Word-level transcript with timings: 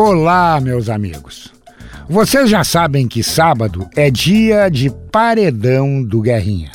Olá, 0.00 0.60
meus 0.60 0.88
amigos. 0.88 1.52
Vocês 2.08 2.48
já 2.48 2.62
sabem 2.62 3.08
que 3.08 3.20
sábado 3.20 3.90
é 3.96 4.08
dia 4.08 4.68
de 4.68 4.90
paredão 5.10 6.04
do 6.04 6.20
Guerrinha. 6.20 6.70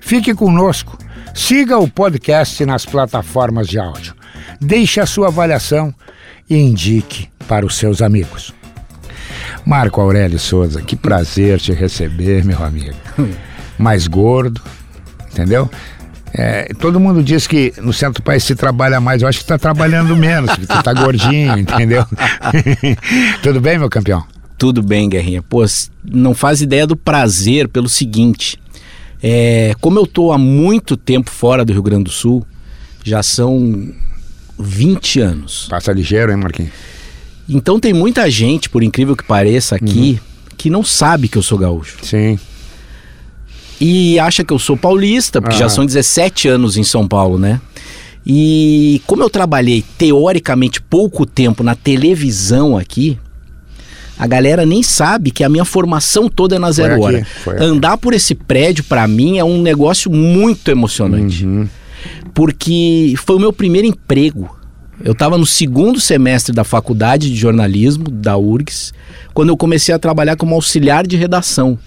Fique 0.00 0.34
conosco, 0.34 0.96
siga 1.34 1.76
o 1.76 1.86
podcast 1.86 2.64
nas 2.64 2.86
plataformas 2.86 3.68
de 3.68 3.78
áudio, 3.78 4.14
deixe 4.58 5.00
a 5.00 5.04
sua 5.04 5.28
avaliação 5.28 5.94
e 6.48 6.56
indique 6.56 7.28
para 7.46 7.66
os 7.66 7.76
seus 7.76 8.00
amigos. 8.00 8.54
Marco 9.66 10.00
Aurélio 10.00 10.38
Souza, 10.38 10.80
que 10.80 10.96
prazer 10.96 11.60
te 11.60 11.72
receber, 11.72 12.42
meu 12.42 12.64
amigo. 12.64 12.96
Mais 13.76 14.06
gordo, 14.06 14.62
entendeu? 15.30 15.70
É, 16.34 16.72
todo 16.78 17.00
mundo 17.00 17.22
diz 17.22 17.46
que 17.46 17.72
no 17.80 17.92
centro 17.92 18.22
do 18.22 18.24
país 18.24 18.44
se 18.44 18.54
trabalha 18.54 19.00
mais, 19.00 19.22
eu 19.22 19.28
acho 19.28 19.38
que 19.38 19.44
está 19.44 19.58
trabalhando 19.58 20.16
menos, 20.16 20.54
que 20.54 20.66
tu 20.66 20.82
tá 20.82 20.92
gordinho, 20.92 21.56
entendeu? 21.58 22.04
Tudo 23.42 23.60
bem, 23.60 23.78
meu 23.78 23.88
campeão? 23.88 24.24
Tudo 24.56 24.82
bem, 24.82 25.08
Guerrinha. 25.08 25.42
Pô, 25.42 25.64
não 26.04 26.34
faz 26.34 26.60
ideia 26.60 26.86
do 26.86 26.96
prazer 26.96 27.68
pelo 27.68 27.88
seguinte. 27.88 28.58
É, 29.22 29.74
como 29.80 29.98
eu 29.98 30.06
tô 30.06 30.32
há 30.32 30.38
muito 30.38 30.96
tempo 30.96 31.30
fora 31.30 31.64
do 31.64 31.72
Rio 31.72 31.82
Grande 31.82 32.04
do 32.04 32.10
Sul, 32.10 32.44
já 33.04 33.22
são 33.22 33.92
20 34.58 35.20
anos. 35.20 35.66
Passa 35.70 35.92
ligeiro, 35.92 36.30
hein, 36.32 36.38
Marquinhos? 36.38 36.72
Então 37.48 37.80
tem 37.80 37.94
muita 37.94 38.30
gente, 38.30 38.68
por 38.68 38.82
incrível 38.82 39.16
que 39.16 39.24
pareça, 39.24 39.76
aqui, 39.76 40.20
uhum. 40.20 40.56
que 40.56 40.68
não 40.68 40.84
sabe 40.84 41.28
que 41.28 41.38
eu 41.38 41.42
sou 41.42 41.56
gaúcho. 41.56 41.96
Sim. 42.02 42.38
E 43.80 44.18
acha 44.18 44.42
que 44.42 44.52
eu 44.52 44.58
sou 44.58 44.76
paulista, 44.76 45.40
porque 45.40 45.56
ah. 45.56 45.60
já 45.60 45.68
são 45.68 45.86
17 45.86 46.48
anos 46.48 46.76
em 46.76 46.84
São 46.84 47.06
Paulo, 47.06 47.38
né? 47.38 47.60
E 48.26 49.00
como 49.06 49.22
eu 49.22 49.30
trabalhei 49.30 49.84
teoricamente 49.96 50.82
pouco 50.82 51.24
tempo 51.24 51.62
na 51.62 51.74
televisão 51.74 52.76
aqui, 52.76 53.18
a 54.18 54.26
galera 54.26 54.66
nem 54.66 54.82
sabe 54.82 55.30
que 55.30 55.44
a 55.44 55.48
minha 55.48 55.64
formação 55.64 56.28
toda 56.28 56.56
é 56.56 56.58
na 56.58 56.70
Zero 56.72 56.94
aqui, 56.94 57.24
Hora. 57.46 57.64
Andar 57.64 57.96
por 57.96 58.12
esse 58.12 58.34
prédio, 58.34 58.84
para 58.84 59.06
mim, 59.06 59.38
é 59.38 59.44
um 59.44 59.62
negócio 59.62 60.10
muito 60.10 60.70
emocionante. 60.70 61.46
Uhum. 61.46 61.68
Porque 62.34 63.14
foi 63.16 63.36
o 63.36 63.40
meu 63.40 63.52
primeiro 63.52 63.86
emprego. 63.86 64.54
Eu 65.02 65.12
estava 65.12 65.38
no 65.38 65.46
segundo 65.46 66.00
semestre 66.00 66.52
da 66.52 66.64
faculdade 66.64 67.30
de 67.30 67.36
jornalismo 67.36 68.10
da 68.10 68.36
URGS, 68.36 68.92
quando 69.32 69.50
eu 69.50 69.56
comecei 69.56 69.94
a 69.94 69.98
trabalhar 69.98 70.36
como 70.36 70.54
auxiliar 70.54 71.06
de 71.06 71.16
redação 71.16 71.78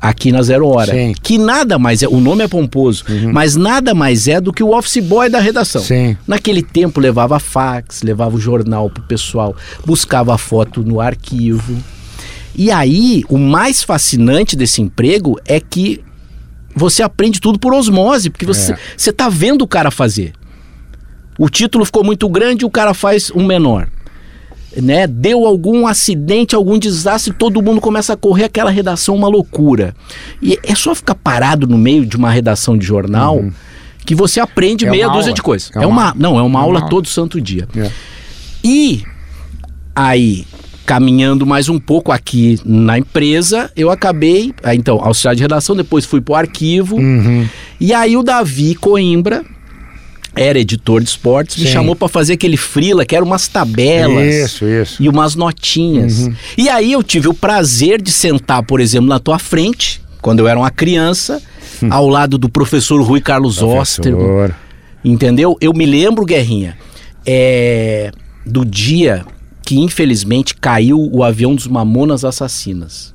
aqui 0.00 0.32
na 0.32 0.42
Zero 0.42 0.66
Hora. 0.66 0.92
Sim. 0.92 1.14
Que 1.22 1.38
nada 1.38 1.78
mais 1.78 2.02
é, 2.02 2.08
o 2.08 2.20
nome 2.20 2.44
é 2.44 2.48
pomposo, 2.48 3.04
uhum. 3.08 3.32
mas 3.32 3.56
nada 3.56 3.94
mais 3.94 4.28
é 4.28 4.40
do 4.40 4.52
que 4.52 4.62
o 4.62 4.76
office 4.76 5.02
boy 5.02 5.28
da 5.28 5.40
redação. 5.40 5.82
Sim. 5.82 6.16
Naquele 6.26 6.62
tempo 6.62 7.00
levava 7.00 7.38
fax, 7.38 8.02
levava 8.02 8.36
o 8.36 8.40
jornal 8.40 8.88
pro 8.90 9.02
pessoal, 9.02 9.54
buscava 9.84 10.34
a 10.34 10.38
foto 10.38 10.82
no 10.82 11.00
arquivo. 11.00 11.76
E 12.54 12.70
aí, 12.70 13.22
o 13.28 13.38
mais 13.38 13.82
fascinante 13.82 14.56
desse 14.56 14.82
emprego 14.82 15.38
é 15.46 15.60
que 15.60 16.02
você 16.74 17.02
aprende 17.02 17.40
tudo 17.40 17.58
por 17.58 17.72
osmose, 17.74 18.30
porque 18.30 18.46
você, 18.46 18.72
é. 18.72 18.78
você 18.96 19.12
tá 19.12 19.28
vendo 19.28 19.62
o 19.62 19.68
cara 19.68 19.90
fazer. 19.90 20.32
O 21.38 21.48
título 21.48 21.84
ficou 21.84 22.02
muito 22.02 22.28
grande, 22.28 22.64
o 22.64 22.70
cara 22.70 22.92
faz 22.94 23.30
um 23.30 23.46
menor 23.46 23.88
né, 24.80 25.06
deu 25.06 25.46
algum 25.46 25.86
acidente, 25.86 26.54
algum 26.54 26.78
desastre, 26.78 27.32
todo 27.32 27.62
mundo 27.62 27.80
começa 27.80 28.12
a 28.12 28.16
correr 28.16 28.44
aquela 28.44 28.70
redação 28.70 29.14
uma 29.14 29.28
loucura. 29.28 29.94
E 30.42 30.58
é 30.62 30.74
só 30.74 30.94
ficar 30.94 31.14
parado 31.14 31.66
no 31.66 31.78
meio 31.78 32.06
de 32.06 32.16
uma 32.16 32.30
redação 32.30 32.76
de 32.76 32.86
jornal 32.86 33.36
uhum. 33.36 33.52
que 34.04 34.14
você 34.14 34.40
aprende 34.40 34.86
é 34.86 34.90
meia 34.90 35.08
dúzia 35.08 35.32
de 35.32 35.42
coisas. 35.42 35.70
É, 35.76 35.84
é 35.84 35.86
uma, 35.86 36.14
não, 36.16 36.38
é 36.38 36.42
uma, 36.42 36.60
é 36.60 36.62
aula, 36.62 36.78
aula 36.80 36.90
todo 36.90 37.08
santo 37.08 37.40
dia. 37.40 37.68
É. 37.76 37.90
E 38.64 39.02
aí 39.94 40.46
caminhando 40.88 41.44
mais 41.44 41.68
um 41.68 41.78
pouco 41.78 42.10
aqui 42.10 42.58
na 42.64 42.98
empresa, 42.98 43.70
eu 43.76 43.90
acabei, 43.90 44.54
então, 44.72 44.98
auxiliar 45.04 45.36
de 45.36 45.42
redação, 45.42 45.76
depois 45.76 46.06
fui 46.06 46.18
pro 46.18 46.34
arquivo. 46.34 46.96
Uhum. 46.96 47.46
E 47.78 47.92
aí 47.92 48.16
o 48.16 48.22
Davi 48.22 48.74
Coimbra, 48.74 49.44
era 50.38 50.58
editor 50.58 51.02
de 51.02 51.08
esportes, 51.08 51.56
Sim. 51.56 51.62
me 51.62 51.68
chamou 51.68 51.96
para 51.96 52.08
fazer 52.08 52.34
aquele 52.34 52.56
frila, 52.56 53.04
que 53.04 53.14
eram 53.14 53.26
umas 53.26 53.48
tabelas. 53.48 54.34
Isso, 54.34 54.64
isso. 54.64 55.02
E 55.02 55.08
umas 55.08 55.34
notinhas. 55.34 56.20
Uhum. 56.20 56.34
E 56.56 56.68
aí 56.68 56.92
eu 56.92 57.02
tive 57.02 57.28
o 57.28 57.34
prazer 57.34 58.00
de 58.00 58.10
sentar, 58.10 58.62
por 58.62 58.80
exemplo, 58.80 59.08
na 59.08 59.18
tua 59.18 59.38
frente, 59.38 60.00
quando 60.20 60.40
eu 60.40 60.48
era 60.48 60.58
uma 60.58 60.70
criança, 60.70 61.42
hum. 61.82 61.88
ao 61.90 62.08
lado 62.08 62.38
do 62.38 62.48
professor 62.48 63.00
Rui 63.02 63.20
Carlos 63.20 63.62
Oster. 63.62 64.14
Entendeu? 65.04 65.56
Eu 65.60 65.72
me 65.72 65.86
lembro, 65.86 66.24
Guerrinha, 66.24 66.76
é, 67.24 68.10
do 68.44 68.64
dia 68.64 69.24
que 69.62 69.78
infelizmente 69.78 70.54
caiu 70.54 70.98
o 71.12 71.22
avião 71.22 71.54
dos 71.54 71.66
Mamonas 71.66 72.24
Assassinas. 72.24 73.14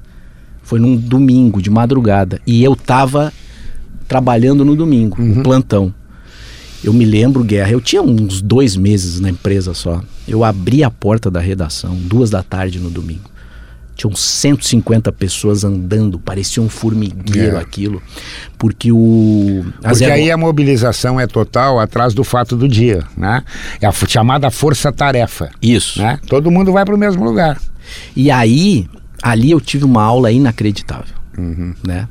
Foi 0.61 0.79
num 0.79 0.95
domingo, 0.95 1.61
de 1.61 1.69
madrugada. 1.69 2.39
E 2.45 2.63
eu 2.63 2.75
tava 2.75 3.33
trabalhando 4.07 4.63
no 4.63 4.75
domingo, 4.75 5.19
uhum. 5.19 5.41
plantão. 5.41 5.93
Eu 6.83 6.91
me 6.91 7.05
lembro, 7.05 7.43
Guerra, 7.43 7.71
eu 7.71 7.79
tinha 7.79 8.01
uns 8.01 8.41
dois 8.41 8.75
meses 8.75 9.19
na 9.19 9.29
empresa 9.29 9.73
só. 9.73 10.01
Eu 10.27 10.43
abri 10.43 10.83
a 10.83 10.91
porta 10.91 11.31
da 11.31 11.39
redação, 11.39 11.95
duas 11.95 12.29
da 12.29 12.43
tarde 12.43 12.79
no 12.79 12.89
domingo. 12.89 13.31
Tinham 13.95 14.15
150 14.15 15.11
pessoas 15.11 15.63
andando, 15.63 16.19
parecia 16.19 16.61
um 16.61 16.67
formigueiro 16.67 17.57
é. 17.57 17.59
aquilo. 17.59 18.01
Porque 18.57 18.91
o. 18.91 19.63
Porque 19.81 19.95
zero... 19.95 20.13
aí 20.13 20.31
a 20.31 20.35
mobilização 20.35 21.19
é 21.19 21.27
total 21.27 21.79
atrás 21.79 22.13
do 22.13 22.23
fato 22.23 22.57
do 22.57 22.67
dia, 22.67 23.03
né? 23.15 23.43
É 23.79 23.85
a 23.85 23.91
chamada 23.91 24.49
força-tarefa. 24.49 25.51
Isso. 25.61 25.99
Né? 26.01 26.19
Todo 26.27 26.49
mundo 26.49 26.73
vai 26.73 26.83
para 26.83 26.95
o 26.95 26.97
mesmo 26.97 27.23
lugar. 27.23 27.61
E 28.15 28.31
aí, 28.31 28.87
ali 29.21 29.51
eu 29.51 29.61
tive 29.61 29.85
uma 29.85 30.01
aula 30.01 30.31
inacreditável. 30.31 31.15
Uhum. 31.37 31.75
Né? 31.85 32.07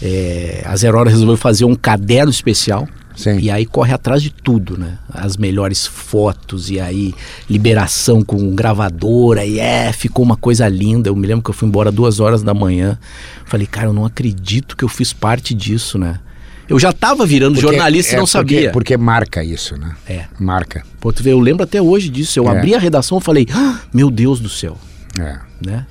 É, 0.00 0.62
a 0.64 0.76
Zero 0.76 0.96
Hora 0.96 1.10
resolveu 1.10 1.36
fazer 1.36 1.64
um 1.64 1.74
caderno 1.74 2.30
especial 2.30 2.88
Sim. 3.20 3.38
E 3.38 3.50
aí 3.50 3.66
corre 3.66 3.92
atrás 3.92 4.22
de 4.22 4.30
tudo, 4.30 4.78
né? 4.78 4.96
As 5.12 5.36
melhores 5.36 5.86
fotos 5.86 6.70
e 6.70 6.80
aí 6.80 7.14
liberação 7.50 8.22
com 8.24 8.54
gravadora 8.54 9.44
e 9.44 9.58
é, 9.58 9.92
ficou 9.92 10.24
uma 10.24 10.38
coisa 10.38 10.66
linda. 10.66 11.10
Eu 11.10 11.16
me 11.16 11.26
lembro 11.26 11.44
que 11.44 11.50
eu 11.50 11.54
fui 11.54 11.68
embora 11.68 11.92
duas 11.92 12.18
horas 12.18 12.42
da 12.42 12.54
manhã. 12.54 12.98
Falei, 13.44 13.66
cara, 13.66 13.88
eu 13.88 13.92
não 13.92 14.06
acredito 14.06 14.74
que 14.74 14.82
eu 14.82 14.88
fiz 14.88 15.12
parte 15.12 15.52
disso, 15.52 15.98
né? 15.98 16.18
Eu 16.66 16.78
já 16.78 16.88
estava 16.88 17.26
virando 17.26 17.56
porque, 17.56 17.66
jornalista 17.66 18.14
e 18.14 18.16
não 18.16 18.24
porque, 18.24 18.32
sabia. 18.32 18.72
Porque 18.72 18.96
marca 18.96 19.44
isso, 19.44 19.76
né? 19.76 19.94
É. 20.08 20.24
Marca. 20.38 20.82
Pô, 20.98 21.12
tu 21.12 21.22
vê, 21.22 21.32
eu 21.32 21.40
lembro 21.40 21.64
até 21.64 21.82
hoje 21.82 22.08
disso. 22.08 22.38
Eu 22.38 22.48
é. 22.48 22.56
abri 22.56 22.74
a 22.74 22.78
redação 22.78 23.18
e 23.18 23.20
falei, 23.20 23.46
ah, 23.52 23.80
meu 23.92 24.10
Deus 24.10 24.40
do 24.40 24.48
céu. 24.48 24.78
É. 25.20 25.40
Né? 25.60 25.84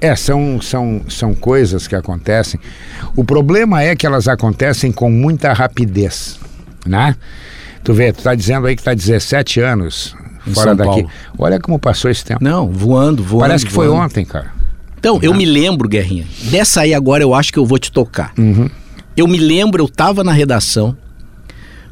É, 0.00 0.14
são, 0.14 0.60
são, 0.62 1.02
são 1.08 1.34
coisas 1.34 1.88
que 1.88 1.96
acontecem. 1.96 2.60
O 3.16 3.24
problema 3.24 3.82
é 3.82 3.96
que 3.96 4.06
elas 4.06 4.28
acontecem 4.28 4.92
com 4.92 5.10
muita 5.10 5.52
rapidez 5.52 6.38
né? 6.86 7.16
Tu 7.82 7.94
vê, 7.94 8.12
tu 8.12 8.22
tá 8.22 8.34
dizendo 8.34 8.66
aí 8.66 8.76
que 8.76 8.82
tá 8.82 8.94
17 8.94 9.60
anos 9.60 10.14
em 10.46 10.54
fora 10.54 10.70
São 10.70 10.76
daqui. 10.76 11.02
Paulo. 11.02 11.10
Olha 11.38 11.60
como 11.60 11.78
passou 11.78 12.10
esse 12.10 12.24
tempo. 12.24 12.42
Não, 12.42 12.68
voando, 12.70 13.22
voando. 13.22 13.40
Parece 13.40 13.66
que 13.66 13.72
voando. 13.72 13.90
foi 13.90 13.98
ontem, 13.98 14.24
cara. 14.24 14.52
Então, 14.98 15.20
eu 15.22 15.32
me 15.32 15.44
lembro, 15.44 15.88
Guerrinha. 15.88 16.26
Dessa 16.50 16.80
aí 16.80 16.92
agora 16.92 17.22
eu 17.22 17.32
acho 17.32 17.52
que 17.52 17.58
eu 17.58 17.64
vou 17.64 17.78
te 17.78 17.92
tocar. 17.92 18.32
Uhum. 18.36 18.68
Eu 19.16 19.28
me 19.28 19.38
lembro, 19.38 19.82
eu 19.82 19.88
tava 19.88 20.24
na 20.24 20.32
redação, 20.32 20.96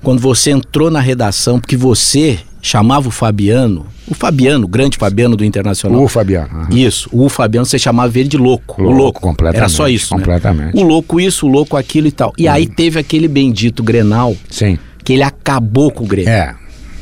quando 0.03 0.21
você 0.21 0.51
entrou 0.51 0.91
na 0.91 1.01
redação, 1.01 1.61
porque 1.61 1.77
você 1.77 2.41
chamava 2.61 3.09
o 3.09 3.11
Fabiano, 3.11 3.87
o 4.09 4.15
Fabiano, 4.15 4.65
o 4.65 4.69
grande 4.69 4.97
Fabiano 4.97 5.37
do 5.37 5.45
Internacional. 5.45 6.03
O 6.03 6.09
Fabiano. 6.09 6.49
Uhum. 6.53 6.77
Isso, 6.77 7.09
o 7.13 7.29
Fabiano 7.29 7.67
você 7.67 7.79
chamava 7.79 8.19
ele 8.19 8.29
de 8.29 8.37
louco. 8.37 8.81
louco 8.81 8.95
o 8.95 8.97
louco. 8.97 9.21
Completamente. 9.21 9.59
Era 9.59 9.69
só 9.69 9.89
isso. 9.89 10.15
Né? 10.15 10.21
Completamente. 10.21 10.75
Né? 10.75 10.83
O 10.83 10.85
louco 10.85 11.21
isso, 11.21 11.47
o 11.47 11.49
louco 11.49 11.77
aquilo 11.77 12.07
e 12.07 12.13
tal. 12.13 12.33
E 12.39 12.47
uhum. 12.47 12.53
aí 12.53 12.67
teve 12.67 12.99
aquele 12.99 13.29
bendito 13.29 13.83
Grenal. 13.83 14.37
Sim 14.51 14.79
que 15.07 15.13
ele 15.13 15.23
acabou 15.23 15.93
com 15.93 16.03
o 16.03 16.07
Grêmio. 16.07 16.29
É. 16.29 16.53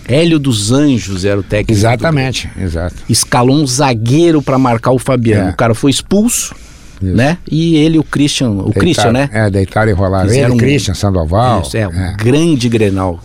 Hélio 0.07 0.39
dos 0.39 0.71
Anjos 0.71 1.25
era 1.25 1.41
o 1.41 1.43
técnico. 1.43 1.73
Exatamente, 1.73 2.51
exato. 2.61 2.97
Escalou 3.09 3.57
um 3.57 3.67
zagueiro 3.67 4.43
para 4.43 4.59
marcar 4.59 4.91
o 4.91 4.99
Fabiano. 4.99 5.49
É. 5.49 5.51
O 5.53 5.57
cara 5.57 5.75
foi 5.75 5.91
expulso, 5.91 6.55
Isso. 7.03 7.17
né? 7.17 7.39
E 7.51 7.77
ele, 7.77 7.99
o 7.99 8.05
Christian, 8.05 8.51
o 8.51 8.65
Deitar, 8.65 8.81
Christian, 8.81 9.13
né? 9.13 9.31
É, 9.33 9.49
deitaram 9.49 9.91
e 9.91 9.95
rolaram. 9.95 10.31
Ele, 10.31 10.53
um, 10.53 10.59
Christian, 10.59 10.93
Sandoval. 10.93 11.63
Isso, 11.63 11.79
é, 11.79 11.89
um 11.89 11.93
é. 11.93 12.15
grande 12.19 12.69
Grenal. 12.69 13.19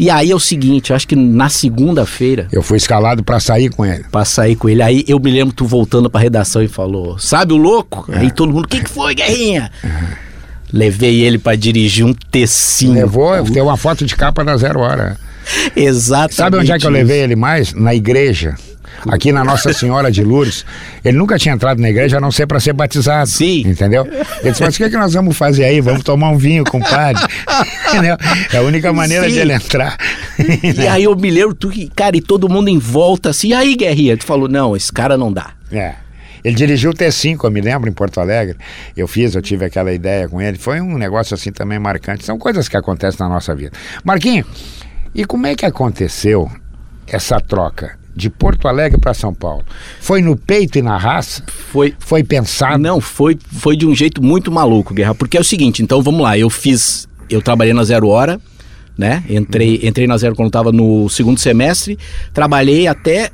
E 0.00 0.08
aí 0.08 0.30
é 0.30 0.34
o 0.34 0.40
seguinte, 0.40 0.94
acho 0.94 1.06
que 1.06 1.14
na 1.14 1.50
segunda-feira. 1.50 2.48
Eu 2.50 2.62
fui 2.62 2.78
escalado 2.78 3.22
para 3.22 3.38
sair 3.38 3.68
com 3.68 3.84
ele. 3.84 4.02
Pra 4.10 4.24
sair 4.24 4.56
com 4.56 4.66
ele. 4.66 4.80
Aí 4.80 5.04
eu 5.06 5.20
me 5.20 5.30
lembro 5.30 5.54
tu 5.54 5.66
voltando 5.66 6.08
pra 6.08 6.18
redação 6.18 6.62
e 6.62 6.68
falou: 6.68 7.18
Sabe 7.18 7.52
o 7.52 7.58
louco? 7.58 8.10
É. 8.10 8.20
Aí 8.20 8.30
todo 8.30 8.50
mundo, 8.50 8.64
o 8.64 8.68
que, 8.68 8.82
que 8.82 8.88
foi, 8.88 9.14
Guerrinha? 9.14 9.70
É. 9.84 9.88
Levei 10.72 11.20
ele 11.20 11.36
para 11.36 11.54
dirigir 11.54 12.06
um 12.06 12.14
tecinho. 12.14 12.94
Levou, 12.94 13.44
tem 13.44 13.60
uma 13.60 13.76
foto 13.76 14.06
de 14.06 14.16
capa 14.16 14.42
da 14.42 14.56
Zero 14.56 14.80
Hora. 14.80 15.18
Exatamente. 15.76 16.34
Sabe 16.34 16.56
onde 16.56 16.72
é 16.72 16.78
que 16.78 16.86
eu 16.86 16.90
levei 16.90 17.20
ele 17.20 17.36
mais? 17.36 17.74
Na 17.74 17.94
igreja. 17.94 18.54
Aqui 19.08 19.32
na 19.32 19.44
Nossa 19.44 19.72
Senhora 19.72 20.10
de 20.10 20.22
Lourdes. 20.22 20.64
Ele 21.04 21.16
nunca 21.16 21.38
tinha 21.38 21.54
entrado 21.54 21.80
na 21.80 21.88
igreja 21.88 22.18
a 22.18 22.20
não 22.20 22.30
ser 22.30 22.46
para 22.46 22.60
ser 22.60 22.72
batizado. 22.72 23.28
Sim. 23.28 23.62
Entendeu? 23.66 24.06
Ele 24.06 24.50
disse, 24.50 24.62
mas 24.62 24.74
o 24.74 24.78
que, 24.78 24.84
é 24.84 24.90
que 24.90 24.96
nós 24.96 25.14
vamos 25.14 25.36
fazer 25.36 25.64
aí? 25.64 25.80
Vamos 25.80 26.02
tomar 26.02 26.30
um 26.30 26.38
vinho 26.38 26.64
com 26.64 26.78
o 26.78 26.84
padre. 26.84 27.22
entendeu? 27.88 28.16
É 28.52 28.56
a 28.58 28.62
única 28.62 28.92
maneira 28.92 29.26
Sim. 29.26 29.34
de 29.34 29.38
ele 29.38 29.52
entrar. 29.52 29.96
E 30.62 30.86
aí 30.88 31.04
eu 31.04 31.14
me 31.16 31.30
lembro, 31.30 31.54
tu, 31.54 31.70
cara, 31.94 32.16
e 32.16 32.20
todo 32.20 32.48
mundo 32.48 32.68
em 32.68 32.78
volta 32.78 33.30
assim, 33.30 33.48
e 33.48 33.54
aí, 33.54 33.76
Guerrinha? 33.76 34.16
Tu 34.16 34.24
falou, 34.24 34.48
não, 34.48 34.76
esse 34.76 34.92
cara 34.92 35.16
não 35.16 35.32
dá. 35.32 35.52
É. 35.72 35.94
Ele 36.42 36.54
dirigiu 36.54 36.90
o 36.90 36.94
T5, 36.94 37.44
eu 37.44 37.50
me 37.50 37.60
lembro, 37.60 37.88
em 37.88 37.92
Porto 37.92 38.18
Alegre. 38.18 38.56
Eu 38.96 39.06
fiz, 39.06 39.34
eu 39.34 39.42
tive 39.42 39.66
aquela 39.66 39.92
ideia 39.92 40.28
com 40.28 40.40
ele. 40.40 40.56
Foi 40.56 40.80
um 40.80 40.96
negócio 40.96 41.34
assim 41.34 41.52
também 41.52 41.78
marcante. 41.78 42.24
São 42.24 42.38
coisas 42.38 42.68
que 42.68 42.76
acontecem 42.76 43.20
na 43.20 43.28
nossa 43.28 43.54
vida. 43.54 43.72
Marquinho, 44.02 44.44
e 45.14 45.24
como 45.24 45.46
é 45.46 45.54
que 45.54 45.66
aconteceu 45.66 46.50
essa 47.06 47.40
troca 47.40 47.99
de 48.14 48.28
Porto 48.28 48.68
Alegre 48.68 48.98
para 48.98 49.14
São 49.14 49.34
Paulo? 49.34 49.64
Foi 50.00 50.20
no 50.20 50.36
peito 50.36 50.78
e 50.78 50.82
na 50.82 50.96
raça? 50.96 51.42
Foi, 51.46 51.94
Foi 51.98 52.22
pensado? 52.22 52.78
Não, 52.78 53.00
foi, 53.00 53.38
foi 53.52 53.76
de 53.76 53.86
um 53.86 53.94
jeito 53.94 54.22
muito 54.22 54.50
maluco, 54.50 54.94
Guerra. 54.94 55.14
Porque 55.14 55.36
é 55.36 55.40
o 55.40 55.44
seguinte, 55.44 55.82
então 55.82 56.02
vamos 56.02 56.20
lá, 56.22 56.38
eu 56.38 56.50
fiz. 56.50 57.08
Eu 57.28 57.40
trabalhei 57.40 57.72
na 57.72 57.84
Zero 57.84 58.08
Hora, 58.08 58.40
né? 58.98 59.22
Entrei, 59.28 59.80
entrei 59.82 60.06
na 60.06 60.16
Zero 60.16 60.34
quando 60.34 60.48
estava 60.48 60.72
no 60.72 61.08
segundo 61.08 61.38
semestre, 61.38 61.98
trabalhei 62.34 62.86
até 62.86 63.30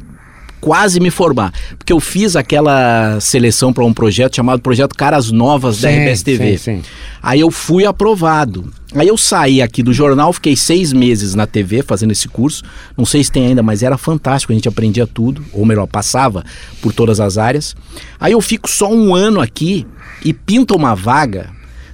quase 0.66 0.98
me 0.98 1.12
formar. 1.12 1.52
Porque 1.78 1.92
eu 1.92 2.00
fiz 2.00 2.34
aquela 2.34 3.20
seleção 3.20 3.72
para 3.72 3.84
um 3.84 3.92
projeto 3.94 4.34
chamado 4.34 4.60
Projeto 4.60 4.96
Caras 4.96 5.30
Novas 5.30 5.80
da 5.80 5.88
Sim, 5.88 5.98
RBS 5.98 6.22
TV. 6.24 6.58
sim, 6.58 6.78
sim. 6.78 6.82
Aí 7.22 7.38
eu 7.38 7.52
fui 7.52 7.86
aprovado. 7.86 8.68
Aí 8.92 9.06
eu 9.06 9.16
saí 9.16 9.62
aqui 9.62 9.80
do 9.80 9.92
jornal, 9.92 10.32
fiquei 10.32 10.56
seis 10.56 10.92
meses 10.92 11.36
na 11.36 11.46
TV 11.46 11.84
fazendo 11.84 12.10
esse 12.10 12.26
curso. 12.26 12.64
Não 12.98 13.06
sei 13.06 13.22
se 13.22 13.30
tem 13.30 13.46
ainda, 13.46 13.62
mas 13.62 13.84
era 13.84 13.96
fantástico, 13.96 14.52
a 14.52 14.56
gente 14.56 14.66
aprendia 14.68 15.06
tudo, 15.06 15.44
ou 15.52 15.64
melhor, 15.64 15.86
passava 15.86 16.44
por 16.82 16.92
todas 16.92 17.20
as 17.20 17.38
áreas. 17.38 17.76
Aí 18.18 18.32
eu 18.32 18.40
fico 18.40 18.68
só 18.68 18.92
um 18.92 19.14
ano 19.14 19.40
aqui 19.40 19.86
e 20.24 20.32
pinta 20.32 20.74
uma 20.74 20.96
vaga 20.96 21.48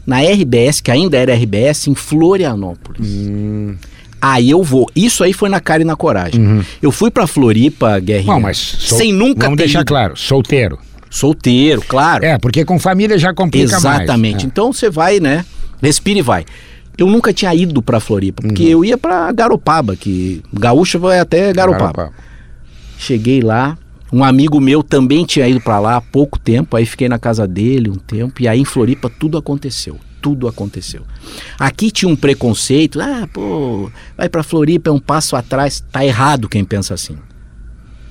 na 0.06 0.22
RBS, 0.22 0.80
que 0.80 0.90
ainda 0.90 1.18
era 1.18 1.34
RBS, 1.34 1.88
em 1.88 1.94
Florianópolis. 1.94 3.06
Aí 4.24 4.50
eu 4.50 4.62
vou. 4.62 4.88
Isso 4.94 5.24
aí 5.24 5.32
foi 5.32 5.48
na 5.48 5.58
cara 5.58 5.82
e 5.82 5.84
na 5.84 5.96
coragem. 5.96 6.64
Eu 6.80 6.92
fui 6.92 7.10
pra 7.10 7.26
Floripa, 7.26 7.98
Guerrinha, 7.98 8.32
Não, 8.34 8.40
mas 8.40 8.56
sol- 8.56 8.96
sem 8.98 9.12
nunca 9.12 9.46
Vamos 9.46 9.56
ter 9.56 9.64
deixar 9.64 9.80
ido. 9.80 9.88
claro, 9.88 10.16
solteiro. 10.16 10.78
Solteiro, 11.10 11.82
claro. 11.82 12.24
É, 12.24 12.38
porque 12.38 12.64
com 12.64 12.78
família 12.78 13.18
já 13.18 13.34
complica 13.34 13.80
mais. 13.80 14.02
Exatamente. 14.02 14.44
É. 14.44 14.46
Então 14.46 14.72
você 14.72 14.88
vai, 14.88 15.18
né? 15.18 15.44
Respira 15.82 16.20
e 16.20 16.22
vai. 16.22 16.44
Eu 16.96 17.08
nunca 17.08 17.32
tinha 17.32 17.52
ido 17.54 17.82
pra 17.82 17.98
Floripa, 17.98 18.42
porque 18.42 18.62
eu 18.62 18.84
ia 18.84 18.96
pra 18.96 19.32
Garopaba, 19.32 19.96
que 19.96 20.40
gaúcha 20.54 20.98
vai 20.98 21.18
até 21.18 21.52
Garopaba. 21.52 21.92
Garopaba. 21.92 22.12
Cheguei 22.98 23.40
lá, 23.40 23.76
um 24.12 24.22
amigo 24.22 24.60
meu 24.60 24.82
também 24.82 25.24
tinha 25.24 25.48
ido 25.48 25.60
pra 25.60 25.80
lá 25.80 25.96
há 25.96 26.00
pouco 26.00 26.38
tempo, 26.38 26.76
aí 26.76 26.86
fiquei 26.86 27.08
na 27.08 27.18
casa 27.18 27.46
dele 27.46 27.90
um 27.90 27.94
tempo, 27.96 28.40
e 28.40 28.46
aí 28.46 28.60
em 28.60 28.64
Floripa 28.64 29.10
tudo 29.10 29.36
aconteceu. 29.36 29.98
Tudo 30.22 30.46
aconteceu. 30.48 31.02
Aqui 31.58 31.90
tinha 31.90 32.08
um 32.08 32.14
preconceito, 32.16 33.00
ah, 33.00 33.28
pô, 33.32 33.90
vai 34.16 34.28
pra 34.28 34.42
Floripa 34.44 34.88
é 34.88 34.92
um 34.92 35.00
passo 35.00 35.34
atrás. 35.36 35.84
Tá 35.92 36.04
errado 36.06 36.48
quem 36.48 36.64
pensa 36.64 36.94
assim. 36.94 37.16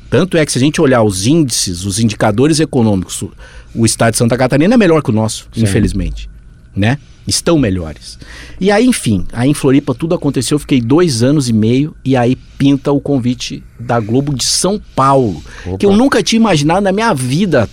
Tanto 0.09 0.35
é 0.37 0.45
que 0.45 0.51
se 0.51 0.57
a 0.57 0.61
gente 0.61 0.81
olhar 0.81 1.01
os 1.03 1.25
índices, 1.25 1.85
os 1.85 1.97
indicadores 1.99 2.59
econômicos, 2.59 3.21
o- 3.21 3.31
o 3.73 3.85
estado 3.85 4.11
de 4.11 4.17
Santa 4.17 4.37
Catarina 4.37 4.73
é 4.73 4.77
melhor 4.77 5.01
que 5.01 5.09
o 5.09 5.13
nosso, 5.13 5.47
Sim. 5.53 5.63
infelizmente. 5.63 6.29
Né? 6.75 6.97
Estão 7.25 7.57
melhores. 7.57 8.19
E 8.59 8.69
aí, 8.71 8.85
enfim, 8.85 9.25
aí 9.31 9.49
em 9.49 9.53
Floripa 9.53 9.93
tudo 9.93 10.13
aconteceu, 10.15 10.55
eu 10.55 10.59
fiquei 10.59 10.81
dois 10.81 11.23
anos 11.23 11.47
e 11.47 11.53
meio, 11.53 11.95
e 12.03 12.17
aí 12.17 12.35
pinta 12.57 12.91
o 12.91 12.99
convite 12.99 13.63
da 13.79 13.99
Globo 14.01 14.33
de 14.35 14.43
São 14.43 14.81
Paulo. 14.95 15.41
Opa. 15.65 15.77
Que 15.77 15.85
eu 15.85 15.95
nunca 15.95 16.21
tinha 16.21 16.39
imaginado 16.39 16.81
na 16.81 16.91
minha 16.91 17.13
vida 17.13 17.69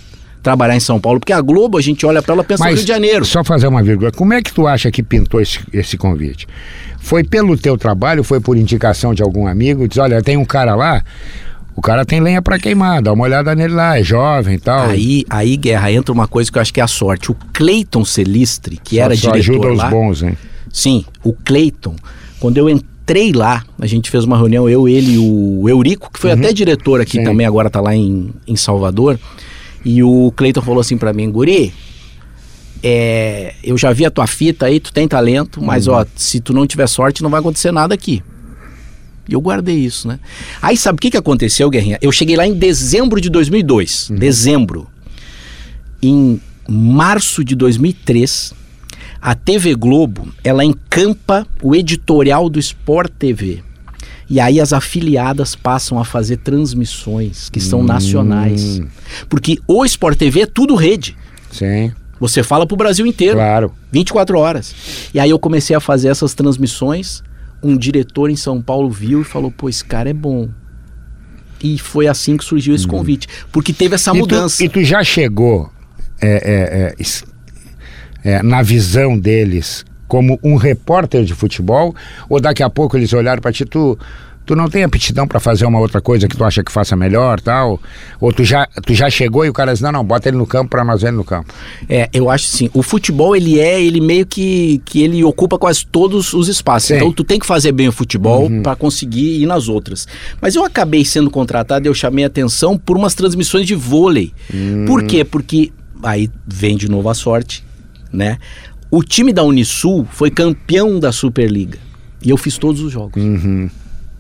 trabalhar 0.49 0.75
em 0.75 0.81
São 0.81 0.99
Paulo, 0.99 1.21
porque 1.21 1.33
a 1.33 1.41
Globo, 1.43 1.77
a 1.77 1.83
gente 1.83 2.07
olha 2.07 2.23
pra 2.23 2.33
ela 2.33 2.43
e 2.43 2.47
pensa 2.47 2.65
no 2.65 2.71
Rio 2.71 2.81
de 2.83 2.89
Janeiro. 2.89 3.25
Só 3.27 3.45
fazer 3.45 3.67
uma 3.67 3.83
vírgula. 3.83 4.11
Como 4.11 4.33
é 4.33 4.41
que 4.41 4.51
tu 4.53 4.67
acha 4.67 4.91
que 4.91 5.03
pintou 5.03 5.41
esse, 5.43 5.61
esse 5.73 5.99
convite? 5.99 6.47
Foi 6.99 7.23
pelo 7.23 7.57
teu 7.59 7.77
trabalho? 7.77 8.25
Foi 8.25 8.41
por 8.41 8.57
indicação 8.57 9.13
de 9.13 9.23
algum 9.23 9.47
amigo? 9.47 9.87
Diz, 9.87 9.99
olha, 9.99 10.23
tem 10.23 10.39
um 10.39 10.47
cara 10.47 10.75
lá, 10.75 11.05
o 11.77 11.83
cara 11.83 12.03
tem 12.05 12.19
lenha 12.19 12.41
pra 12.41 12.59
queimar, 12.59 13.03
dá 13.03 13.13
uma 13.13 13.25
olhada 13.25 13.55
nele 13.55 13.75
lá, 13.75 13.99
é 13.99 14.03
jovem 14.03 14.55
e 14.55 14.59
tal. 14.59 14.89
Aí, 14.89 15.23
aí, 15.29 15.55
Guerra, 15.59 15.93
entra 15.93 16.13
uma 16.15 16.27
coisa 16.27 16.51
que 16.51 16.57
eu 16.57 16.63
acho 16.63 16.73
que 16.73 16.81
é 16.81 16.85
a 16.85 16.89
sorte. 16.89 17.31
O 17.31 17.37
Cleiton 17.53 18.05
Celistre, 18.07 18.81
que 18.83 18.97
Só- 18.97 19.03
era 19.03 19.15
só 19.17 19.31
diretor 19.33 19.53
ajuda 19.53 19.73
os 19.73 19.79
lá, 19.79 19.91
bons, 19.91 20.23
hein? 20.23 20.37
Sim, 20.73 21.05
o 21.23 21.35
Cleiton, 21.35 21.95
quando 22.41 22.57
eu 22.57 22.71
entrei 22.71 23.33
lá, 23.33 23.65
a 23.79 23.87
gente 23.87 24.11
fez 24.11 24.25
uma 24.25 24.39
reunião, 24.39 24.67
eu, 24.69 24.89
ele 24.89 25.13
e 25.15 25.19
o 25.19 25.69
Eurico, 25.69 26.11
que 26.11 26.19
foi 26.19 26.33
até 26.33 26.53
diretor 26.55 27.01
aqui 27.03 27.19
Sim. 27.19 27.25
também, 27.25 27.47
agora 27.47 27.69
tá 27.69 27.81
lá 27.81 27.95
em, 27.95 28.31
em 28.47 28.57
Salvador. 28.57 29.19
E 29.85 30.03
o 30.03 30.33
Cleiton 30.37 30.63
falou 30.63 30.81
assim 30.81 30.99
pra 30.99 31.13
mim, 31.13 31.31
Guri, 31.31 31.73
é, 32.83 33.55
eu 33.63 33.77
já 33.77 33.93
vi 33.93 34.05
a 34.05 34.11
tua 34.11 34.27
fita 34.27 34.67
aí, 34.67 34.79
tu 34.81 34.93
tem 34.93 35.09
talento, 35.09 35.63
mas 35.63 35.89
ó, 35.89 36.05
se 36.15 36.41
tu 36.41 36.53
não 36.53 36.67
tiver 36.67 36.87
sorte, 36.87 37.23
não 37.23 37.31
vai 37.31 37.41
acontecer 37.41 37.73
nada 37.73 37.95
aqui. 37.95 38.23
E 39.29 39.35
eu 39.35 39.41
guardei 39.41 39.77
isso, 39.77 40.09
né? 40.09 40.19
Aí 40.63 40.77
sabe 40.77 40.97
o 40.97 41.01
que, 41.01 41.11
que 41.11 41.17
aconteceu, 41.17 41.69
Guerrinha? 41.69 41.99
Eu 42.01 42.11
cheguei 42.11 42.35
lá 42.35 42.47
em 42.47 42.55
dezembro 42.55 43.21
de 43.21 43.29
2002. 43.29 44.11
Dezembro. 44.11 44.89
Em 46.01 46.41
março 46.69 47.45
de 47.45 47.55
2003, 47.55 48.55
a 49.21 49.35
TV 49.35 49.75
Globo, 49.75 50.29
ela 50.43 50.65
encampa 50.65 51.47
o 51.63 51.75
editorial 51.75 52.49
do 52.49 52.59
Sport 52.59 53.13
TV. 53.19 53.63
E 54.31 54.39
aí 54.41 54.61
as 54.61 54.73
afiliadas 54.73 55.55
passam 55.55 55.99
a 55.99 56.05
fazer 56.05 56.37
transmissões 56.39 57.49
que 57.49 57.61
são 57.61 57.83
nacionais. 57.83 58.81
Porque 59.29 59.59
o 59.67 59.85
Sport 59.87 60.19
TV 60.19 60.43
é 60.43 60.47
tudo 60.47 60.75
rede. 60.75 61.17
Sim, 61.51 61.93
Você 62.21 62.43
fala 62.43 62.67
pro 62.67 62.77
Brasil 62.77 63.07
inteiro. 63.07 63.37
claro. 63.37 63.73
24 63.91 64.39
horas. 64.39 64.75
E 65.15 65.19
aí 65.21 65.31
eu 65.31 65.39
comecei 65.39 65.75
a 65.75 65.81
fazer 65.81 66.09
essas 66.09 66.35
transmissões. 66.35 67.23
Um 67.63 67.77
diretor 67.77 68.29
em 68.31 68.37
São 68.37 68.61
Paulo 68.61 68.91
viu 68.91 69.23
e 69.23 69.25
falou: 69.25 69.51
pô, 69.51 69.69
esse 69.69 69.85
cara 69.85 70.11
é 70.11 70.15
bom. 70.15 70.49
E 71.63 71.79
foi 71.79 72.07
assim 72.07 72.37
que 72.37 72.45
surgiu 72.45 72.75
esse 72.75 72.87
convite. 72.87 73.27
Porque 73.51 73.73
teve 73.73 73.95
essa 73.95 74.11
E 74.11 74.15
tu- 74.15 74.19
mudança. 74.19 74.63
E 74.65 74.69
tu, 74.69 74.85
já 74.85 75.03
chegou 75.03 75.71
é, 76.21 76.95
é, 77.03 77.05
é, 78.25 78.31
é, 78.37 78.43
na 78.43 78.63
visão 78.63 79.19
deles 79.19 79.85
como 80.09 80.39
um 80.43 80.57
repórter 80.57 81.23
de 81.25 81.35
futebol? 81.35 81.95
Ou 82.29 82.41
daqui 82.41 82.63
a 82.63 82.71
pouco 82.71 82.97
eles 82.97 83.13
olharam 83.13 83.41
pra 83.41 83.53
ti, 83.53 83.65
tu, 83.65 83.97
tu 84.49 84.57
não 84.57 84.67
tem 84.67 84.83
aptidão 84.83 85.29
pra 85.29 85.39
fazer 85.39 85.67
uma 85.67 85.79
outra 85.79 86.01
coisa 86.01 86.27
que 86.27 86.35
tu 86.35 86.43
acha 86.43 86.65
que 86.65 86.73
faça 86.73 86.97
melhor 86.97 87.39
tal? 87.39 87.79
Ou 88.19 88.33
tu 88.33 88.43
já, 88.43 88.67
tu 88.85 88.95
já 88.95 89.11
chegou 89.11 89.45
e 89.45 89.51
o 89.51 89.53
cara 89.53 89.73
disse, 89.73 89.83
não, 89.83 89.93
não, 89.93 90.03
bota 90.03 90.29
ele 90.29 90.39
no 90.39 90.47
campo 90.47 90.71
pra 90.71 90.83
nós 90.83 91.03
ver 91.03 91.09
ele 91.09 91.19
no 91.19 91.25
campo. 91.25 91.53
É, 91.87 92.09
eu 92.15 92.31
acho 92.31 92.47
assim, 92.47 92.71
o 92.73 92.83
futebol 92.83 93.37
ele 93.37 93.61
é, 93.61 93.79
ele 93.81 94.01
meio 94.01 94.25
que, 94.25 94.81
que 94.87 95.03
ele 95.03 95.23
ocupa 95.23 95.59
quase 95.59 95.85
todos 95.85 96.33
os 96.33 96.49
espaços. 96.49 96.89
Sim. 96.89 96.97
Então 96.97 97.13
tu 97.13 97.23
tem 97.23 97.39
que 97.39 97.45
fazer 97.45 97.73
bem 97.73 97.89
o 97.89 97.93
futebol 97.93 98.49
pra 98.63 98.75
conseguir 98.75 99.43
ir 99.43 99.47
nas 99.47 99.69
outras. 99.69 100.09
Mas 100.41 100.55
eu 100.55 100.65
acabei 100.65 101.05
sendo 101.05 101.31
contratado 101.31 101.87
e 101.87 101.89
eu 101.89 101.95
chamei 101.95 102.25
atenção 102.25 102.79
por 102.79 102.97
umas 102.97 103.15
transmissões 103.15 103.67
de 103.67 103.75
vôlei. 103.75 104.33
Por 104.87 105.05
quê? 105.05 105.25
Porque 105.25 105.71
aí 106.03 106.31
vem 106.47 106.75
de 106.75 106.89
novo 106.89 107.11
a 107.11 107.15
sorte, 107.15 107.63
né? 108.11 108.39
O 108.91 109.03
time 109.03 109.33
da 109.33 109.43
Unisul 109.43 110.07
foi 110.11 110.31
campeão 110.31 110.99
da 110.99 111.13
Superliga. 111.13 111.79
E 112.23 112.31
eu 112.31 112.37
fiz 112.37 112.57
todos 112.59 112.81
os 112.81 112.93
jogos. 112.93 113.23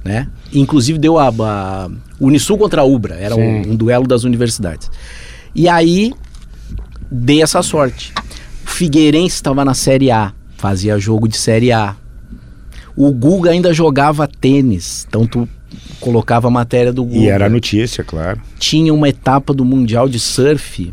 Né? 0.04 0.28
Inclusive 0.52 0.98
deu 0.98 1.18
a, 1.18 1.28
a 1.28 1.90
Unisul 2.20 2.58
contra 2.58 2.82
a 2.82 2.84
Ubra, 2.84 3.16
era 3.16 3.34
um, 3.34 3.72
um 3.72 3.76
duelo 3.76 4.06
das 4.06 4.24
universidades. 4.24 4.90
E 5.54 5.68
aí 5.68 6.12
dei 7.10 7.42
essa 7.42 7.62
sorte. 7.62 8.12
O 8.64 8.70
Figueirense 8.70 9.36
estava 9.36 9.64
na 9.64 9.74
Série 9.74 10.10
A, 10.10 10.32
fazia 10.56 10.98
jogo 10.98 11.26
de 11.26 11.36
Série 11.36 11.72
A. 11.72 11.96
O 12.94 13.12
Guga 13.12 13.50
ainda 13.50 13.72
jogava 13.72 14.26
tênis, 14.28 15.06
então 15.08 15.26
tu 15.26 15.48
colocava 16.00 16.48
a 16.48 16.50
matéria 16.50 16.92
do 16.92 17.04
Guga. 17.04 17.18
E 17.18 17.28
era 17.28 17.48
notícia, 17.48 18.04
claro. 18.04 18.40
Tinha 18.58 18.92
uma 18.92 19.08
etapa 19.08 19.54
do 19.54 19.64
Mundial 19.64 20.08
de 20.08 20.18
Surf 20.18 20.92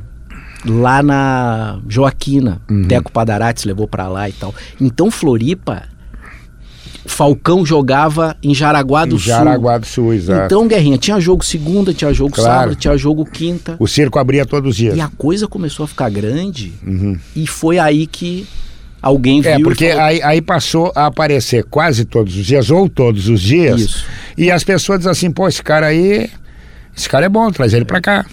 lá 0.65 1.01
na 1.03 1.79
Joaquina. 1.88 2.62
Uhum. 2.69 2.88
Teco 2.88 3.12
Padarates 3.12 3.63
levou 3.65 3.88
pra 3.88 4.07
lá 4.07 4.27
e 4.29 4.34
tal. 4.34 4.53
Então 4.79 5.10
Floripa, 5.12 5.84
Falcão 7.05 7.65
jogava 7.65 8.36
em 8.41 8.53
Jaraguá 8.53 9.05
do 9.05 9.15
Em 9.15 9.19
Sul. 9.19 9.27
Jaraguá 9.27 9.77
do 9.77 9.86
Sul, 9.86 10.13
exato. 10.13 10.45
Então, 10.45 10.67
Guerrinha, 10.67 10.98
tinha 10.98 11.19
jogo 11.19 11.45
segunda, 11.45 11.93
tinha 11.93 12.12
jogo 12.12 12.31
Claro. 12.34 12.51
sábado, 12.51 12.75
tinha 12.75 12.98
jogo 12.98 13.24
quinta. 13.25 13.75
O 13.79 13.88
circo 13.88 14.17
abria 14.17 14.45
todos 14.45 14.72
os 14.72 14.75
dias. 14.75 14.98
E 14.98 15.01
a 15.01 15.07
coisa 15.07 15.48
começou 15.48 15.84
a 15.84 15.88
ficar 15.88 16.10
grande 16.10 16.74
e 17.36 17.45
foi 17.45 17.77
aí 17.77 18.07
que 18.07 18.48
alguém 19.01 19.39
viu 19.39 19.51
É, 19.51 19.60
porque 19.60 19.89
falou, 19.89 20.03
aí, 20.03 20.22
aí 20.24 20.41
passou 20.41 20.91
a 20.95 21.05
aparecer 21.05 21.63
quase 21.65 22.05
todos 22.05 22.36
os 22.36 22.43
dias, 22.45 22.72
ou 22.72 22.89
todos 22.89 23.29
os 23.29 23.39
dias. 23.39 23.81
Isso. 23.81 24.05
E 24.36 24.50
as 24.50 24.63
pessoas 24.63 25.00
dizem 25.00 25.12
assim, 25.12 25.31
pô, 25.31 25.48
esse 25.48 25.62
cara 25.62 25.86
aí, 25.86 26.27
esse 26.98 27.07
cara 27.07 27.27
é 27.27 27.29
bom, 27.29 27.51
traz 27.51 27.74
ele 27.74 27.86
pra 27.86 28.01
cá. 28.01 28.25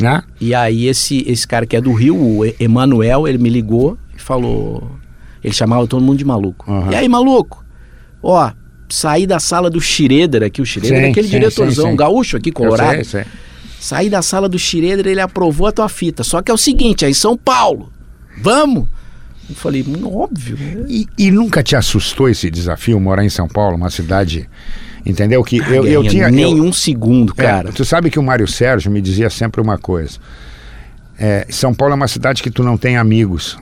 Né? 0.00 0.22
E 0.40 0.54
aí 0.54 0.86
esse, 0.86 1.24
esse 1.26 1.46
cara 1.46 1.66
que 1.66 1.76
é 1.76 1.80
do 1.80 1.92
Rio, 1.92 2.16
o 2.16 2.44
Emanuel, 2.60 3.26
ele 3.26 3.38
me 3.38 3.48
ligou 3.48 3.98
e 4.16 4.20
falou... 4.20 4.98
Ele 5.42 5.54
chamava 5.54 5.86
todo 5.86 6.02
mundo 6.02 6.18
de 6.18 6.24
maluco. 6.24 6.70
Aham. 6.70 6.90
E 6.90 6.96
aí, 6.96 7.08
maluco? 7.08 7.64
Ó, 8.20 8.50
saí 8.88 9.26
da 9.26 9.38
sala 9.38 9.70
do 9.70 9.80
Schroeder 9.80 10.42
aqui, 10.42 10.60
o 10.60 10.66
Schroeder 10.66 11.04
é 11.04 11.10
aquele 11.10 11.28
sim, 11.28 11.34
diretorzão, 11.34 11.84
sim, 11.84 11.90
sim. 11.92 11.96
gaúcho 11.96 12.36
aqui, 12.36 12.50
colorado. 12.50 13.04
Sei, 13.04 13.22
sei. 13.22 13.24
Saí 13.78 14.10
da 14.10 14.20
sala 14.20 14.48
do 14.48 14.58
Schroeder, 14.58 15.06
ele 15.06 15.20
aprovou 15.20 15.68
a 15.68 15.72
tua 15.72 15.88
fita. 15.88 16.24
Só 16.24 16.42
que 16.42 16.50
é 16.50 16.54
o 16.54 16.58
seguinte, 16.58 17.04
é 17.04 17.10
em 17.10 17.14
São 17.14 17.36
Paulo. 17.36 17.92
Vamos! 18.42 18.88
Eu 19.48 19.54
falei, 19.54 19.84
"Hum, 19.86 20.04
óbvio. 20.12 20.56
né?" 20.58 20.84
E, 20.88 21.06
e 21.16 21.30
nunca 21.30 21.62
te 21.62 21.76
assustou 21.76 22.28
esse 22.28 22.50
desafio, 22.50 22.98
morar 22.98 23.24
em 23.24 23.30
São 23.30 23.46
Paulo, 23.46 23.76
uma 23.76 23.90
cidade. 23.90 24.48
Entendeu? 25.08 25.42
Que 25.42 25.56
eu, 25.58 25.86
eu 25.86 26.04
tinha. 26.04 26.24
eu- 26.24 26.30
nenhum 26.30 26.70
segundo, 26.72 27.32
É, 27.38 27.42
cara. 27.42 27.72
tu 27.72 27.82
sabe 27.84 28.10
que 28.10 28.18
o 28.18 28.22
Mário 28.22 28.46
Sérgio 28.46 28.90
me 28.92 29.00
dizia 29.00 29.30
sempre 29.30 29.60
uma 29.60 29.78
coisa. 29.78 30.18
É, 31.18 31.46
São 31.48 31.72
Paulo 31.74 31.94
é 31.94 31.96
uma 31.96 32.06
cidade 32.08 32.42
que 32.42 32.50
tu 32.50 32.62
não 32.62 32.76
tem 32.76 32.96
amigos. 32.98 33.58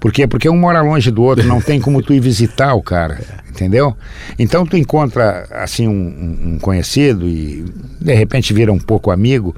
Por 0.00 0.10
quê? 0.10 0.26
Porque 0.26 0.48
um 0.48 0.56
mora 0.56 0.80
longe 0.82 1.10
do 1.12 1.22
outro, 1.22 1.46
não 1.46 1.60
tem 1.60 1.80
como 1.80 2.02
tu 2.02 2.12
ir 2.12 2.18
visitar 2.18 2.74
o 2.74 2.82
cara, 2.82 3.20
entendeu? 3.48 3.96
Então 4.36 4.66
tu 4.66 4.76
encontra 4.76 5.46
assim 5.52 5.86
um, 5.86 5.92
um- 5.92 6.54
um 6.54 6.58
conhecido 6.58 7.28
e 7.28 7.64
de 8.00 8.12
repente 8.14 8.52
vira 8.52 8.72
um 8.72 8.80
pouco 8.80 9.12
amigo 9.12 9.54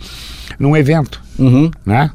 num 0.58 0.76
evento, 0.76 1.22
Uhum. 1.38 1.70
né? 1.86 2.10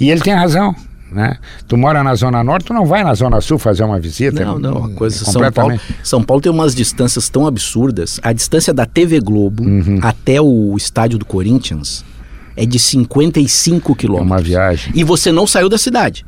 E 0.00 0.10
ele 0.10 0.22
tem 0.22 0.32
razão, 0.32 0.74
né? 1.12 1.36
Tu 1.68 1.76
mora 1.76 2.02
na 2.02 2.14
Zona 2.14 2.42
Norte, 2.42 2.66
tu 2.66 2.72
não 2.74 2.86
vai 2.86 3.04
na 3.04 3.14
Zona 3.14 3.40
Sul 3.40 3.58
fazer 3.58 3.84
uma 3.84 3.98
visita. 4.00 4.44
Não, 4.44 4.58
não, 4.58 4.84
a 4.84 4.88
coisa 4.90 5.22
É 5.22 5.30
São 5.30 5.50
Paulo, 5.52 5.80
São 6.02 6.22
Paulo 6.22 6.40
tem 6.42 6.50
umas 6.50 6.74
distâncias 6.74 7.28
tão 7.28 7.46
absurdas. 7.46 8.18
A 8.22 8.32
distância 8.32 8.72
da 8.74 8.86
TV 8.86 9.20
Globo 9.20 9.62
Uhum. 9.64 9.98
até 10.02 10.40
o 10.40 10.74
estádio 10.76 11.18
do 11.18 11.24
Corinthians 11.24 12.04
é 12.56 12.64
de 12.66 12.78
55 12.78 13.92
É 13.92 13.94
quilômetros. 13.94 14.30
uma 14.30 14.40
viagem. 14.40 14.92
E 14.94 15.04
você 15.04 15.30
não 15.32 15.46
saiu 15.46 15.68
da 15.68 15.78
cidade. 15.78 16.24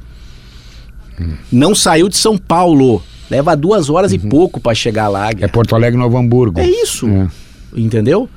Não 1.51 1.75
saiu 1.75 2.09
de 2.09 2.17
São 2.17 2.37
Paulo. 2.37 3.03
Leva 3.31 3.57
duas 3.57 3.89
horas 3.89 4.13
e 4.13 4.19
pouco 4.19 4.61
para 4.61 4.75
chegar 4.75 5.09
lá. 5.09 5.31
É 5.39 5.47
Porto 5.49 5.75
Alegre, 5.75 5.99
Novo 5.99 6.17
Hamburgo. 6.19 6.61
É 6.61 6.67
isso. 6.69 7.09
É. 7.09 7.29
Entendeu? 7.77 8.29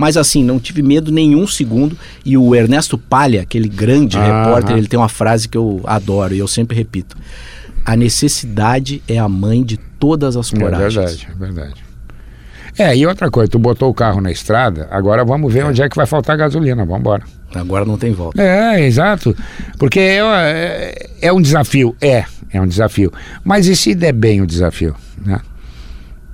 Mas 0.00 0.16
assim, 0.16 0.42
não 0.42 0.58
tive 0.58 0.80
medo 0.80 1.12
nenhum 1.12 1.46
segundo. 1.46 1.94
E 2.24 2.34
o 2.38 2.54
Ernesto 2.54 2.96
Palha, 2.96 3.42
aquele 3.42 3.68
grande 3.68 4.16
Ah, 4.16 4.44
repórter, 4.44 4.74
ah. 4.74 4.78
ele 4.78 4.88
tem 4.88 4.98
uma 4.98 5.10
frase 5.10 5.46
que 5.46 5.58
eu 5.58 5.82
adoro 5.84 6.34
e 6.34 6.38
eu 6.38 6.48
sempre 6.48 6.74
repito: 6.74 7.14
A 7.84 7.94
necessidade 7.94 9.02
é 9.06 9.18
a 9.18 9.28
mãe 9.28 9.62
de 9.62 9.76
todas 9.76 10.38
as 10.38 10.50
É 10.54 10.58
coragens. 10.58 10.94
verdade, 10.94 11.28
é 11.30 11.34
verdade. 11.38 11.84
É, 12.78 12.96
e 12.96 13.06
outra 13.06 13.30
coisa, 13.30 13.50
tu 13.50 13.58
botou 13.58 13.90
o 13.90 13.94
carro 13.94 14.22
na 14.22 14.30
estrada, 14.30 14.88
agora 14.90 15.22
vamos 15.22 15.52
ver 15.52 15.66
onde 15.66 15.82
é 15.82 15.88
que 15.88 15.96
vai 15.96 16.06
faltar 16.06 16.34
gasolina, 16.38 16.82
vamos 16.82 17.00
embora. 17.00 17.22
Agora 17.54 17.84
não 17.84 17.98
tem 17.98 18.12
volta. 18.12 18.40
É, 18.40 18.80
exato. 18.86 19.36
Porque 19.78 20.00
é, 20.00 20.18
é, 20.22 21.10
é 21.20 21.32
um 21.32 21.42
desafio, 21.42 21.94
é, 22.00 22.24
é 22.50 22.58
um 22.58 22.66
desafio. 22.66 23.12
Mas 23.44 23.66
e 23.66 23.76
se 23.76 23.94
der 23.94 24.14
bem 24.14 24.40
o 24.40 24.46
desafio, 24.46 24.94
né? 25.26 25.40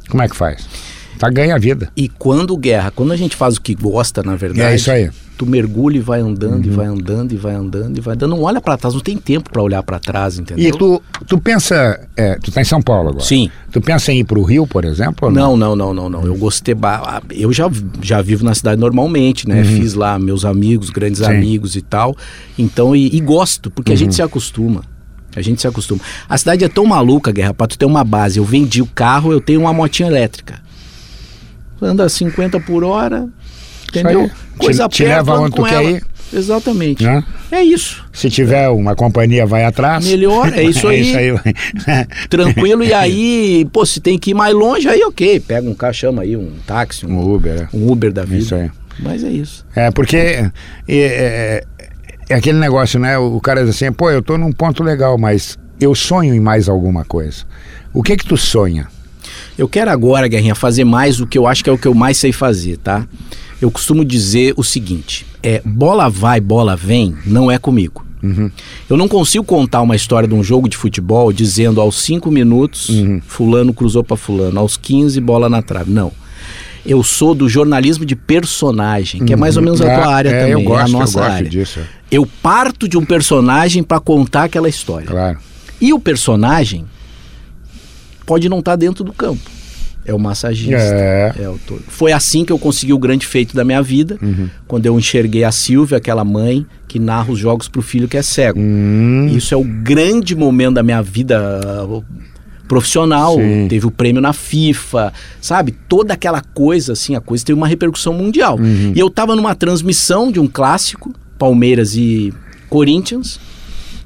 Como 0.08 0.22
é 0.22 0.28
que 0.28 0.36
faz? 0.36 0.85
Tá 1.18 1.28
ganha 1.30 1.54
a 1.54 1.58
vida. 1.58 1.88
E 1.96 2.08
quando 2.08 2.56
guerra, 2.56 2.90
quando 2.90 3.12
a 3.12 3.16
gente 3.16 3.34
faz 3.36 3.56
o 3.56 3.60
que 3.60 3.74
gosta, 3.74 4.22
na 4.22 4.36
verdade, 4.36 4.72
É 4.72 4.74
isso 4.76 4.90
aí. 4.90 5.04
Uhum. 5.06 5.10
tu 5.38 5.44
mergulha 5.46 5.96
e 5.98 6.00
vai 6.00 6.20
andando, 6.20 6.66
e 6.66 6.70
vai 6.70 6.86
andando, 6.86 7.32
e 7.32 7.36
vai 7.36 7.54
andando, 7.54 7.98
e 7.98 8.00
vai 8.00 8.14
andando. 8.14 8.30
Não 8.30 8.42
olha 8.42 8.60
pra 8.60 8.76
trás, 8.76 8.94
não 8.94 9.00
tem 9.02 9.16
tempo 9.18 9.50
pra 9.50 9.62
olhar 9.62 9.82
pra 9.82 9.98
trás, 9.98 10.38
entendeu? 10.38 10.66
E 10.66 10.72
tu, 10.72 11.02
tu 11.26 11.38
pensa, 11.38 12.00
é, 12.16 12.36
tu 12.36 12.50
tá 12.50 12.60
em 12.62 12.64
São 12.64 12.80
Paulo 12.80 13.10
agora. 13.10 13.24
Sim. 13.24 13.50
Tu 13.70 13.80
pensa 13.80 14.12
em 14.12 14.20
ir 14.20 14.24
pro 14.24 14.42
Rio, 14.42 14.66
por 14.66 14.84
exemplo? 14.84 15.30
Não, 15.30 15.56
não, 15.56 15.76
não, 15.76 15.92
não, 15.92 16.08
não. 16.08 16.24
Eu 16.24 16.34
gostei. 16.36 16.74
Eu 17.30 17.52
já, 17.52 17.70
já 18.00 18.22
vivo 18.22 18.44
na 18.44 18.54
cidade 18.54 18.80
normalmente, 18.80 19.46
né? 19.48 19.62
Fiz 19.64 19.92
lá 19.94 20.18
meus 20.18 20.44
amigos, 20.44 20.88
grandes 20.90 21.20
Uhum. 21.20 21.26
Sim. 21.26 21.32
amigos 21.34 21.76
e 21.76 21.82
tal. 21.82 22.16
Então, 22.58 22.96
e, 22.96 23.14
e 23.14 23.20
gosto, 23.20 23.70
porque 23.70 23.92
a 23.92 23.96
gente 23.96 24.14
se 24.14 24.22
acostuma. 24.22 24.82
A 25.34 25.42
gente 25.42 25.60
se 25.60 25.68
acostuma. 25.68 26.00
A 26.26 26.38
cidade 26.38 26.64
é 26.64 26.68
tão 26.68 26.86
maluca, 26.86 27.30
Guerra, 27.30 27.52
pra 27.52 27.66
tu 27.66 27.76
ter 27.76 27.84
uma 27.84 28.02
base. 28.02 28.38
Eu 28.38 28.44
vendi 28.44 28.80
o 28.80 28.86
carro, 28.86 29.32
eu 29.32 29.40
tenho 29.40 29.60
uma 29.60 29.72
motinha 29.74 30.08
elétrica. 30.08 30.64
Anda 31.80 32.04
a 32.04 32.08
50 32.08 32.60
por 32.60 32.82
hora, 32.84 33.28
entendeu? 33.88 34.30
aí. 34.60 34.70
Te- 34.74 34.88
te 34.88 35.04
leva 35.04 35.38
onde 35.40 35.54
tu 35.56 35.62
quer 35.62 35.84
ir. 35.84 36.02
Exatamente. 36.32 37.04
Né? 37.04 37.22
É 37.52 37.62
isso. 37.62 38.04
Se 38.12 38.28
tiver 38.28 38.68
uma 38.68 38.96
companhia, 38.96 39.46
vai 39.46 39.64
atrás. 39.64 40.04
Melhor, 40.06 40.52
é 40.52 40.62
isso 40.64 40.88
aí. 40.88 41.00
isso 41.02 41.16
aí. 41.16 41.34
Tranquilo. 42.28 42.82
E 42.82 42.92
aí, 42.92 43.64
pô, 43.72 43.86
se 43.86 44.00
tem 44.00 44.18
que 44.18 44.30
ir 44.30 44.34
mais 44.34 44.52
longe, 44.54 44.88
aí 44.88 45.02
ok. 45.04 45.38
Pega 45.40 45.68
um 45.70 45.74
carro, 45.74 45.94
chama 45.94 46.22
aí 46.22 46.36
um 46.36 46.50
táxi, 46.66 47.06
um, 47.06 47.10
um 47.18 47.34
Uber, 47.34 47.68
é. 47.72 47.76
um 47.76 47.90
Uber 47.90 48.12
da 48.12 48.24
vida. 48.24 48.38
Isso 48.38 48.54
aí. 48.54 48.70
Mas 48.98 49.22
é 49.22 49.30
isso. 49.30 49.64
É, 49.74 49.90
porque 49.90 50.16
é, 50.16 50.50
é- 50.88 51.64
é 52.28 52.34
aquele 52.34 52.58
negócio, 52.58 52.98
né? 52.98 53.16
O 53.18 53.40
cara 53.40 53.60
diz 53.64 53.70
assim, 53.76 53.92
pô, 53.92 54.10
eu 54.10 54.20
tô 54.22 54.36
num 54.36 54.50
ponto 54.50 54.82
legal, 54.82 55.16
mas 55.16 55.56
eu 55.80 55.94
sonho 55.94 56.34
em 56.34 56.40
mais 56.40 56.68
alguma 56.68 57.04
coisa. 57.04 57.44
O 57.94 58.02
que 58.02 58.16
que 58.16 58.24
tu 58.26 58.36
sonha? 58.36 58.88
Eu 59.58 59.68
quero 59.68 59.90
agora, 59.90 60.28
Guerrinha, 60.28 60.54
fazer 60.54 60.84
mais 60.84 61.20
o 61.20 61.26
que 61.26 61.38
eu 61.38 61.46
acho 61.46 61.64
que 61.64 61.70
é 61.70 61.72
o 61.72 61.78
que 61.78 61.88
eu 61.88 61.94
mais 61.94 62.16
sei 62.18 62.32
fazer, 62.32 62.76
tá? 62.78 63.06
Eu 63.60 63.70
costumo 63.70 64.04
dizer 64.04 64.52
o 64.56 64.62
seguinte: 64.62 65.24
é 65.42 65.62
bola 65.64 66.08
vai, 66.10 66.40
bola 66.40 66.76
vem, 66.76 67.14
não 67.24 67.50
é 67.50 67.58
comigo. 67.58 68.04
Eu 68.90 68.96
não 68.96 69.06
consigo 69.06 69.44
contar 69.44 69.82
uma 69.82 69.94
história 69.94 70.26
de 70.28 70.34
um 70.34 70.42
jogo 70.42 70.68
de 70.68 70.76
futebol 70.76 71.32
dizendo 71.32 71.80
aos 71.80 72.02
5 72.02 72.28
minutos 72.28 72.90
fulano 73.24 73.72
cruzou 73.72 74.02
para 74.02 74.16
fulano, 74.16 74.58
aos 74.58 74.76
15 74.76 75.20
bola 75.20 75.48
na 75.48 75.62
trave. 75.62 75.92
Não. 75.92 76.10
Eu 76.84 77.04
sou 77.04 77.34
do 77.36 77.48
jornalismo 77.48 78.04
de 78.04 78.16
personagem, 78.16 79.24
que 79.24 79.32
é 79.32 79.36
mais 79.36 79.56
ou 79.56 79.62
menos 79.62 79.80
a 79.80 79.84
tua 79.84 80.06
Ah, 80.06 80.14
área 80.14 80.28
é, 80.30 80.38
também, 80.40 80.52
eu 80.52 80.62
gosto, 80.62 80.80
é 80.80 80.82
a 80.82 80.88
nossa 80.88 81.18
eu 81.18 81.22
gosto 81.22 81.34
área. 81.34 81.48
disso. 81.48 81.80
Eu 82.10 82.26
parto 82.42 82.88
de 82.88 82.96
um 82.98 83.04
personagem 83.04 83.82
para 83.82 84.00
contar 84.00 84.44
aquela 84.44 84.68
história. 84.68 85.06
Claro. 85.06 85.38
E 85.80 85.92
o 85.92 86.00
personagem 86.00 86.84
pode 88.26 88.48
não 88.48 88.58
estar 88.58 88.76
dentro 88.76 89.02
do 89.04 89.12
campo. 89.12 89.40
É 90.04 90.14
o 90.14 90.18
massagista. 90.20 90.76
É. 90.76 91.34
É 91.40 91.48
o. 91.48 91.58
Foi 91.88 92.12
assim 92.12 92.44
que 92.44 92.52
eu 92.52 92.58
consegui 92.60 92.92
o 92.92 92.98
grande 92.98 93.26
feito 93.26 93.56
da 93.56 93.64
minha 93.64 93.82
vida, 93.82 94.16
Uhum. 94.22 94.48
quando 94.68 94.86
eu 94.86 94.96
enxerguei 94.98 95.42
a 95.42 95.50
Silvia, 95.50 95.96
aquela 95.98 96.24
mãe 96.24 96.64
que 96.86 96.98
narra 97.00 97.32
os 97.32 97.38
jogos 97.40 97.66
pro 97.66 97.82
filho 97.82 98.06
que 98.06 98.16
é 98.16 98.22
cego. 98.22 98.60
Hum, 98.60 99.26
Isso 99.34 99.52
é 99.52 99.56
o 99.56 99.64
grande 99.64 100.36
momento 100.36 100.74
da 100.74 100.82
minha 100.84 101.02
vida 101.02 101.60
uh, 101.88 102.04
profissional. 102.68 103.34
Sim. 103.36 103.66
Teve 103.68 103.84
o 103.86 103.90
prêmio 103.90 104.22
na 104.22 104.32
FIFA, 104.32 105.12
sabe? 105.40 105.72
Toda 105.88 106.14
aquela 106.14 106.40
coisa, 106.40 106.92
assim, 106.92 107.16
a 107.16 107.20
coisa 107.20 107.44
teve 107.44 107.58
uma 107.58 107.66
repercussão 107.66 108.12
mundial. 108.12 108.58
Uhum. 108.58 108.92
E 108.94 108.98
eu 109.00 109.10
tava 109.10 109.34
numa 109.34 109.56
transmissão 109.56 110.30
de 110.30 110.38
um 110.38 110.46
clássico, 110.46 111.12
Palmeiras 111.36 111.96
e 111.96 112.32
Corinthians. 112.70 113.40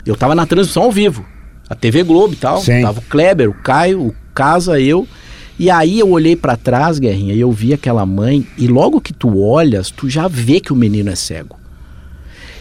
Eu 0.07 0.17
tava 0.17 0.35
na 0.35 0.47
transmissão 0.47 0.85
ao 0.85 0.93
vivo. 0.93 1.27
A 1.71 1.75
TV 1.77 2.03
Globo 2.03 2.35
e 2.35 2.37
tal. 2.37 2.61
Sim. 2.61 2.83
Tava 2.83 2.99
o 2.99 3.03
Kleber, 3.03 3.49
o 3.49 3.55
Caio, 3.55 4.09
o 4.09 4.15
Casa, 4.35 4.81
eu. 4.81 5.07
E 5.57 5.71
aí 5.71 6.01
eu 6.01 6.11
olhei 6.11 6.35
pra 6.35 6.57
trás, 6.57 6.99
Guerrinha, 6.99 7.33
e 7.35 7.41
eu 7.41 7.53
vi 7.53 7.73
aquela 7.73 8.05
mãe, 8.05 8.47
e 8.57 8.67
logo 8.67 9.01
que 9.01 9.13
tu 9.13 9.39
olhas, 9.39 9.91
tu 9.91 10.09
já 10.09 10.27
vê 10.27 10.59
que 10.59 10.73
o 10.73 10.77
menino 10.77 11.11
é 11.11 11.15
cego. 11.15 11.61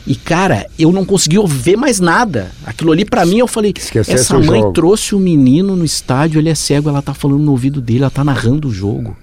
E 0.05 0.15
cara, 0.15 0.65
eu 0.77 0.91
não 0.91 1.05
consegui 1.05 1.37
ver 1.47 1.77
mais 1.77 1.99
nada. 1.99 2.51
Aquilo 2.65 2.91
ali 2.91 3.05
pra 3.05 3.25
mim 3.25 3.37
eu 3.37 3.47
falei, 3.47 3.73
Esquecesse 3.75 4.11
essa 4.11 4.37
mãe 4.37 4.59
jogo. 4.59 4.73
trouxe 4.73 5.15
o 5.15 5.19
menino 5.19 5.75
no 5.75 5.85
estádio, 5.85 6.39
ele 6.39 6.49
é 6.49 6.55
cego, 6.55 6.89
ela 6.89 7.01
tá 7.01 7.13
falando 7.13 7.41
no 7.41 7.51
ouvido 7.51 7.79
dele, 7.79 7.99
ela 8.01 8.09
tá 8.09 8.23
narrando 8.23 8.67
o 8.67 8.73
jogo. 8.73 9.15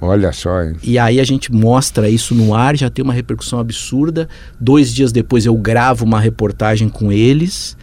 olha 0.00 0.32
só, 0.32 0.62
hein? 0.62 0.76
E 0.82 0.98
aí 0.98 1.20
a 1.20 1.24
gente 1.24 1.52
mostra 1.52 2.08
isso 2.08 2.34
no 2.34 2.54
ar, 2.54 2.76
já 2.76 2.88
tem 2.88 3.02
uma 3.02 3.12
repercussão 3.12 3.58
absurda. 3.58 4.28
Dois 4.58 4.94
dias 4.94 5.12
depois 5.12 5.44
eu 5.44 5.54
gravo 5.56 6.04
uma 6.04 6.20
reportagem 6.20 6.88
com 6.88 7.12
eles. 7.12 7.76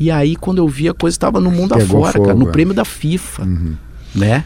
E 0.00 0.10
aí 0.10 0.36
quando 0.36 0.58
eu 0.58 0.68
vi 0.68 0.88
a 0.88 0.94
coisa 0.94 1.14
estava 1.14 1.40
no 1.40 1.50
mundo 1.50 1.74
Pegou 1.74 1.98
afora, 2.04 2.12
fogo, 2.12 2.24
cara, 2.26 2.38
no 2.38 2.48
é. 2.48 2.52
prêmio 2.52 2.72
da 2.74 2.84
FIFA, 2.84 3.48
né? 4.14 4.44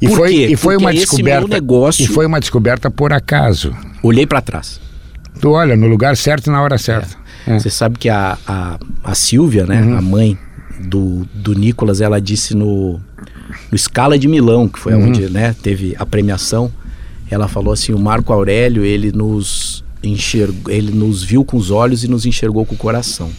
E 0.00 0.08
Por 0.08 0.16
foi, 0.16 0.32
quê? 0.32 0.46
e 0.48 0.56
foi 0.56 0.74
Porque 0.74 0.84
uma 0.86 0.92
descoberta. 0.92 1.48
negócio- 1.48 2.04
E 2.04 2.06
foi 2.08 2.26
uma 2.26 2.38
descoberta 2.40 2.90
por 2.90 3.12
acaso. 3.12 3.74
Olhei 4.02 4.26
pra 4.26 4.40
trás. 4.40 4.80
Tu 5.40 5.48
olha 5.50 5.76
no 5.76 5.86
lugar 5.86 6.16
certo 6.16 6.48
e 6.48 6.50
na 6.50 6.60
hora 6.62 6.78
certa. 6.78 7.16
É. 7.46 7.58
Você 7.58 7.70
sabe 7.70 7.98
que 7.98 8.08
a, 8.08 8.36
a, 8.46 8.78
a 9.04 9.14
Silvia, 9.14 9.66
né, 9.66 9.80
Uhum. 9.82 9.96
a 9.98 10.02
mãe 10.02 10.38
do, 10.80 11.26
do 11.34 11.54
Nicolas, 11.54 12.00
ela 12.00 12.20
disse 12.20 12.54
no, 12.54 13.00
no 13.70 13.78
Scala 13.78 14.18
de 14.18 14.26
Milão, 14.28 14.68
que 14.68 14.78
foi 14.78 14.94
Uhum. 14.94 15.06
onde 15.08 15.28
né, 15.30 15.54
teve 15.62 15.94
a 15.98 16.04
premiação, 16.06 16.70
ela 17.30 17.46
falou 17.48 17.72
assim, 17.72 17.92
o 17.92 17.98
Marco 17.98 18.32
Aurélio, 18.32 18.84
ele 18.84 19.10
nos 19.12 19.84
enxergou, 20.02 20.72
ele 20.72 20.92
nos 20.92 21.22
viu 21.22 21.44
com 21.44 21.56
os 21.56 21.70
olhos 21.70 22.04
e 22.04 22.08
nos 22.08 22.24
enxergou 22.26 22.64
com 22.64 22.74
o 22.74 22.78
coração. 22.78 23.30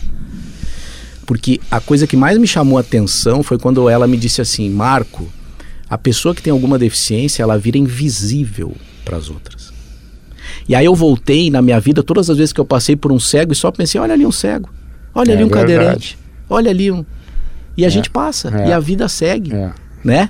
Porque 1.30 1.62
a 1.70 1.80
coisa 1.80 2.08
que 2.08 2.18
mais 2.18 2.40
me 2.40 2.48
chamou 2.48 2.80
a 2.80 2.82
atenção 2.82 3.44
foi 3.44 3.60
quando 3.60 3.88
ela 3.88 4.08
me 4.08 4.18
disse 4.18 4.42
assim, 4.42 4.68
Marco, 4.68 5.28
a 5.88 5.96
pessoa 5.96 6.34
que 6.34 6.42
tem 6.42 6.50
alguma 6.50 6.80
deficiência, 6.80 7.44
ela 7.44 7.56
vira 7.56 7.78
invisível 7.78 8.76
para 9.06 9.16
as 9.18 9.30
outras. 9.30 9.72
E 10.68 10.74
aí 10.74 10.86
eu 10.86 10.96
voltei 10.96 11.52
na 11.52 11.62
minha 11.62 11.80
vida, 11.80 12.02
todas 12.02 12.32
as 12.32 12.38
vezes 12.38 12.52
que 12.52 12.60
eu 12.60 12.66
passei 12.66 12.96
por 12.96 13.12
um 13.12 13.20
cego, 13.20 13.54
e 13.54 13.56
só 13.56 13.70
pensei, 13.72 14.02
olha 14.02 14.16
ali 14.16 14.26
um 14.26 14.32
cego, 14.32 14.72
olha 15.14 15.34
É 15.34 15.36
ali 15.36 15.44
um 15.44 15.50
verdade. 15.50 15.72
cadeirante, 15.74 16.18
olha 16.50 16.72
ali 16.72 16.92
um... 16.92 17.06
E 17.78 17.86
a 17.86 17.90
gente 17.90 18.10
passa, 18.10 18.50
é. 18.64 18.70
e 18.70 18.74
a 18.74 18.80
vida 18.80 19.08
segue, 19.08 19.54
É. 19.54 19.70
né? 20.04 20.30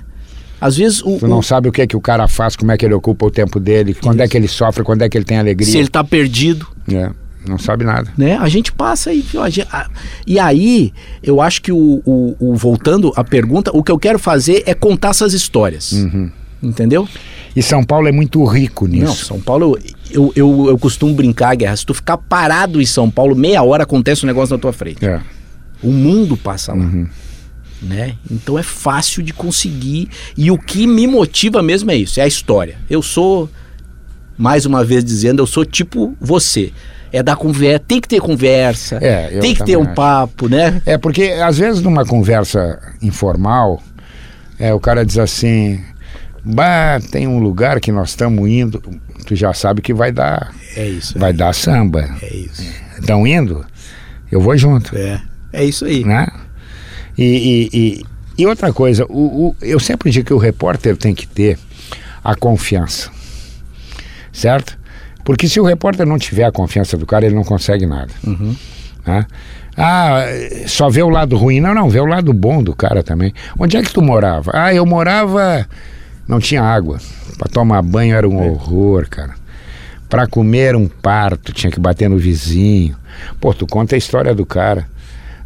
Às 0.60 0.76
vezes 0.76 1.00
o, 1.02 1.16
Tu 1.18 1.26
não 1.26 1.38
o- 1.38 1.42
sabe 1.42 1.70
o 1.70 1.72
que 1.72 1.80
é 1.80 1.86
que 1.86 1.96
o 1.96 2.00
cara 2.02 2.28
faz, 2.28 2.54
como 2.56 2.70
é 2.72 2.76
que 2.76 2.84
ele 2.84 2.92
ocupa 2.92 3.24
o 3.24 3.30
tempo 3.30 3.58
dele, 3.58 3.94
quando 3.94 4.20
é 4.20 4.28
que 4.28 4.36
ele 4.36 4.48
sofre, 4.48 4.84
quando 4.84 5.00
é 5.00 5.08
que 5.08 5.16
ele 5.16 5.24
tem 5.24 5.38
alegria. 5.38 5.66
se 5.72 5.78
ele 5.78 5.88
tá 5.88 6.04
perdido, 6.04 6.66
É, 6.92 7.10
não 7.46 7.58
sabe 7.58 7.84
nada. 7.84 8.12
né? 8.16 8.36
A 8.36 8.48
gente 8.48 8.72
passa 8.72 9.12
e 9.12 9.24
a- 9.70 9.88
e 10.26 10.38
aí 10.38 10.92
eu 11.22 11.40
acho 11.40 11.62
que 11.62 11.72
o, 11.72 12.02
o- 12.04 12.36
o- 12.38 12.54
voltando 12.56 13.12
à 13.16 13.24
pergunta, 13.24 13.70
o 13.74 13.82
que 13.82 13.90
eu 13.92 13.98
quero 13.98 14.18
fazer 14.18 14.62
é 14.66 14.74
contar 14.74 15.10
essas 15.10 15.32
histórias, 15.32 15.92
Uhum. 15.92 16.30
entendeu? 16.62 17.08
E 17.56 17.62
São 17.62 17.82
Paulo 17.82 18.06
é 18.06 18.12
muito 18.12 18.44
rico 18.44 18.86
Não, 18.86 18.94
nisso. 18.94 19.24
São 19.24 19.40
Paulo 19.40 19.78
eu, 20.10 20.32
eu, 20.36 20.66
eu 20.68 20.78
costumo 20.78 21.14
brincar, 21.14 21.54
Guerra, 21.56 21.76
se 21.76 21.84
tu 21.86 21.94
ficar 21.94 22.16
parado 22.16 22.80
em 22.80 22.86
São 22.86 23.10
Paulo, 23.10 23.34
meia 23.34 23.62
hora 23.62 23.82
acontece 23.84 24.24
um 24.24 24.26
negócio 24.28 24.54
na 24.54 24.60
tua 24.60 24.72
frente. 24.72 25.04
É. 25.04 25.20
O 25.82 25.90
mundo 25.90 26.36
passa 26.36 26.72
lá. 26.72 26.78
Uhum. 26.84 27.06
Né? 27.82 28.14
Então 28.30 28.58
é 28.58 28.62
fácil 28.62 29.22
de 29.22 29.32
conseguir. 29.32 30.08
E 30.36 30.50
o 30.50 30.58
que 30.58 30.86
me 30.86 31.06
motiva 31.06 31.62
mesmo 31.62 31.90
é 31.90 31.96
isso, 31.96 32.20
é 32.20 32.24
a 32.24 32.26
história. 32.26 32.76
Eu 32.90 33.00
sou, 33.02 33.48
mais 34.36 34.66
uma 34.66 34.84
vez 34.84 35.02
dizendo, 35.02 35.40
eu 35.42 35.46
sou 35.46 35.64
tipo 35.64 36.14
você. 36.20 36.72
É 37.12 37.22
dar 37.22 37.36
conversa, 37.36 37.80
tem 37.86 38.00
que 38.00 38.06
ter 38.08 38.20
conversa, 38.20 38.98
É, 39.02 39.38
tem 39.40 39.54
que 39.54 39.64
ter 39.64 39.76
um 39.76 39.82
acho. 39.82 39.94
papo, 39.94 40.48
né? 40.48 40.80
É, 40.86 40.96
porque 40.96 41.24
às 41.42 41.58
vezes 41.58 41.82
numa 41.82 42.04
conversa 42.04 42.78
informal, 43.02 43.82
é, 44.58 44.72
o 44.72 44.78
cara 44.78 45.04
diz 45.04 45.18
assim, 45.18 45.80
bah, 46.44 47.00
tem 47.10 47.26
um 47.26 47.38
lugar 47.40 47.80
que 47.80 47.90
nós 47.90 48.10
estamos 48.10 48.48
indo, 48.48 48.80
tu 49.26 49.34
já 49.34 49.52
sabe 49.52 49.82
que 49.82 49.92
vai 49.92 50.12
dar, 50.12 50.54
É 50.76 50.86
isso. 50.86 51.18
vai 51.18 51.32
dar 51.32 51.52
samba. 51.52 52.08
É 52.22 52.34
isso. 52.34 52.62
Estão 52.98 53.26
indo? 53.26 53.64
Eu 54.30 54.40
vou 54.40 54.56
junto, 54.56 54.96
É. 54.96 55.20
É 55.52 55.64
isso 55.64 55.84
aí. 55.84 56.04
né? 56.04 56.28
E, 57.18 57.24
e, 57.24 57.70
e, 57.78 58.04
e 58.42 58.46
outra 58.46 58.72
coisa, 58.72 59.04
o, 59.08 59.48
o- 59.48 59.56
eu 59.60 59.80
sempre 59.80 60.10
digo 60.12 60.26
que 60.28 60.32
o 60.34 60.38
repórter 60.38 60.96
tem 60.96 61.12
que 61.12 61.26
ter 61.26 61.58
a 62.22 62.36
confiança, 62.36 63.10
certo? 64.32 64.78
Porque 65.30 65.48
se 65.48 65.60
o 65.60 65.64
repórter 65.64 66.04
não 66.04 66.18
tiver 66.18 66.42
a 66.42 66.50
confiança 66.50 66.96
do 66.96 67.06
cara, 67.06 67.24
ele 67.24 67.36
não 67.36 67.44
consegue 67.44 67.86
nada. 67.86 68.10
Uhum. 68.26 68.52
né? 69.06 69.24
Ah, 69.76 70.24
só 70.66 70.88
vê 70.90 71.04
o 71.04 71.08
lado 71.08 71.36
ruim. 71.36 71.60
Não, 71.60 71.72
não, 71.72 71.88
vê 71.88 72.00
o 72.00 72.04
lado 72.04 72.32
bom 72.34 72.60
do 72.60 72.74
cara 72.74 73.00
também. 73.04 73.32
Onde 73.56 73.76
é 73.76 73.82
que 73.82 73.92
tu 73.92 74.02
morava? 74.02 74.50
Ah, 74.52 74.74
eu 74.74 74.84
morava. 74.84 75.64
Não 76.26 76.40
tinha 76.40 76.64
água. 76.64 76.98
Pra 77.38 77.48
tomar 77.48 77.80
banho 77.80 78.16
era 78.16 78.28
um 78.28 78.44
horror, 78.44 79.06
cara. 79.08 79.34
Pra 80.08 80.26
comer 80.26 80.74
um 80.74 80.88
parto, 80.88 81.52
tinha 81.52 81.70
que 81.70 81.78
bater 81.78 82.10
no 82.10 82.18
vizinho. 82.18 82.96
Pô, 83.40 83.54
tu 83.54 83.68
conta 83.68 83.94
a 83.94 83.98
história 83.98 84.34
do 84.34 84.44
cara. 84.44 84.84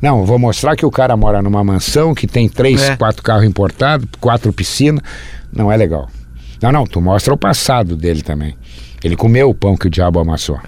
Não, 0.00 0.24
vou 0.24 0.38
mostrar 0.38 0.76
que 0.76 0.86
o 0.86 0.90
cara 0.90 1.14
mora 1.14 1.42
numa 1.42 1.62
mansão 1.62 2.14
que 2.14 2.26
tem 2.26 2.48
três, 2.48 2.82
É. 2.82 2.96
quatro 2.96 3.22
carros 3.22 3.44
importados, 3.44 4.08
quatro 4.18 4.50
piscinas. 4.50 5.02
Não 5.52 5.70
é 5.70 5.76
legal. 5.76 6.08
Não, 6.62 6.72
não, 6.72 6.86
tu 6.86 7.02
mostra 7.02 7.34
o 7.34 7.36
passado 7.36 7.94
dele 7.98 8.22
também. 8.22 8.56
Ele 9.04 9.14
comeu 9.16 9.50
o 9.50 9.54
pão 9.54 9.76
que 9.76 9.86
o 9.86 9.90
diabo 9.90 10.18
amassou. 10.18 10.58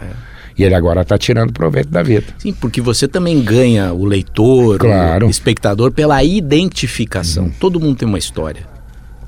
E 0.58 0.62
ele 0.62 0.74
agora 0.74 1.04
tá 1.04 1.18
tirando 1.18 1.52
proveito 1.52 1.88
da 1.88 2.02
vida. 2.02 2.26
Sim, 2.38 2.52
porque 2.52 2.80
você 2.80 3.08
também 3.08 3.42
ganha 3.42 3.92
o 3.92 4.04
leitor, 4.04 4.78
Claro. 4.78 5.24
Uhum. 5.24 5.28
o 5.28 5.30
espectador 5.30 5.90
pela 5.90 6.22
identificação. 6.22 7.50
Todo 7.58 7.80
mundo 7.80 7.96
tem 7.96 8.06
uma 8.08 8.18
história, 8.18 8.62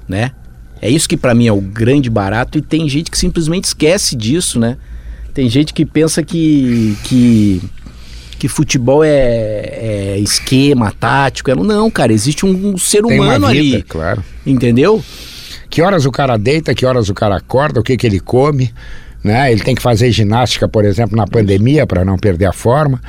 né? 0.07 0.31
É 0.81 0.89
isso 0.91 1.09
que 1.09 1.17
pra 1.17 1.35
mim 1.35 1.47
é 1.47 1.53
o 1.53 1.61
grande 1.61 2.09
barato 2.09 2.57
e 2.57 2.63
tem 2.63 2.89
gente 2.89 3.11
que 3.11 3.19
simplesmente 3.19 3.65
esquece 3.65 4.15
disso, 4.15 4.61
né? 4.61 4.77
Tem 5.35 5.49
gente 5.49 5.75
que 5.75 5.85
pensa 5.85 6.23
que 6.23 6.97
que, 7.05 7.63
que 8.39 8.49
futebol 8.49 9.03
é, 9.05 9.09
é 9.11 10.19
esquema 10.19 10.93
tático, 10.93 11.51
é- 11.51 11.55
não, 11.55 11.91
cara, 11.91 12.13
existe 12.13 12.47
um, 12.47 12.77
ser 12.79 13.03
Tem 13.03 13.19
humano 13.21 13.47
uma 13.47 13.53
vida, 13.53 13.77
ali, 13.77 13.83
claro. 13.83 14.25
entendeu? 14.47 15.03
Que 15.71 15.83
horas 15.83 16.07
o 16.07 16.11
cara 16.11 16.37
deita, 16.37 16.75
que 16.75 16.87
horas 16.87 17.09
o 17.09 17.15
cara 17.15 17.37
acorda, 17.37 17.81
o 17.81 17.83
que, 17.83 17.97
que 17.97 18.07
ele 18.07 18.21
come, 18.21 18.73
né? 19.23 19.53
Ele 19.53 19.63
tem 19.63 19.75
que 19.75 19.83
fazer 19.83 20.11
ginástica, 20.11 20.69
por 20.69 20.85
exemplo, 20.85 21.17
na 21.17 21.27
pandemia 21.27 21.87
para 21.87 22.05
não 22.05 22.17
perder 22.17 22.47
a 22.47 22.53
forma. 22.53 23.01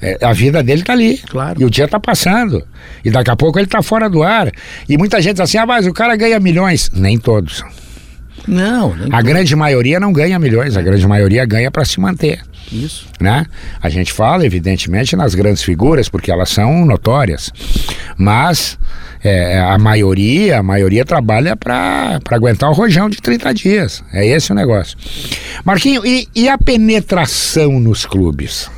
É, 0.00 0.18
a 0.24 0.32
vida 0.32 0.62
dele 0.62 0.82
tá 0.82 0.92
ali. 0.92 1.18
Claro. 1.18 1.60
E 1.60 1.64
o 1.64 1.70
dia 1.70 1.88
tá 1.88 1.98
passando. 1.98 2.62
E 3.04 3.10
daqui 3.10 3.30
a 3.30 3.36
pouco 3.36 3.58
ele 3.58 3.66
tá 3.66 3.82
fora 3.82 4.08
do 4.08 4.22
ar. 4.22 4.50
E 4.88 4.96
muita 4.96 5.20
gente 5.20 5.34
diz 5.34 5.40
assim: 5.40 5.58
ah, 5.58 5.66
mas 5.66 5.86
o 5.86 5.92
cara 5.92 6.14
ganha 6.16 6.38
milhões. 6.38 6.90
Nem 6.94 7.18
todos. 7.18 7.64
Não, 8.48 8.94
A 9.12 9.22
grande 9.22 9.54
maioria 9.54 10.00
não 10.00 10.12
ganha 10.12 10.38
milhões, 10.38 10.76
a 10.76 10.82
grande 10.82 11.06
maioria 11.06 11.44
ganha 11.44 11.70
para 11.70 11.84
se 11.84 12.00
manter. 12.00 12.40
isso. 12.72 13.06
né? 13.20 13.46
A 13.80 13.88
gente 13.88 14.12
fala, 14.12 14.44
evidentemente, 14.46 15.14
nas 15.14 15.34
grandes 15.34 15.62
figuras, 15.62 16.08
porque 16.08 16.30
elas 16.30 16.48
são 16.48 16.84
notórias. 16.86 17.50
Mas 18.16 18.78
é, 19.22 19.58
a 19.58 19.76
maioria, 19.78 20.58
a 20.58 20.62
maioria 20.62 21.04
trabalha 21.04 21.56
para 21.56 22.20
aguentar 22.30 22.70
o 22.70 22.72
rojão 22.72 23.08
de 23.10 23.18
30 23.18 23.54
dias. 23.54 24.04
É 24.12 24.26
esse 24.26 24.52
o 24.52 24.54
negócio. 24.54 24.96
Marquinho, 25.64 26.04
e, 26.06 26.28
e 26.34 26.48
a 26.48 26.56
penetração 26.56 27.78
nos 27.78 28.06
clubes? 28.06 28.70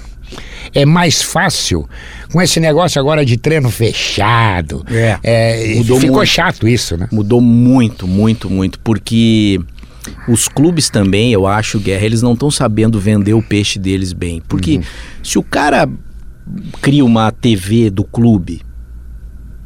É 0.74 0.84
mais 0.86 1.20
fácil 1.20 1.88
com 2.32 2.40
esse 2.40 2.60
negócio 2.60 3.00
agora 3.00 3.24
de 3.24 3.36
treino 3.36 3.70
fechado. 3.70 4.84
É, 5.22 5.74
mudou 5.76 6.00
ficou 6.00 6.16
muito. 6.16 6.28
chato 6.28 6.68
isso, 6.68 6.96
né? 6.96 7.08
Mudou 7.12 7.40
muito, 7.40 8.06
muito, 8.06 8.48
muito, 8.50 8.78
porque 8.80 9.60
os 10.28 10.48
clubes 10.48 10.88
também, 10.90 11.32
eu 11.32 11.46
acho, 11.46 11.78
Guerra, 11.78 12.04
eles 12.06 12.22
não 12.22 12.32
estão 12.32 12.50
sabendo 12.50 12.98
vender 12.98 13.34
o 13.34 13.42
peixe 13.42 13.78
deles 13.78 14.12
bem. 14.12 14.42
Porque 14.48 14.76
Uhum. 14.76 14.82
se 15.22 15.38
o 15.38 15.42
cara 15.42 15.88
cria 16.80 17.04
uma 17.04 17.30
TV 17.30 17.90
do 17.90 18.04
clube, 18.04 18.62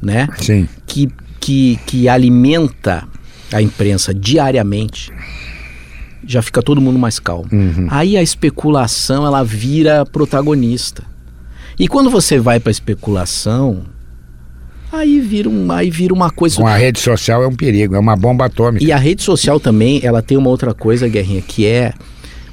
né, 0.03 0.29
Sim. 0.39 0.69
que, 0.87 1.09
que, 1.41 1.79
que 1.87 2.09
alimenta 2.09 3.07
a 3.53 3.63
imprensa 3.63 4.13
diariamente, 4.13 5.11
já 6.27 6.43
fica 6.43 6.63
todo 6.63 6.81
mundo 6.81 6.99
mais 6.99 7.19
calmo. 7.19 7.47
Uhum. 7.53 7.87
Aí 7.91 8.17
a 8.17 8.23
especulação, 8.23 9.27
ela 9.27 9.43
vira 9.45 10.05
protagonista. 10.07 11.05
E 11.79 11.89
quando 11.89 12.09
você 12.11 12.39
vai 12.39 12.61
para 12.61 12.71
especulação, 12.71 13.83
aí 14.93 15.21
vira, 15.21 15.49
um, 15.49 15.71
aí 15.73 15.91
vira 15.91 16.15
uma 16.15 16.31
coisa 16.31 16.57
Com 16.57 16.67
a 16.67 16.77
rede 16.77 17.01
social 17.01 17.43
é 17.43 17.47
um 17.49 17.55
perigo, 17.57 17.95
é 17.97 17.99
uma 17.99 18.17
bomba 18.17 18.47
atômica. 18.47 18.85
e 18.85 18.93
a 18.93 18.97
rede 18.97 19.23
social 19.23 19.59
também, 19.59 20.01
ela 20.03 20.23
tem 20.23 20.37
uma 20.39 20.51
outra 20.51 20.73
coisa, 20.73 21.09
Guerrinha, 21.09 21.43
que 21.43 21.67
é, 21.67 21.93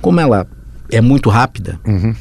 como 0.02 0.20
ela 0.20 0.48
é 0.92 1.00
muito 1.02 1.30
rápida, 1.30 1.80
Uhum. 1.88 2.16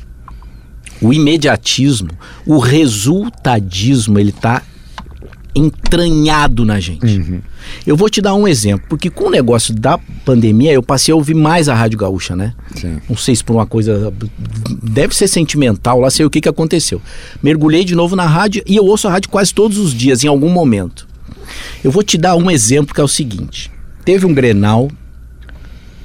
o 1.00 1.12
imediatismo, 1.12 2.10
o 2.46 2.58
resultadismo, 2.58 4.18
ele 4.18 4.32
tá 4.32 4.62
entranhado 5.54 6.64
na 6.64 6.78
gente. 6.78 7.04
Uhum. 7.18 7.40
Eu 7.86 7.96
vou 7.96 8.08
te 8.08 8.20
dar 8.20 8.34
um 8.34 8.46
exemplo, 8.46 8.86
porque 8.88 9.10
com 9.10 9.24
o 9.24 9.30
negócio 9.30 9.74
da 9.74 9.98
pandemia, 10.24 10.72
eu 10.72 10.82
passei 10.82 11.12
a 11.12 11.16
ouvir 11.16 11.34
mais 11.34 11.68
a 11.68 11.74
Rádio 11.74 11.98
Gaúcha, 11.98 12.36
né? 12.36 12.54
Sim. 12.74 12.98
Não 13.08 13.16
sei 13.16 13.34
se 13.34 13.42
por 13.42 13.54
uma 13.54 13.66
coisa. 13.66 14.12
Deve 14.82 15.14
ser 15.14 15.28
sentimental, 15.28 16.00
lá 16.00 16.10
sei 16.10 16.26
o 16.26 16.30
que, 16.30 16.40
que 16.40 16.48
aconteceu. 16.48 17.00
Mergulhei 17.42 17.84
de 17.84 17.94
novo 17.94 18.14
na 18.14 18.26
rádio 18.26 18.62
e 18.66 18.76
eu 18.76 18.84
ouço 18.84 19.08
a 19.08 19.10
rádio 19.10 19.30
quase 19.30 19.52
todos 19.54 19.78
os 19.78 19.94
dias, 19.94 20.24
em 20.24 20.28
algum 20.28 20.50
momento. 20.50 21.08
Eu 21.82 21.90
vou 21.90 22.02
te 22.02 22.16
dar 22.18 22.36
um 22.36 22.50
exemplo 22.50 22.94
que 22.94 23.00
é 23.00 23.04
o 23.04 23.08
seguinte: 23.08 23.70
teve 24.04 24.26
um 24.26 24.34
Grenal, 24.34 24.90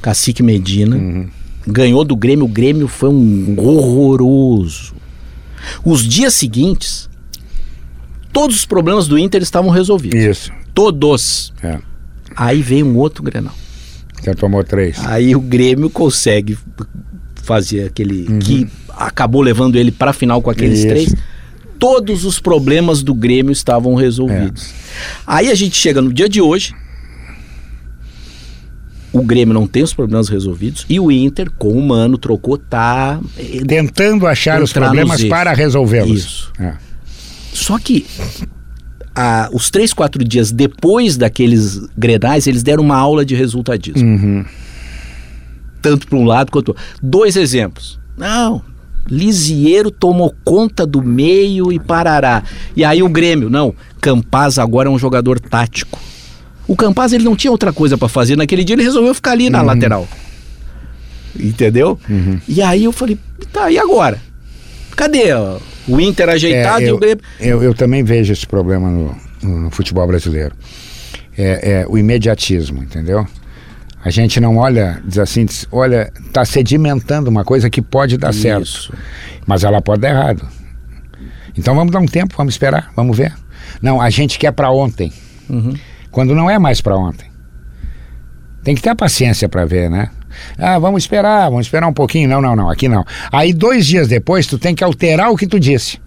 Cacique 0.02 0.42
Medina, 0.42 1.30
ganhou 1.68 2.04
do 2.04 2.16
Grêmio, 2.16 2.46
o 2.46 2.50
Grêmio 2.50 2.88
foi 2.88 3.10
um 3.10 3.56
horroroso. 3.58 4.94
Os 5.84 6.08
dias 6.08 6.34
seguintes, 6.34 7.10
todos 8.32 8.58
os 8.58 8.66
problemas 8.66 9.08
do 9.08 9.18
Inter 9.18 9.42
estavam 9.42 9.72
resolvidos. 9.72 10.20
Isso. 10.20 10.52
Todos. 10.76 11.52
É. 11.64 11.80
Aí 12.36 12.62
veio 12.62 12.86
um 12.86 12.98
outro 12.98 13.24
Grenal. 13.24 13.56
Já 14.24 14.34
tomou 14.36 14.64
três. 14.64 15.04
Aí 15.06 15.36
o 15.36 15.40
Grêmio 15.40 15.90
consegue 15.90 16.58
fazer 17.44 17.86
aquele 17.86 18.40
que 18.40 18.68
acabou 18.90 19.42
levando 19.42 19.76
ele 19.78 19.92
para 19.92 20.12
a 20.12 20.14
final 20.14 20.42
com 20.42 20.50
aqueles 20.50 20.80
Isso. 20.80 20.88
três. 20.88 21.16
Todos 21.80 22.26
os 22.26 22.40
problemas 22.40 23.04
do 23.04 23.14
Grêmio 23.14 23.52
estavam 23.52 23.96
resolvidos. 23.96 24.74
Aí 25.26 25.50
a 25.50 25.56
gente 25.56 25.76
chega 25.76 26.02
no 26.02 26.12
dia 26.14 26.28
de 26.28 26.42
hoje. 26.42 26.74
O 29.14 29.24
Grêmio 29.24 29.54
não 29.54 29.66
tem 29.66 29.82
os 29.82 29.94
problemas 29.94 30.28
resolvidos 30.28 30.86
e 30.90 31.00
o 31.00 31.10
Inter, 31.10 31.50
com 31.52 31.72
o 31.72 31.82
Mano, 31.82 32.18
trocou, 32.18 32.58
tá. 32.58 33.18
eh, 33.38 33.62
Tentando 33.66 34.28
achar 34.28 34.62
os 34.62 34.74
problemas 34.74 35.24
para 35.24 35.54
resolvê-los. 35.54 36.18
Isso. 36.18 36.54
É. 36.60 36.74
Só 37.54 37.80
que 37.80 38.06
ah, 39.16 39.50
os 39.54 39.70
três, 39.70 39.94
quatro 39.94 40.24
dias 40.24 40.52
depois 40.52 41.16
daqueles 41.18 41.80
grenais, 41.98 42.48
eles 42.48 42.64
deram 42.64 42.84
uma 42.84 42.98
aula 42.98 43.26
de 43.26 43.36
resultadismo. 43.36 44.08
Uhum. 44.08 44.46
tanto 45.82 46.08
para 46.08 46.18
um 46.18 46.26
lado 46.26 46.52
quanto 46.52 46.70
outro. 46.70 46.84
Dois 47.02 47.36
exemplos. 47.36 48.00
Não, 48.18 48.62
Lisieiro 49.10 49.92
tomou 49.92 50.36
conta 50.44 50.86
do 50.86 51.02
meio 51.02 51.72
e 51.72 51.80
parará. 51.80 52.44
E 52.76 52.84
aí 52.84 53.04
o 53.04 53.10
Grêmio, 53.10 53.50
não, 53.50 53.74
Campaz 54.02 54.58
agora 54.58 54.90
é 54.90 54.92
um 54.92 54.98
jogador 54.98 55.40
tático. 55.40 56.00
O 56.68 56.76
Campaz 56.76 57.14
ele 57.14 57.24
não 57.24 57.36
tinha 57.36 57.52
outra 57.52 57.72
coisa 57.72 57.98
para 57.98 58.10
fazer 58.10 58.36
naquele 58.36 58.64
dia, 58.64 58.76
ele 58.76 58.84
resolveu 58.84 59.14
ficar 59.14 59.32
ali 59.32 59.50
na 59.50 59.62
lateral. 59.62 60.08
Entendeu? 61.40 62.00
E 62.48 62.62
aí 62.62 62.86
eu 62.86 62.92
falei, 62.92 63.20
tá, 63.54 63.70
e 63.70 63.78
agora? 63.78 64.20
Cadê 64.96 65.34
ó, 65.34 65.60
o 65.88 66.00
Inter 66.00 66.30
ajeitado 66.30 66.82
É, 66.82 66.86
e 66.86 66.88
eu, 66.90 66.96
o 66.96 67.00
Grêmio? 67.00 67.24
eu, 67.40 67.64
eu 67.64 67.74
também 67.74 68.04
vejo 68.04 68.32
esse 68.34 68.46
problema 68.48 68.90
no, 68.90 69.16
no- 69.44 69.72
futebol 69.72 70.08
brasileiro. 70.08 70.56
É, 71.38 71.82
é 71.82 71.86
o 71.88 71.98
imediatismo, 71.98 72.82
entendeu? 72.82 73.26
A 74.04 74.10
gente 74.10 74.40
não 74.40 74.58
olha, 74.58 75.02
diz 75.06 75.18
assim, 75.18 75.46
diz, 75.46 75.68
olha, 75.72 76.12
está 76.28 76.46
sedimentando 76.46 77.30
uma 77.30 77.44
coisa 77.44 77.70
que 77.70 77.82
pode 77.82 78.18
dar 78.18 78.34
certo, 78.34 78.64
Isso. 78.64 78.94
mas 79.46 79.64
ela 79.64 79.82
pode 79.82 80.02
dar 80.02 80.10
errado. 80.10 80.48
Então 81.58 81.74
vamos 81.76 81.92
dar 81.92 82.00
um 82.00 82.06
tempo, 82.06 82.36
vamos 82.38 82.54
esperar, 82.54 82.92
vamos 82.96 83.18
ver. 83.18 83.34
Não, 83.82 84.00
a 84.00 84.10
gente 84.10 84.38
quer 84.40 84.52
para 84.52 84.70
ontem, 84.72 85.12
Uhum. 85.50 85.74
quando 86.12 86.34
não 86.36 86.50
é 86.50 86.58
mais 86.60 86.82
para 86.82 86.96
ontem. 86.96 87.30
Tem 88.64 88.76
que 88.76 88.82
ter 88.82 88.90
a 88.90 88.96
paciência 88.96 89.50
para 89.50 89.66
ver, 89.66 89.90
né? 89.90 90.10
Ah, 90.58 90.78
vamos 90.80 91.04
esperar, 91.04 91.50
vamos 91.50 91.66
esperar 91.68 91.88
um 91.88 91.94
pouquinho. 91.94 92.28
Não, 92.30 92.42
não, 92.42 92.56
não, 92.56 92.70
aqui 92.70 92.88
não. 92.88 93.06
Aí 93.32 93.54
dois 93.54 93.86
dias 93.86 94.08
depois 94.08 94.48
tu 94.48 94.58
tem 94.58 94.74
que 94.76 94.84
alterar 94.84 95.32
o 95.32 95.36
que 95.38 95.48
tu 95.48 95.60
disse. 95.60 96.00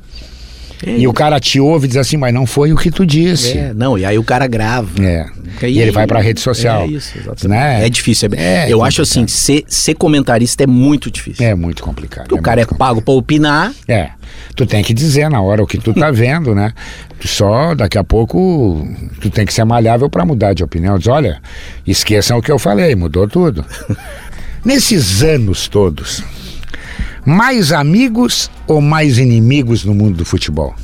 É, 0.87 0.97
E 0.97 1.09
o 1.09 1.13
cara 1.13 1.41
te 1.41 1.59
ouve 1.59 1.87
e 1.87 1.89
diz 1.89 1.97
assim, 1.97 2.17
mas 2.17 2.33
não 2.33 2.47
foi 2.47 2.73
o 2.73 2.77
que 2.77 2.89
tu 2.89 3.05
disse. 3.05 3.59
é, 3.59 3.75
não, 3.75 3.99
e 3.99 4.05
aí 4.05 4.17
o 4.17 4.23
cara 4.23 4.47
grava. 4.47 4.89
É. 5.03 5.27
E 5.63 5.67
E 5.73 5.81
ele 5.81 5.91
vai 5.91 6.07
pra 6.07 6.21
rede 6.21 6.41
social. 6.41 6.83
É 6.83 6.87
isso, 6.87 7.19
exatamente. 7.19 7.49
Né? 7.49 7.85
É 7.85 7.91
difícil. 7.91 8.29
É, 8.37 8.67
É 8.69 8.73
eu 8.73 8.85
acho 8.85 9.03
assim, 9.03 9.27
ser, 9.27 9.65
ser 9.67 9.95
comentarista 9.95 10.63
é 10.63 10.67
muito 10.69 11.11
difícil. 11.11 11.45
É 11.45 11.53
muito 11.55 11.83
complicado. 11.83 12.29
Porque 12.29 12.39
o 12.39 12.43
cara 12.43 12.61
é 12.61 12.65
muito 12.65 12.77
pago 12.77 13.03
pra 13.03 13.13
opinar. 13.15 13.73
É, 13.89 14.11
tu 14.55 14.67
tem 14.67 14.83
que 14.83 14.93
dizer 14.95 15.29
na 15.31 15.41
hora 15.41 15.63
o 15.63 15.67
que 15.67 15.79
tu 15.79 15.93
tá 15.95 16.11
vendo, 16.13 16.55
né? 16.55 16.73
Tu 17.21 17.29
só 17.29 17.75
daqui 17.75 17.99
a 17.99 18.05
pouco 18.05 18.87
tu 19.21 19.31
tem 19.31 19.45
que 19.47 19.53
ser 19.55 19.65
malhável 19.65 20.09
para 20.09 20.25
mudar 20.25 20.53
de 20.55 20.63
opinião. 20.65 20.99
Diz, 20.99 21.09
olha, 21.09 21.41
esqueçam 21.87 22.39
o 22.39 22.43
que 22.43 22.51
eu 22.53 22.59
falei, 22.59 22.95
mudou 22.95 23.27
tudo. 23.29 23.65
Nesses 24.65 25.23
anos 25.23 25.69
todos, 25.69 26.23
mais 27.25 27.73
amigos 27.73 28.51
ou 28.67 28.81
mais 28.81 29.19
inimigos 29.19 29.85
no 29.85 29.95
mundo 29.95 30.17
do 30.19 30.25
futebol? 30.25 30.75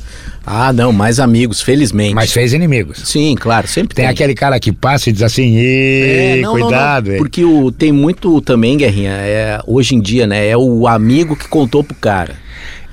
Ah, 0.47 0.71
não, 0.71 0.93
mais 0.93 1.19
amigos, 1.19 1.59
felizmente. 1.59 2.13
Mas 2.13 2.31
fez 2.31 2.53
inimigos. 2.53 3.01
Sim, 3.03 3.35
claro, 3.35 3.67
sempre 3.67 3.95
Tem 3.95 4.05
tem. 4.05 4.11
aquele 4.11 4.35
cara 4.35 4.59
que 4.59 4.71
passa 4.71 5.09
e 5.09 5.13
diz 5.13 5.23
assim, 5.23 5.55
É, 5.57 6.39
não, 6.43 6.55
não, 6.55 6.61
cuidado. 6.67 7.07
não, 7.07 7.13
hein?" 7.13 7.17
porque 7.17 7.43
o, 7.43 7.71
tem 7.71 7.91
muito 7.91 8.39
também, 8.41 8.77
Guerrinha, 8.77 9.09
é, 9.11 9.59
hoje 9.65 9.95
em 9.95 9.99
dia, 9.99 10.27
né? 10.27 10.47
É 10.47 10.55
o 10.55 10.87
amigo 10.87 11.35
que 11.35 11.47
contou 11.47 11.83
pro 11.83 11.95
cara. 11.95 12.35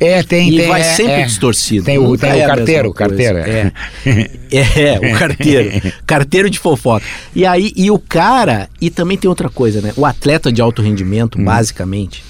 É, 0.04 0.22
tem, 0.22 0.50
e 0.50 0.56
tem. 0.58 0.68
vai 0.68 0.80
é, 0.80 0.84
sempre 0.84 1.12
é. 1.12 1.24
distorcido. 1.24 1.84
Tem 1.84 1.98
o, 1.98 2.16
tem 2.16 2.30
é 2.40 2.44
o 2.44 2.46
carteiro, 2.46 2.66
mesma 2.72 2.90
o 2.90 2.94
carteiro. 2.94 3.42
coisa. 3.42 3.72
É, 4.50 4.92
é, 4.92 4.98
o 5.14 5.18
carteiro. 5.18 5.92
carteiro 6.06 6.50
de 6.50 6.58
fofoca. 6.58 7.04
E 7.34 7.46
aí, 7.46 7.72
e 7.76 7.90
o 7.90 7.98
cara, 7.98 8.68
e 8.80 8.90
também 8.90 9.16
tem 9.16 9.28
outra 9.28 9.48
coisa, 9.48 9.80
né? 9.80 9.92
O 9.96 10.04
atleta 10.04 10.52
de 10.52 10.60
alto 10.60 10.82
rendimento, 10.82 11.40
Hum. 11.40 11.44
basicamente, 11.44 12.22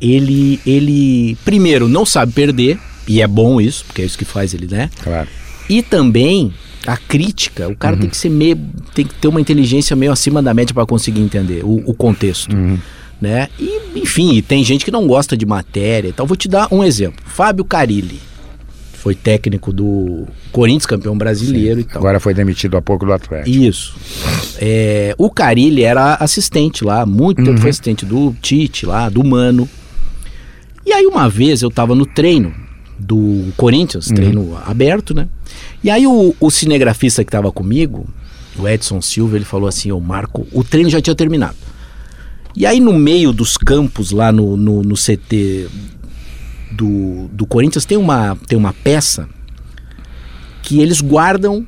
ele, 0.00 0.60
ele, 0.66 1.36
primeiro, 1.44 1.88
não 1.88 2.04
sabe 2.04 2.32
perder, 2.32 2.78
e 3.06 3.20
é 3.20 3.26
bom 3.26 3.60
isso, 3.60 3.84
porque 3.84 4.02
é 4.02 4.04
isso 4.04 4.18
que 4.18 4.24
faz 4.24 4.54
ele, 4.54 4.66
né? 4.70 4.90
Claro. 5.02 5.28
E 5.68 5.82
também 5.82 6.52
a 6.86 6.96
crítica, 6.96 7.68
o 7.68 7.76
cara 7.76 7.96
tem 7.96 8.08
que 8.08 8.16
ser 8.16 8.28
meio, 8.28 8.58
tem 8.94 9.06
que 9.06 9.14
ter 9.14 9.28
uma 9.28 9.40
inteligência 9.40 9.94
meio 9.94 10.10
acima 10.10 10.42
da 10.42 10.52
média 10.52 10.74
para 10.74 10.84
conseguir 10.84 11.20
entender 11.20 11.64
o, 11.64 11.82
o 11.86 11.94
contexto, 11.94 12.56
né? 13.22 13.48
E 13.58 13.80
enfim, 13.94 14.34
e 14.34 14.42
tem 14.42 14.64
gente 14.64 14.84
que 14.84 14.90
não 14.90 15.06
gosta 15.06 15.36
de 15.36 15.46
matéria, 15.46 16.08
e 16.08 16.12
tal. 16.12 16.26
Vou 16.26 16.36
te 16.36 16.48
dar 16.48 16.66
um 16.72 16.82
exemplo. 16.82 17.24
Fábio 17.24 17.64
Carilli 17.64 18.20
foi 18.94 19.14
técnico 19.14 19.72
do 19.72 20.26
Corinthians, 20.50 20.86
campeão 20.86 21.16
brasileiro 21.16 21.80
e 21.80 21.84
tal. 21.84 21.98
Agora 21.98 22.18
foi 22.18 22.34
demitido 22.34 22.76
há 22.76 22.82
pouco 22.82 23.06
do 23.06 23.12
Atlético. 23.12 23.48
Isso. 23.48 23.96
É, 24.58 25.14
o 25.16 25.30
Carilli 25.30 25.84
era 25.84 26.14
assistente 26.16 26.84
lá, 26.84 27.06
muito 27.06 27.42
tempo 27.44 27.60
foi 27.60 27.70
assistente 27.70 28.04
do 28.04 28.34
Tite 28.42 28.86
lá, 28.86 29.08
do 29.08 29.24
Mano. 29.24 29.68
E 30.84 30.92
aí 30.92 31.06
uma 31.06 31.28
vez 31.28 31.62
eu 31.62 31.70
tava 31.70 31.94
no 31.94 32.04
treino 32.04 32.52
do 32.98 33.52
Corinthians, 33.56 34.06
treino 34.06 34.56
aberto, 34.66 35.14
né? 35.14 35.28
E 35.82 35.90
aí 35.90 36.06
o, 36.06 36.34
o 36.40 36.50
cinegrafista 36.50 37.24
que 37.24 37.30
tava 37.30 37.52
comigo, 37.52 38.06
o 38.56 38.68
Edson 38.68 39.00
Silva, 39.00 39.36
ele 39.36 39.44
falou 39.44 39.68
assim, 39.68 39.92
ô 39.92 40.00
Marco, 40.00 40.46
o 40.52 40.64
treino 40.64 40.90
já 40.90 41.00
tinha 41.00 41.14
terminado. 41.14 41.56
E 42.54 42.66
aí 42.66 42.80
no 42.80 42.92
meio 42.92 43.32
dos 43.32 43.56
campos 43.56 44.10
lá 44.10 44.30
no, 44.30 44.56
no, 44.56 44.82
no 44.82 44.94
CT 44.94 45.68
do, 46.70 47.28
do 47.32 47.46
Corinthians 47.46 47.84
tem 47.84 47.96
uma, 47.96 48.36
tem 48.46 48.58
uma 48.58 48.72
peça 48.72 49.28
que 50.62 50.80
eles 50.80 51.00
guardam 51.00 51.66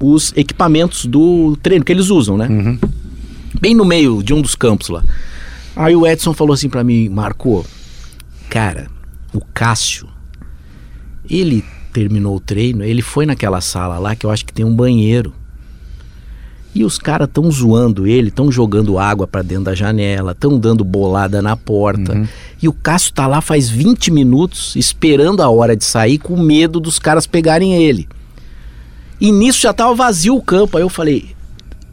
os 0.00 0.32
equipamentos 0.36 1.06
do 1.06 1.56
treino 1.62 1.84
que 1.84 1.92
eles 1.92 2.10
usam, 2.10 2.36
né? 2.36 2.48
Bem 3.60 3.74
no 3.74 3.84
meio 3.84 4.22
de 4.22 4.34
um 4.34 4.40
dos 4.40 4.54
campos 4.54 4.88
lá. 4.88 5.02
Aí 5.76 5.94
o 5.96 6.06
Edson 6.06 6.32
falou 6.32 6.54
assim 6.54 6.68
pra 6.68 6.84
mim, 6.84 7.08
Marco, 7.08 7.64
cara, 8.48 8.88
o 9.32 9.40
Cássio, 9.40 10.08
ele 11.28 11.64
terminou 11.92 12.36
o 12.36 12.40
treino, 12.40 12.84
ele 12.84 13.02
foi 13.02 13.26
naquela 13.26 13.60
sala 13.60 13.98
lá 13.98 14.14
que 14.14 14.26
eu 14.26 14.30
acho 14.30 14.44
que 14.44 14.52
tem 14.52 14.64
um 14.64 14.74
banheiro. 14.74 15.32
E 16.74 16.84
os 16.84 16.98
caras 16.98 17.28
tão 17.32 17.48
zoando 17.52 18.04
ele, 18.06 18.30
tão 18.32 18.50
jogando 18.50 18.98
água 18.98 19.26
pra 19.28 19.42
dentro 19.42 19.64
da 19.64 19.74
janela, 19.74 20.34
tão 20.34 20.58
dando 20.58 20.82
bolada 20.82 21.40
na 21.40 21.56
porta. 21.56 22.28
E 22.60 22.68
o 22.68 22.72
Cássio 22.72 23.12
tá 23.12 23.26
lá 23.28 23.40
faz 23.40 23.68
20 23.68 24.10
minutos 24.10 24.74
esperando 24.74 25.40
a 25.40 25.48
hora 25.48 25.76
de 25.76 25.84
sair 25.84 26.18
com 26.18 26.36
medo 26.36 26.80
dos 26.80 26.98
caras 26.98 27.26
pegarem 27.26 27.74
ele. 27.82 28.08
E 29.20 29.30
nisso 29.30 29.60
já 29.60 29.72
tava 29.72 29.94
vazio 29.94 30.34
o 30.36 30.42
campo. 30.42 30.76
Aí 30.76 30.82
eu 30.82 30.88
falei: 30.88 31.30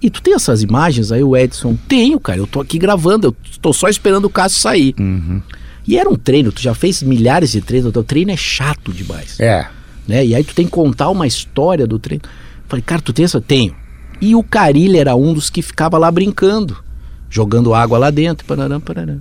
"E 0.01 0.09
tu 0.09 0.21
tem 0.21 0.33
essas 0.33 0.63
imagens?" 0.63 1.11
Aí 1.11 1.23
o 1.23 1.37
Edson: 1.37 1.77
"Tenho, 1.87 2.19
cara. 2.19 2.39
Eu 2.39 2.47
tô 2.47 2.59
aqui 2.59 2.79
gravando, 2.79 3.27
eu 3.27 3.35
tô 3.61 3.71
só 3.71 3.87
esperando 3.87 4.25
o 4.25 4.29
Cássio 4.29 4.59
sair." 4.59 4.95
E 5.87 5.97
era 5.97 6.09
um 6.09 6.15
treino, 6.15 6.51
tu 6.51 6.61
já 6.61 6.73
fez 6.73 7.01
milhares 7.03 7.51
de 7.51 7.61
treinos, 7.61 7.89
o 7.89 7.91
teu 7.91 8.03
treino 8.03 8.29
é 8.31 8.37
chato 8.37 8.93
demais 8.93 9.39
É. 9.39 9.67
né? 10.07 10.23
E 10.25 10.35
aí 10.35 10.43
tu 10.43 10.53
tem 10.53 10.65
que 10.65 10.71
contar 10.71 11.09
uma 11.09 11.25
história 11.27 11.85
do 11.87 11.97
treino. 11.99 12.23
Falei, 12.67 12.83
cara, 12.83 13.01
tu 13.01 13.11
tem 13.11 13.25
essa? 13.25 13.41
Tenho. 13.41 13.75
E 14.21 14.35
o 14.35 14.43
Carilli 14.43 14.99
era 14.99 15.15
um 15.15 15.33
dos 15.33 15.49
que 15.49 15.61
ficava 15.61 15.97
lá 15.97 16.11
brincando, 16.11 16.77
jogando 17.29 17.73
água 17.73 17.97
lá 17.97 18.11
dentro, 18.11 18.45
pararam, 18.45 18.79
pararam, 18.79 19.19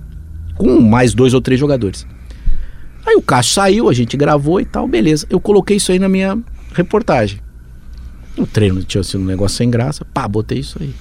com 0.55 0.79
mais 0.79 1.13
dois 1.13 1.33
ou 1.33 1.41
três 1.41 1.59
jogadores. 1.59 2.05
Aí 3.05 3.15
o 3.15 3.21
Cássio 3.21 3.53
saiu, 3.55 3.89
a 3.89 3.93
gente 3.93 4.15
gravou 4.15 4.61
e 4.61 4.65
tal, 4.65 4.87
beleza. 4.87 5.25
Eu 5.29 5.39
coloquei 5.39 5.77
isso 5.77 5.91
aí 5.91 5.97
na 5.97 6.07
minha 6.07 6.37
reportagem. 6.73 7.39
O 8.37 8.45
treino 8.45 8.83
tinha 8.83 9.03
sido 9.03 9.21
um 9.21 9.25
negócio 9.25 9.57
sem 9.57 9.69
graça, 9.69 10.05
pá, 10.05 10.27
botei 10.27 10.59
isso 10.59 10.77
aí. 10.79 10.93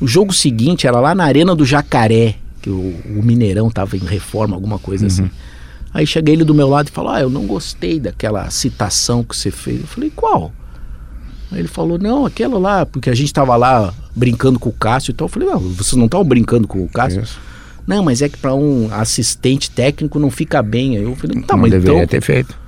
O 0.00 0.06
jogo 0.06 0.32
seguinte 0.32 0.86
era 0.86 0.98
lá 0.98 1.14
na 1.14 1.24
Arena 1.24 1.54
do 1.54 1.64
Jacaré, 1.64 2.34
que 2.60 2.68
o, 2.68 2.94
o 3.16 3.22
Mineirão 3.22 3.70
tava 3.70 3.96
em 3.96 4.00
reforma, 4.00 4.56
alguma 4.56 4.78
coisa 4.78 5.06
assim. 5.06 5.30
Aí 5.94 6.06
cheguei 6.06 6.34
ele 6.34 6.44
do 6.44 6.54
meu 6.54 6.68
lado 6.68 6.88
e 6.88 6.90
falou: 6.90 7.12
Ah, 7.12 7.20
eu 7.20 7.30
não 7.30 7.46
gostei 7.46 7.98
daquela 7.98 8.50
citação 8.50 9.22
que 9.24 9.34
você 9.34 9.50
fez. 9.50 9.80
Eu 9.80 9.86
falei: 9.86 10.12
Qual? 10.14 10.52
Aí 11.52 11.58
ele 11.60 11.68
falou: 11.68 11.98
Não, 11.98 12.26
aquela 12.26 12.58
lá, 12.58 12.84
porque 12.86 13.08
a 13.10 13.14
gente 13.14 13.32
tava 13.32 13.56
lá 13.56 13.92
brincando 14.14 14.58
com 14.58 14.68
o 14.68 14.72
Cássio 14.72 15.10
e 15.12 15.14
tal. 15.14 15.26
Eu 15.26 15.30
falei: 15.32 15.48
Não, 15.48 15.58
vocês 15.60 15.94
não 15.94 16.06
estavam 16.06 16.26
brincando 16.26 16.66
com 16.66 16.82
o 16.82 16.88
Cássio? 16.88 17.22
Isso. 17.22 17.38
Não, 17.86 18.02
mas 18.02 18.20
é 18.20 18.28
que 18.28 18.36
para 18.36 18.52
um 18.54 18.88
assistente 18.92 19.70
técnico 19.70 20.18
não 20.18 20.30
fica 20.30 20.60
bem. 20.62 20.96
Aí 20.96 21.02
eu 21.04 21.14
falei: 21.16 21.40
Tá, 21.42 21.54
não 21.54 21.62
mas 21.62 21.70
deveria 21.70 21.98
então 21.98 22.06
ter 22.08 22.20
feito. 22.20 22.58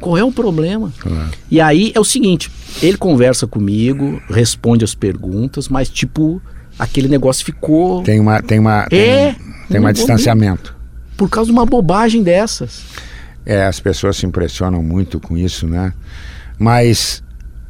qual 0.00 0.16
é 0.18 0.22
o 0.24 0.30
problema? 0.30 0.92
Claro. 0.98 1.30
E 1.50 1.60
aí 1.60 1.90
é 1.94 2.00
o 2.00 2.04
seguinte: 2.04 2.50
ele 2.82 2.98
conversa 2.98 3.46
comigo, 3.46 4.20
responde 4.28 4.84
as 4.84 4.94
perguntas, 4.94 5.68
mas 5.68 5.88
tipo, 5.88 6.40
aquele 6.78 7.08
negócio 7.08 7.44
ficou 7.46 8.02
Tem 8.02 8.20
uma, 8.20 8.42
tem 8.42 8.58
uma, 8.58 8.84
tem, 8.88 9.00
É, 9.00 9.36
tem 9.70 9.80
uma 9.80 9.88
vou 9.88 9.92
distanciamento. 9.94 10.76
por 11.16 11.30
causa 11.30 11.46
de 11.46 11.52
uma 11.52 11.64
bobagem 11.64 12.22
dessas. 12.22 12.82
É, 13.46 13.64
as 13.64 13.80
pessoas 13.80 14.16
se 14.18 14.26
impressionam 14.26 14.82
muito 14.82 15.18
com 15.20 15.38
isso, 15.38 15.66
né? 15.66 15.94
Mas, 16.58 17.22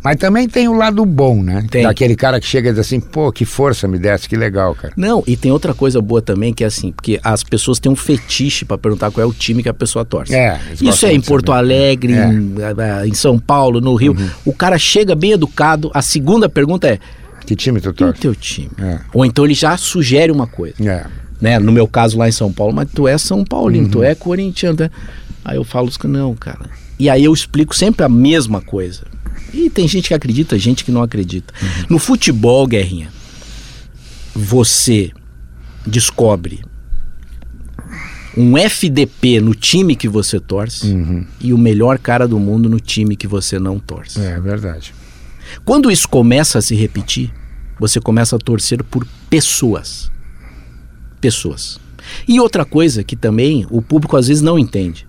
mas 0.03 0.17
também 0.17 0.49
tem 0.49 0.69
o 0.69 0.73
lado 0.73 1.05
bom, 1.05 1.43
né? 1.43 1.67
Tem. 1.71 1.83
Daquele 1.83 2.15
cara 2.15 2.39
que 2.41 2.47
chega 2.47 2.69
e 2.69 2.73
diz 2.73 2.81
assim, 2.81 3.01
pô, 3.01 3.33
que 3.33 3.45
força 3.45 3.89
me 3.89 3.99
desse, 3.99 4.29
que 4.29 4.37
legal, 4.37 4.75
cara. 4.75 4.93
Não, 4.97 5.23
e 5.27 5.37
tem 5.37 5.51
outra 5.51 5.75
coisa 5.75 6.01
boa 6.01 6.23
também, 6.23 6.53
que 6.55 6.63
é 6.63 6.67
assim, 6.67 6.93
porque 6.93 7.19
as 7.25 7.43
pessoas 7.43 7.79
têm 7.81 7.91
um 7.91 7.97
fetiche 7.97 8.65
pra 8.65 8.79
perguntar 8.79 9.11
qual 9.11 9.25
é 9.25 9.27
o 9.29 9.33
time 9.33 9.63
que 9.63 9.69
a 9.69 9.75
pessoa 9.75 10.05
torce. 10.05 10.35
É, 10.35 10.61
Isso 10.81 11.05
é 11.07 11.13
em 11.13 11.21
Porto 11.21 11.49
saber. 11.49 11.59
Alegre, 11.59 12.13
É. 12.13 12.27
em, 12.29 12.55
eh, 12.59 13.07
em 13.09 13.15
São 13.15 13.39
Paulo, 13.39 13.81
no 13.81 13.95
Rio. 13.97 14.17
O 14.45 14.53
cara 14.53 14.79
chega 14.79 15.15
bem 15.17 15.33
educado, 15.33 15.91
a 15.93 16.01
segunda 16.03 16.49
pergunta 16.49 16.87
é: 16.89 16.99
Que 17.45 17.57
time 17.57 17.81
tu 17.81 17.89
e 17.89 17.91
o 17.91 17.93
torce? 17.93 18.21
teu 18.21 18.35
time? 18.35 18.71
É. 18.79 18.99
Ou 19.13 19.25
então 19.25 19.45
ele 19.45 19.55
já 19.55 19.77
sugere 19.77 20.31
uma 20.31 20.47
coisa. 20.47 20.75
É. 20.89 21.05
Né? 21.41 21.59
No 21.59 21.73
meu 21.73 21.87
caso 21.89 22.17
lá 22.17 22.29
em 22.29 22.33
São 22.33 22.53
Paulo, 22.53 22.73
mas 22.73 22.89
tu 22.95 23.07
é 23.09 23.19
São 23.19 23.45
Paulino, 23.45 23.85
Uhum. 23.87 23.91
tu 23.91 24.03
é 24.03 24.15
corintiano. 24.15 24.91
Aí 25.45 25.57
eu 25.57 25.65
falo, 25.65 25.91
não, 26.05 26.35
cara. 26.35 26.61
E 26.99 27.11
aí 27.11 27.25
eu 27.25 27.33
explico 27.35 27.75
sempre 27.77 28.05
a 28.05 28.09
mesma 28.09 28.61
coisa. 28.61 29.03
E 29.53 29.71
tem 29.71 29.87
gente 29.89 30.09
que 30.09 30.15
acredita, 30.15 30.59
gente 30.59 30.85
que 30.85 30.91
não 30.93 31.03
acredita. 31.03 31.53
Uhum. 31.63 31.69
No 31.91 31.99
futebol, 31.99 32.67
Guerrinha, 32.67 33.11
você 34.35 35.11
descobre 35.87 36.63
um 38.37 38.59
FDP 38.59 39.41
no 39.41 39.55
time 39.55 39.97
que 39.97 40.09
você 40.09 40.39
torce 40.39 40.89
Uhum. 40.93 41.25
e 41.41 41.53
o 41.55 41.59
melhor 41.59 41.99
cara 41.99 42.29
do 42.29 42.39
mundo 42.39 42.69
no 42.69 42.79
time 42.79 43.17
que 43.17 43.27
você 43.27 43.59
não 43.59 43.79
torce. 43.79 44.21
É 44.21 44.39
verdade. 44.39 44.95
Quando 45.65 45.91
isso 45.91 46.09
começa 46.09 46.59
a 46.59 46.63
se 46.63 46.75
repetir, 46.75 47.33
você 47.79 47.99
começa 48.01 48.37
a 48.37 48.39
torcer 48.39 48.83
por 48.83 49.07
pessoas. 49.31 50.11
Pessoas. 51.21 51.79
E 52.29 52.39
outra 52.39 52.65
coisa 52.65 53.03
que 53.03 53.17
também 53.17 53.67
o 53.71 53.81
público 53.81 54.17
às 54.17 54.29
vezes 54.29 54.43
não 54.43 54.59
entende. 54.59 55.06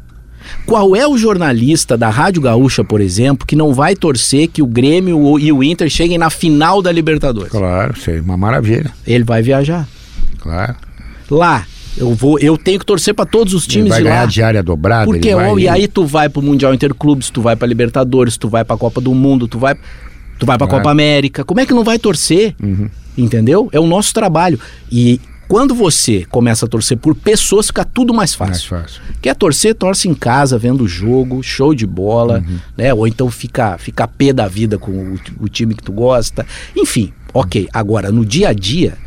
Qual 0.66 0.96
é 0.96 1.08
o 1.08 1.18
jornalista 1.18 1.98
da 1.98 2.10
Rádio 2.10 2.42
Gaúcha, 2.42 2.84
por 2.84 3.00
exemplo, 3.02 3.46
que 3.48 3.56
não 3.56 3.74
vai 3.74 3.96
torcer 3.96 4.48
que 4.48 4.62
o 4.62 4.68
Grêmio 4.68 5.18
o- 5.20 5.40
e 5.40 5.52
o 5.52 5.64
Inter 5.64 5.90
cheguem 5.90 6.18
na 6.18 6.30
final 6.30 6.82
da 6.82 6.92
Libertadores? 6.92 7.52
Claro, 7.52 7.98
sei, 8.00 8.20
uma 8.20 8.38
maravilha. 8.38 8.92
Ele 9.06 9.24
vai 9.24 9.42
viajar. 9.42 9.88
Claro. 10.40 10.76
Lá, 11.30 11.66
eu 11.98 12.14
vou, 12.14 12.40
eu 12.40 12.58
tenho 12.58 12.80
que 12.80 12.86
torcer 12.86 13.14
para 13.14 13.26
todos 13.26 13.54
os 13.54 13.64
Ele 13.64 13.72
times 13.74 13.90
vai 13.90 13.98
de 14.00 14.04
ganhar 14.06 14.22
lá. 14.22 14.26
diária 14.28 14.64
dobrada. 14.64 15.06
Porque 15.06 15.28
ele 15.30 15.36
vai... 15.36 15.50
ó, 15.52 15.58
e 15.60 15.68
aí 15.68 15.88
tu 15.88 16.06
vai 16.06 16.30
pro 16.30 16.42
Mundial 16.42 16.74
Interclubes, 16.74 17.30
tu 17.30 17.42
vai 17.42 17.56
pra 17.56 17.68
Libertadores, 17.68 18.38
tu 18.38 18.48
vai 18.48 18.64
pra 18.64 18.78
Copa 18.78 19.02
do 19.02 19.14
Mundo, 19.14 19.48
tu 19.48 19.58
vai 19.60 19.76
tu 20.40 20.46
vai 20.46 20.58
pra 20.58 20.68
Vai. 20.68 20.78
Copa 20.78 20.92
América. 20.92 21.44
Como 21.44 21.60
é 21.60 21.66
que 21.66 21.74
não 21.74 21.84
vai 21.84 21.98
torcer? 21.98 22.56
Uhum. 22.62 22.88
Entendeu? 23.18 23.68
É 23.72 23.80
o 23.80 23.88
nosso 23.88 24.14
trabalho. 24.14 24.60
E 24.92 25.20
Quando 25.48 25.74
você 25.74 26.26
começa 26.26 26.66
a 26.66 26.68
torcer 26.68 26.98
por 26.98 27.16
pessoas, 27.16 27.68
fica 27.68 27.86
tudo 27.86 28.14
mais 28.14 28.34
fácil. 28.36 28.76
Mais 28.76 28.84
fácil. 28.86 29.02
Quer 29.22 29.36
torcer, 29.36 29.74
torce 29.76 30.08
em 30.10 30.14
casa, 30.14 30.58
vendo 30.58 30.84
o 30.84 30.88
jogo, 30.88 31.42
show 31.42 31.74
de 31.74 31.86
bola, 31.88 32.40
Uhum. 32.40 32.60
né? 32.78 32.94
Ou 32.94 33.08
então 33.08 33.32
fica, 33.32 33.78
fica 33.78 34.08
pé 34.08 34.34
da 34.34 34.48
vida 34.48 34.78
com 34.78 34.92
o, 34.92 35.20
o 35.40 35.48
time 35.48 35.74
que 35.74 35.84
tu 35.84 35.92
gosta. 35.94 36.46
Enfim, 36.76 37.14
ok. 37.34 37.68
Agora, 37.72 38.12
no 38.12 38.26
dia 38.26 38.50
a 38.50 38.54
dia, 38.54 38.98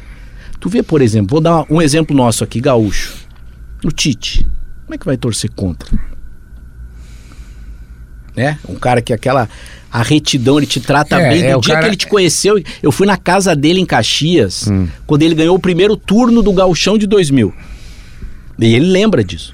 tu 0.59 0.69
vê, 0.71 0.83
por 0.83 1.03
exemplo, 1.03 1.29
vou 1.33 1.41
dar 1.41 1.65
um 1.71 1.81
exemplo 1.83 2.17
nosso 2.17 2.43
aqui, 2.43 2.59
gaúcho. 2.61 3.15
O 3.85 3.91
Tite. 3.91 4.45
Como 4.87 4.95
é 4.95 4.99
que 4.99 5.07
vai 5.07 5.17
torcer 5.19 5.51
contra? 5.51 5.89
Né? 8.37 8.59
Um 8.69 8.75
cara 8.77 9.01
que 9.03 9.13
aquela 9.13 9.49
a 9.93 10.03
retidão, 10.03 10.57
ele 10.59 10.67
te 10.67 10.79
trata 10.81 11.21
É, 11.21 11.29
bem. 11.31 11.43
é, 11.43 11.53
Do 11.53 11.59
o 11.59 11.61
dia 11.61 11.75
cara- 11.75 11.85
que 11.87 11.91
ele 11.91 11.97
te 11.97 12.07
conheceu, 12.07 12.63
eu 12.81 12.93
fui 12.93 13.07
na 13.07 13.17
casa 13.17 13.57
dele 13.57 13.81
em 13.81 13.85
Caxias, 13.87 14.69
Hum. 14.69 14.87
quando 15.07 15.23
ele 15.23 15.35
ganhou 15.35 15.57
o 15.57 15.59
primeiro 15.59 15.97
turno 15.97 16.43
do 16.43 16.53
Gauchão 16.53 16.97
de 16.97 17.07
2000. 17.09 17.53
E 18.59 18.75
ele 18.75 18.87
lembra 18.87 19.25
disso. 19.25 19.53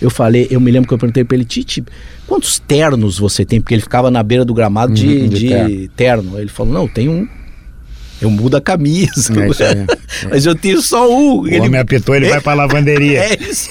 Eu 0.00 0.10
falei, 0.10 0.48
eu 0.50 0.58
me 0.60 0.70
lembro 0.72 0.88
que 0.88 0.94
eu 0.94 0.98
perguntei 0.98 1.22
pra 1.22 1.36
ele, 1.36 1.44
Tite, 1.44 1.84
quantos 2.26 2.58
ternos 2.58 3.16
você 3.18 3.44
tem? 3.44 3.60
Porque 3.60 3.74
ele 3.74 3.82
ficava 3.82 4.10
na 4.10 4.20
beira 4.24 4.44
do 4.44 4.52
gramado 4.52 4.92
de, 4.92 5.06
Uhum, 5.06 5.28
de 5.28 5.38
de 5.38 5.48
terno. 5.48 5.88
terno. 5.94 6.38
Ele 6.40 6.48
falou, 6.50 6.72
não, 6.74 6.88
tem 6.88 7.08
um. 7.08 7.28
Eu 8.22 8.30
mudo 8.30 8.56
a 8.56 8.60
camisa. 8.60 9.32
É 9.42 9.48
isso 9.48 9.62
aí. 9.64 9.86
Mas 10.30 10.46
eu 10.46 10.54
tenho 10.54 10.80
só 10.80 11.10
um. 11.10 11.40
O 11.42 11.62
homem 11.62 11.80
apitou, 11.80 12.14
ele 12.14 12.28
vai 12.28 12.40
pra 12.40 12.54
lavanderia. 12.54 13.20
É 13.32 13.36
isso. 13.42 13.68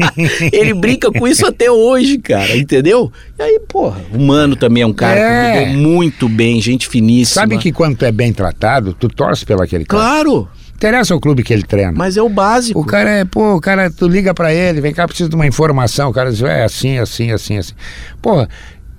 ele 0.52 0.74
brinca 0.74 1.10
com 1.12 1.28
isso 1.28 1.46
até 1.46 1.70
hoje, 1.70 2.18
cara, 2.18 2.56
entendeu? 2.56 3.12
E 3.38 3.42
aí, 3.42 3.60
porra, 3.68 4.00
o 4.12 4.18
Mano 4.18 4.56
também 4.56 4.82
é 4.82 4.86
um 4.86 4.92
cara 4.92 5.18
É. 5.18 5.64
que 5.64 5.66
mudou 5.72 5.82
muito 5.92 6.28
bem, 6.28 6.60
gente 6.60 6.88
finíssima. 6.88 7.42
Sabe 7.42 7.58
que 7.58 7.70
quando 7.72 7.96
tu 7.96 8.04
é 8.04 8.12
bem 8.12 8.32
tratado, 8.32 8.92
tu 8.94 9.08
torce 9.08 9.44
pelo 9.44 9.62
aquele 9.62 9.84
cara. 9.84 10.02
Claro, 10.02 10.48
Interessa 10.74 11.14
o 11.14 11.20
clube 11.20 11.44
que 11.44 11.52
ele 11.52 11.62
treina. 11.62 11.92
mas 11.92 12.16
é 12.16 12.22
o 12.22 12.28
básico. 12.28 12.80
O 12.80 12.84
cara 12.84 13.08
é, 13.08 13.24
pô, 13.24 13.54
o 13.54 13.60
cara, 13.60 13.88
tu 13.88 14.08
liga 14.08 14.34
pra 14.34 14.52
ele, 14.52 14.80
vem 14.80 14.92
cá, 14.92 15.06
preciso 15.06 15.28
de 15.30 15.36
uma 15.36 15.46
informação. 15.46 16.10
O 16.10 16.12
cara 16.12 16.28
diz, 16.32 16.42
é 16.42 16.64
assim, 16.64 16.98
assim, 16.98 17.30
assim, 17.30 17.56
assim. 17.56 17.72
Porra, 18.20 18.48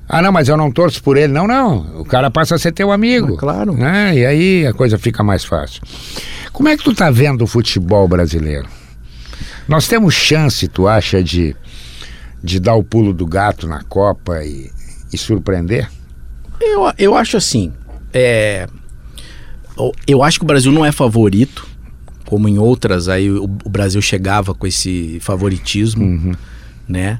ah 0.07 0.21
não, 0.21 0.31
mas 0.31 0.47
eu 0.49 0.57
não 0.57 0.71
torço 0.71 1.01
por 1.03 1.17
ele. 1.17 1.31
Não, 1.33 1.47
não. 1.47 2.01
O 2.01 2.05
cara 2.05 2.29
passa 2.29 2.55
a 2.55 2.59
ser 2.59 2.71
teu 2.71 2.91
amigo. 2.91 3.35
Ah, 3.35 3.39
claro. 3.39 3.73
Né? 3.73 4.15
E 4.17 4.25
aí 4.25 4.67
a 4.67 4.73
coisa 4.73 4.97
fica 4.97 5.23
mais 5.23 5.43
fácil. 5.43 5.81
Como 6.51 6.69
é 6.69 6.77
que 6.77 6.83
tu 6.83 6.93
tá 6.93 7.09
vendo 7.09 7.43
o 7.43 7.47
futebol 7.47 8.07
brasileiro? 8.07 8.67
Nós 9.67 9.87
temos 9.87 10.13
chance, 10.13 10.67
tu 10.67 10.87
acha, 10.87 11.23
de, 11.23 11.55
de 12.43 12.59
dar 12.59 12.75
o 12.75 12.83
pulo 12.83 13.13
do 13.13 13.25
gato 13.25 13.67
na 13.67 13.81
Copa 13.83 14.43
e, 14.43 14.69
e 15.11 15.17
surpreender? 15.17 15.89
Eu, 16.59 16.91
eu 16.97 17.15
acho 17.15 17.37
assim, 17.37 17.71
é, 18.13 18.67
eu- 20.07 20.21
acho 20.23 20.37
que 20.39 20.43
o 20.45 20.47
Brasil 20.47 20.71
não 20.71 20.85
é 20.85 20.91
favorito, 20.91 21.65
como 22.25 22.47
em 22.47 22.59
outras 22.59 23.07
aí 23.09 23.29
o, 23.31 23.45
o 23.45 23.69
Brasil 23.69 24.01
chegava 24.01 24.53
com 24.53 24.67
esse 24.67 25.17
favoritismo, 25.21 26.35
né? 26.87 27.19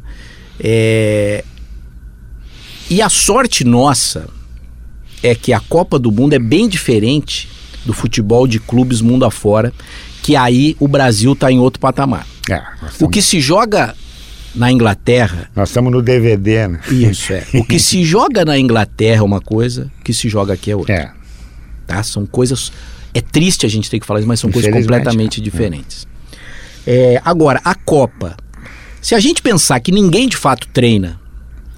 É, 0.59 1.43
e 2.93 3.01
a 3.01 3.09
sorte 3.09 3.63
nossa 3.63 4.29
é 5.23 5.33
que 5.33 5.51
a 5.51 5.59
Copa 5.59 5.97
do 5.97 6.11
Mundo 6.11 6.33
é 6.33 6.39
bem 6.39 6.69
diferente 6.69 7.49
do 7.83 7.91
futebol 7.91 8.45
de 8.45 8.59
clubes 8.59 9.01
mundo 9.01 9.25
afora, 9.25 9.73
que 10.21 10.35
aí 10.35 10.77
o 10.79 10.87
Brasil 10.87 11.35
tá 11.35 11.51
em 11.51 11.57
outro 11.57 11.79
patamar. 11.79 12.27
É, 12.47 12.53
nós 12.53 12.81
O 12.81 12.85
estamos, 12.91 13.13
que 13.13 13.21
se 13.23 13.41
joga 13.41 13.95
na 14.53 14.71
Inglaterra 14.71 15.49
nós 15.55 15.69
estamos 15.69 15.91
no 15.91 16.03
DVD, 16.03 16.67
né? 16.67 16.81
isso 16.91 17.33
é. 17.33 17.43
O 17.55 17.65
que 17.65 17.79
se 17.79 18.03
joga 18.05 18.45
na 18.45 18.59
Inglaterra 18.59 19.21
é 19.21 19.23
uma 19.23 19.41
coisa, 19.41 19.91
o 19.99 20.03
que 20.03 20.13
se 20.13 20.29
joga 20.29 20.53
aqui 20.53 20.69
é 20.69 20.75
outra. 20.75 20.93
É. 20.93 21.11
Tá? 21.87 22.03
São 22.03 22.27
coisas. 22.27 22.71
É 23.11 23.21
triste 23.21 23.65
a 23.65 23.69
gente 23.69 23.89
ter 23.89 23.99
que 23.99 24.05
falar 24.05 24.19
isso, 24.19 24.27
mas 24.27 24.39
são 24.39 24.51
coisas 24.51 24.71
completamente 24.71 25.41
é. 25.41 25.43
diferentes. 25.43 26.07
É, 26.85 27.19
agora, 27.25 27.59
a 27.65 27.73
Copa. 27.73 28.37
Se 29.01 29.15
a 29.15 29.19
gente 29.19 29.41
pensar 29.41 29.79
que 29.79 29.91
ninguém 29.91 30.27
de 30.27 30.37
fato 30.37 30.67
treina, 30.67 31.22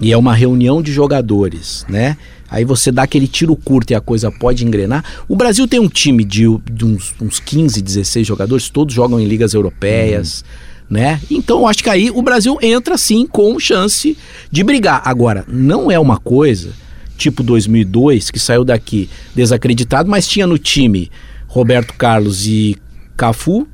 e 0.00 0.12
é 0.12 0.16
uma 0.16 0.34
reunião 0.34 0.82
de 0.82 0.92
jogadores, 0.92 1.84
né? 1.88 2.16
Aí 2.48 2.64
você 2.64 2.92
dá 2.92 3.02
aquele 3.02 3.26
tiro 3.26 3.56
curto 3.56 3.90
e 3.90 3.94
a 3.94 4.00
coisa 4.00 4.30
pode 4.30 4.64
engrenar. 4.64 5.04
O 5.26 5.34
Brasil 5.34 5.66
tem 5.66 5.80
um 5.80 5.88
time 5.88 6.24
de, 6.24 6.44
de 6.70 6.84
uns, 6.84 7.14
uns 7.20 7.40
15, 7.40 7.82
16 7.82 8.26
jogadores, 8.26 8.68
todos 8.68 8.94
jogam 8.94 9.18
em 9.18 9.26
ligas 9.26 9.52
europeias, 9.52 10.44
né? 10.88 11.20
Então 11.30 11.60
eu 11.60 11.66
acho 11.66 11.82
que 11.82 11.90
aí 11.90 12.10
o 12.10 12.22
Brasil 12.22 12.56
entra 12.62 12.96
sim 12.96 13.26
com 13.26 13.58
chance 13.58 14.16
de 14.50 14.62
brigar. 14.62 15.02
Agora, 15.04 15.44
não 15.48 15.90
é 15.90 15.98
uma 15.98 16.18
coisa 16.18 16.70
tipo 17.16 17.42
2002 17.42 18.30
que 18.30 18.38
saiu 18.38 18.64
daqui 18.64 19.08
desacreditado, 19.34 20.08
mas 20.08 20.28
tinha 20.28 20.46
no 20.46 20.58
time 20.58 21.10
Roberto 21.48 21.94
Carlos 21.94 22.46
e 22.46 22.76
Cafu, 23.16 23.66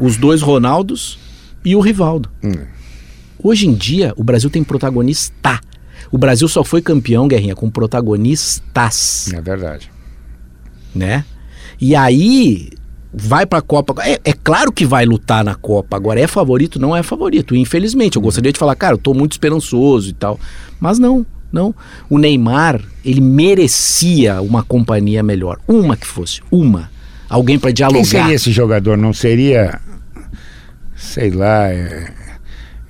os 0.00 0.16
dois 0.16 0.40
Ronaldos 0.40 1.18
e 1.64 1.74
o 1.74 1.80
Rivaldo. 1.80 2.30
Hum. 2.42 2.52
Hoje 3.44 3.68
em 3.68 3.74
dia, 3.74 4.14
o 4.16 4.24
Brasil 4.24 4.48
tem 4.48 4.64
protagonista. 4.64 5.60
O 6.10 6.16
Brasil 6.16 6.48
só 6.48 6.64
foi 6.64 6.80
campeão, 6.80 7.28
Guerrinha, 7.28 7.54
com 7.54 7.68
protagonistas, 7.70 9.30
É 9.32 9.40
verdade. 9.40 9.90
né? 10.94 11.24
E 11.80 11.94
aí 11.94 12.70
vai 13.12 13.44
pra 13.44 13.60
Copa. 13.60 13.94
É, 14.02 14.18
é 14.24 14.32
claro 14.32 14.72
que 14.72 14.86
vai 14.86 15.04
lutar 15.04 15.44
na 15.44 15.54
Copa. 15.54 15.94
Agora, 15.96 16.18
é 16.20 16.26
favorito? 16.26 16.80
Não 16.80 16.96
é 16.96 17.02
favorito. 17.02 17.54
Infelizmente, 17.54 18.16
eu 18.16 18.22
gostaria 18.22 18.50
de 18.52 18.58
falar, 18.58 18.74
cara, 18.76 18.94
eu 18.94 18.98
tô 18.98 19.12
muito 19.12 19.32
esperançoso 19.32 20.08
e 20.08 20.12
tal. 20.14 20.40
Mas 20.80 20.98
não, 20.98 21.26
não. 21.52 21.74
O 22.08 22.16
Neymar, 22.18 22.80
ele 23.04 23.20
merecia 23.20 24.40
uma 24.40 24.62
companhia 24.62 25.22
melhor. 25.22 25.58
Uma 25.68 25.96
que 25.96 26.06
fosse, 26.06 26.40
uma. 26.50 26.90
Alguém 27.28 27.58
pra 27.58 27.70
dialogar. 27.72 28.00
Quem 28.00 28.04
seria 28.04 28.34
esse 28.34 28.50
jogador? 28.52 28.96
Não 28.96 29.12
seria, 29.12 29.80
sei 30.96 31.30
lá, 31.30 31.68
é- 31.68 32.12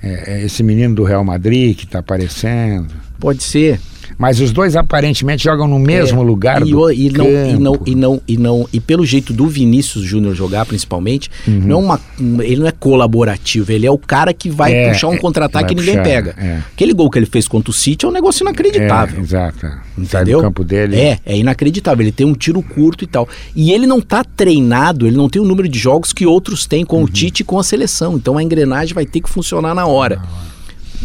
é- 0.05 0.23
é 0.27 0.45
esse 0.45 0.61
menino 0.63 0.95
do 0.95 1.03
Real 1.03 1.23
Madrid 1.23 1.75
que 1.75 1.85
está 1.85 1.99
aparecendo? 1.99 2.93
Pode 3.19 3.43
ser. 3.43 3.79
Mas 4.17 4.39
os 4.39 4.51
dois 4.51 4.75
aparentemente 4.75 5.43
jogam 5.43 5.67
no 5.67 5.77
mesmo 5.77 6.21
É, 6.21 6.23
lugar 6.25 6.61
e, 6.65 6.71
do 6.71 6.91
e 6.91 7.09
não, 7.09 7.25
e 7.27 7.57
não 7.59 7.79
e 7.85 7.95
não 7.95 8.21
e 8.27 8.37
não 8.37 8.69
e 8.71 8.79
pelo 8.79 9.05
jeito 9.05 9.33
do 9.33 9.47
Vinícius 9.47 10.03
Júnior 10.05 10.33
jogar 10.35 10.65
principalmente 10.65 11.29
Uhum. 11.47 11.59
não 11.59 11.79
é 11.79 11.83
uma 11.83 12.01
ele 12.43 12.57
não 12.61 12.67
é 12.67 12.71
colaborativo 12.71 13.71
ele 13.71 13.85
é 13.85 13.91
o 13.91 13.97
cara 13.97 14.33
que 14.33 14.49
vai 14.49 14.73
É, 14.73 14.89
puxar 14.89 15.07
um 15.09 15.13
é, 15.15 15.17
contra-ataque 15.17 15.73
e 15.73 15.75
vai 15.75 15.85
ninguém 15.85 15.97
puxar, 16.01 16.09
pega 16.09 16.35
é. 16.37 16.61
aquele 16.73 16.93
gol 16.93 17.09
que 17.09 17.19
ele 17.19 17.25
fez 17.25 17.47
contra 17.47 17.69
o 17.69 17.73
City 17.73 18.05
é 18.05 18.07
um 18.07 18.11
negócio 18.11 18.43
inacreditável 18.43 19.19
É, 19.19 19.21
exato. 19.21 19.67
Entendeu? 19.97 20.41
campo 20.41 20.63
dele. 20.63 20.97
É, 20.97 21.19
é 21.25 21.37
inacreditável. 21.37 22.03
Ele 22.03 22.11
tem 22.11 22.27
um 22.27 22.33
tiro 22.33 22.61
curto 22.61 23.05
e 23.05 23.07
tal. 23.07 23.29
E 23.55 23.71
ele 23.71 23.87
não 23.87 24.01
tá 24.01 24.25
treinado, 24.25 25.07
ele 25.07 25.15
não 25.15 25.29
tem 25.29 25.41
o 25.41 25.45
número 25.45 25.69
de 25.69 25.79
jogos 25.79 26.11
que 26.11 26.25
outros 26.25 26.65
têm 26.65 26.81
Uhum. 26.81 26.85
com 26.85 27.03
o 27.03 27.07
Tite 27.07 27.41
e 27.41 27.45
com 27.45 27.57
a 27.57 27.63
seleção. 27.63 28.15
Então 28.17 28.37
a 28.37 28.43
engrenagem 28.43 28.93
vai 28.93 29.05
ter 29.05 29.21
que 29.21 29.29
funcionar 29.29 29.73
na 29.73 29.85
hora. 29.85 30.21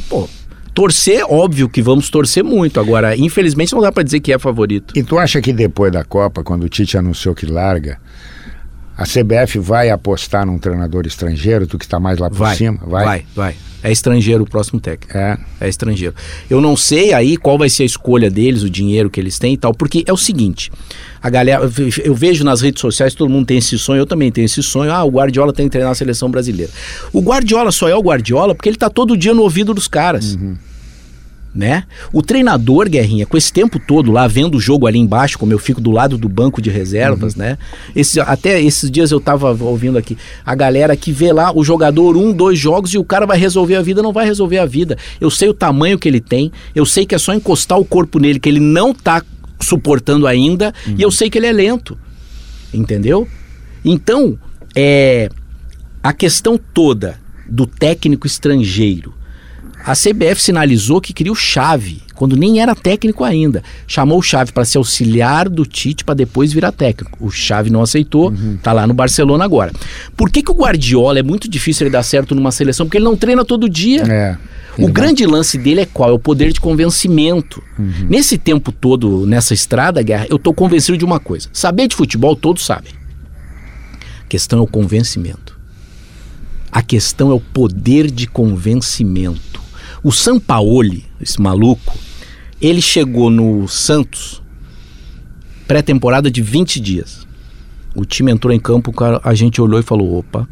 Pô, 0.08 0.28
torcer, 0.74 1.24
óbvio 1.28 1.68
que 1.68 1.82
vamos 1.82 2.10
torcer 2.10 2.44
muito. 2.44 2.80
Agora, 2.80 3.16
infelizmente, 3.16 3.72
não 3.72 3.80
dá 3.80 3.92
pra 3.92 4.02
dizer 4.02 4.20
que 4.20 4.32
é 4.32 4.38
favorito. 4.38 4.92
E 4.96 5.02
tu 5.02 5.18
acha 5.18 5.40
que 5.40 5.52
depois 5.52 5.92
da 5.92 6.04
Copa, 6.04 6.42
quando 6.42 6.64
o 6.64 6.68
Tite 6.68 6.96
anunciou 6.96 7.34
que 7.34 7.46
larga, 7.46 7.98
a 9.00 9.04
CBF 9.06 9.58
vai 9.58 9.88
apostar 9.88 10.44
num 10.44 10.58
treinador 10.58 11.06
estrangeiro, 11.06 11.66
tu 11.66 11.78
que 11.78 11.84
está 11.86 11.98
mais 11.98 12.18
lá 12.18 12.28
por 12.28 12.36
Vai, 12.36 12.54
cima? 12.56 12.78
vai, 12.86 13.24
vai, 13.34 13.54
É 13.82 13.90
estrangeiro 13.90 14.44
o 14.44 14.46
próximo 14.46 14.78
técnico. 14.78 15.16
É. 15.16 15.38
É 15.58 15.68
estrangeiro. 15.68 16.14
Eu 16.50 16.60
não 16.60 16.76
sei 16.76 17.14
aí 17.14 17.38
qual 17.38 17.56
vai 17.56 17.70
ser 17.70 17.84
a 17.84 17.86
escolha 17.86 18.30
deles, 18.30 18.62
o 18.62 18.68
dinheiro 18.68 19.08
que 19.08 19.18
eles 19.18 19.38
têm 19.38 19.54
e 19.54 19.56
tal, 19.56 19.72
porque 19.72 20.04
é 20.06 20.12
o 20.12 20.18
seguinte: 20.18 20.70
a 21.22 21.30
galera, 21.30 21.62
eu 21.62 21.68
ve- 21.70 22.02
eu 22.04 22.14
vejo 22.14 22.44
nas 22.44 22.60
redes 22.60 22.80
sociais, 22.82 23.14
todo 23.14 23.30
mundo 23.30 23.46
tem 23.46 23.56
esse 23.56 23.78
sonho, 23.78 24.00
eu 24.00 24.06
também 24.06 24.30
tenho 24.30 24.44
esse 24.44 24.62
sonho. 24.62 24.92
Ah, 24.92 25.02
o 25.02 25.08
Guardiola 25.10 25.50
tem 25.52 25.64
que 25.64 25.70
treinar 25.72 25.92
a 25.92 25.94
seleção 25.94 26.30
brasileira. 26.30 26.70
O 27.10 27.22
Guardiola 27.22 27.72
só 27.72 27.88
é 27.88 27.94
o 27.96 28.00
Guardiola 28.02 28.54
porque 28.54 28.68
ele 28.68 28.76
tá 28.76 28.90
todo 28.90 29.16
dia 29.16 29.32
no 29.32 29.40
ouvido 29.42 29.72
dos 29.72 29.88
caras. 29.88 30.36
Né? 31.52 31.82
O 32.12 32.22
treinador, 32.22 32.88
Guerrinha, 32.88 33.26
com 33.26 33.36
esse 33.36 33.52
tempo 33.52 33.80
todo 33.80 34.12
lá, 34.12 34.28
vendo 34.28 34.56
o 34.56 34.60
jogo 34.60 34.86
ali 34.86 35.00
embaixo, 35.00 35.36
como 35.36 35.52
eu 35.52 35.58
fico 35.58 35.80
do 35.80 35.90
lado 35.90 36.16
do 36.16 36.28
banco 36.28 36.62
de 36.62 36.70
reservas, 36.70 37.34
né? 37.34 37.58
Esse, 37.94 38.20
até 38.20 38.62
esses 38.62 38.88
dias 38.88 39.10
eu 39.10 39.20
tava 39.20 39.50
ouvindo 39.64 39.98
aqui, 39.98 40.16
a 40.46 40.54
galera 40.54 40.94
que 40.94 41.10
vê 41.10 41.32
lá 41.32 41.52
o 41.52 41.64
jogador 41.64 42.16
um, 42.16 42.32
dois 42.32 42.56
jogos 42.56 42.94
e 42.94 42.98
o 42.98 43.04
cara 43.04 43.26
vai 43.26 43.36
resolver 43.36 43.74
a 43.74 43.82
vida, 43.82 44.00
não 44.00 44.12
vai 44.12 44.26
resolver 44.26 44.58
a 44.58 44.64
vida. 44.64 44.96
Eu 45.20 45.28
sei 45.28 45.48
o 45.48 45.54
tamanho 45.54 45.98
que 45.98 46.08
ele 46.08 46.20
tem, 46.20 46.52
eu 46.72 46.86
sei 46.86 47.04
que 47.04 47.16
é 47.16 47.18
só 47.18 47.34
encostar 47.34 47.80
o 47.80 47.84
corpo 47.84 48.20
nele, 48.20 48.38
que 48.38 48.48
ele 48.48 48.60
não 48.60 48.94
tá 48.94 49.20
suportando 49.60 50.28
ainda, 50.28 50.72
e 50.96 51.02
eu 51.02 51.10
sei 51.10 51.28
que 51.28 51.36
ele 51.36 51.46
é 51.46 51.52
lento. 51.52 51.98
Entendeu? 52.72 53.26
Então, 53.84 54.38
é 54.76 55.28
a 56.02 56.12
questão 56.12 56.58
toda 56.72 57.18
do 57.46 57.66
técnico 57.66 58.26
estrangeiro. 58.26 59.12
A 59.84 59.94
CBF 59.94 60.40
sinalizou 60.40 61.00
que 61.00 61.12
queria 61.12 61.32
o 61.32 61.36
Chave, 61.36 62.02
quando 62.14 62.36
nem 62.36 62.60
era 62.60 62.74
técnico 62.74 63.24
ainda. 63.24 63.62
Chamou 63.86 64.18
o 64.18 64.22
Chave 64.22 64.52
para 64.52 64.64
ser 64.64 64.78
auxiliar 64.78 65.48
do 65.48 65.64
Tite 65.64 66.04
para 66.04 66.14
depois 66.14 66.52
virar 66.52 66.70
técnico. 66.70 67.16
O 67.18 67.30
Chave 67.30 67.70
não 67.70 67.82
aceitou, 67.82 68.32
tá 68.62 68.72
lá 68.72 68.86
no 68.86 68.92
Barcelona 68.92 69.44
agora. 69.44 69.72
Por 70.16 70.30
que, 70.30 70.42
que 70.42 70.50
o 70.50 70.54
Guardiola 70.54 71.18
é 71.18 71.22
muito 71.22 71.48
difícil 71.48 71.86
ele 71.86 71.92
dar 71.92 72.02
certo 72.02 72.34
numa 72.34 72.52
seleção? 72.52 72.86
Porque 72.86 72.98
ele 72.98 73.04
não 73.04 73.16
treina 73.16 73.44
todo 73.44 73.68
dia. 73.68 74.02
É. 74.02 74.38
O 74.78 74.88
grande 74.88 75.26
lance 75.26 75.58
dele 75.58 75.80
é 75.80 75.86
qual? 75.86 76.10
É 76.10 76.12
o 76.12 76.18
poder 76.18 76.52
de 76.52 76.60
convencimento. 76.60 77.62
Nesse 78.08 78.38
tempo 78.38 78.70
todo, 78.70 79.26
nessa 79.26 79.54
estrada, 79.54 80.02
Guerra, 80.02 80.26
eu 80.30 80.38
tô 80.38 80.52
convencido 80.52 80.96
de 80.96 81.04
uma 81.04 81.18
coisa. 81.18 81.48
Saber 81.52 81.88
de 81.88 81.96
futebol, 81.96 82.36
todos 82.36 82.64
sabem. 82.64 82.92
questão 84.28 84.58
é 84.58 84.62
o 84.62 84.66
convencimento. 84.66 85.58
A 86.70 86.82
questão 86.82 87.30
é 87.30 87.34
o 87.34 87.40
poder 87.40 88.10
de 88.10 88.28
convencimento. 88.28 89.49
O 90.02 90.10
Sampaoli, 90.10 91.04
esse 91.20 91.40
maluco, 91.40 91.96
ele 92.60 92.80
chegou 92.80 93.30
no 93.30 93.68
Santos 93.68 94.42
pré-temporada 95.66 96.30
de 96.30 96.42
20 96.42 96.80
dias. 96.80 97.26
O 97.94 98.04
time 98.04 98.32
entrou 98.32 98.52
em 98.52 98.58
campo, 98.58 98.92
a 99.22 99.34
gente 99.34 99.60
olhou 99.60 99.78
e 99.78 99.82
falou: 99.82 100.18
opa. 100.18 100.48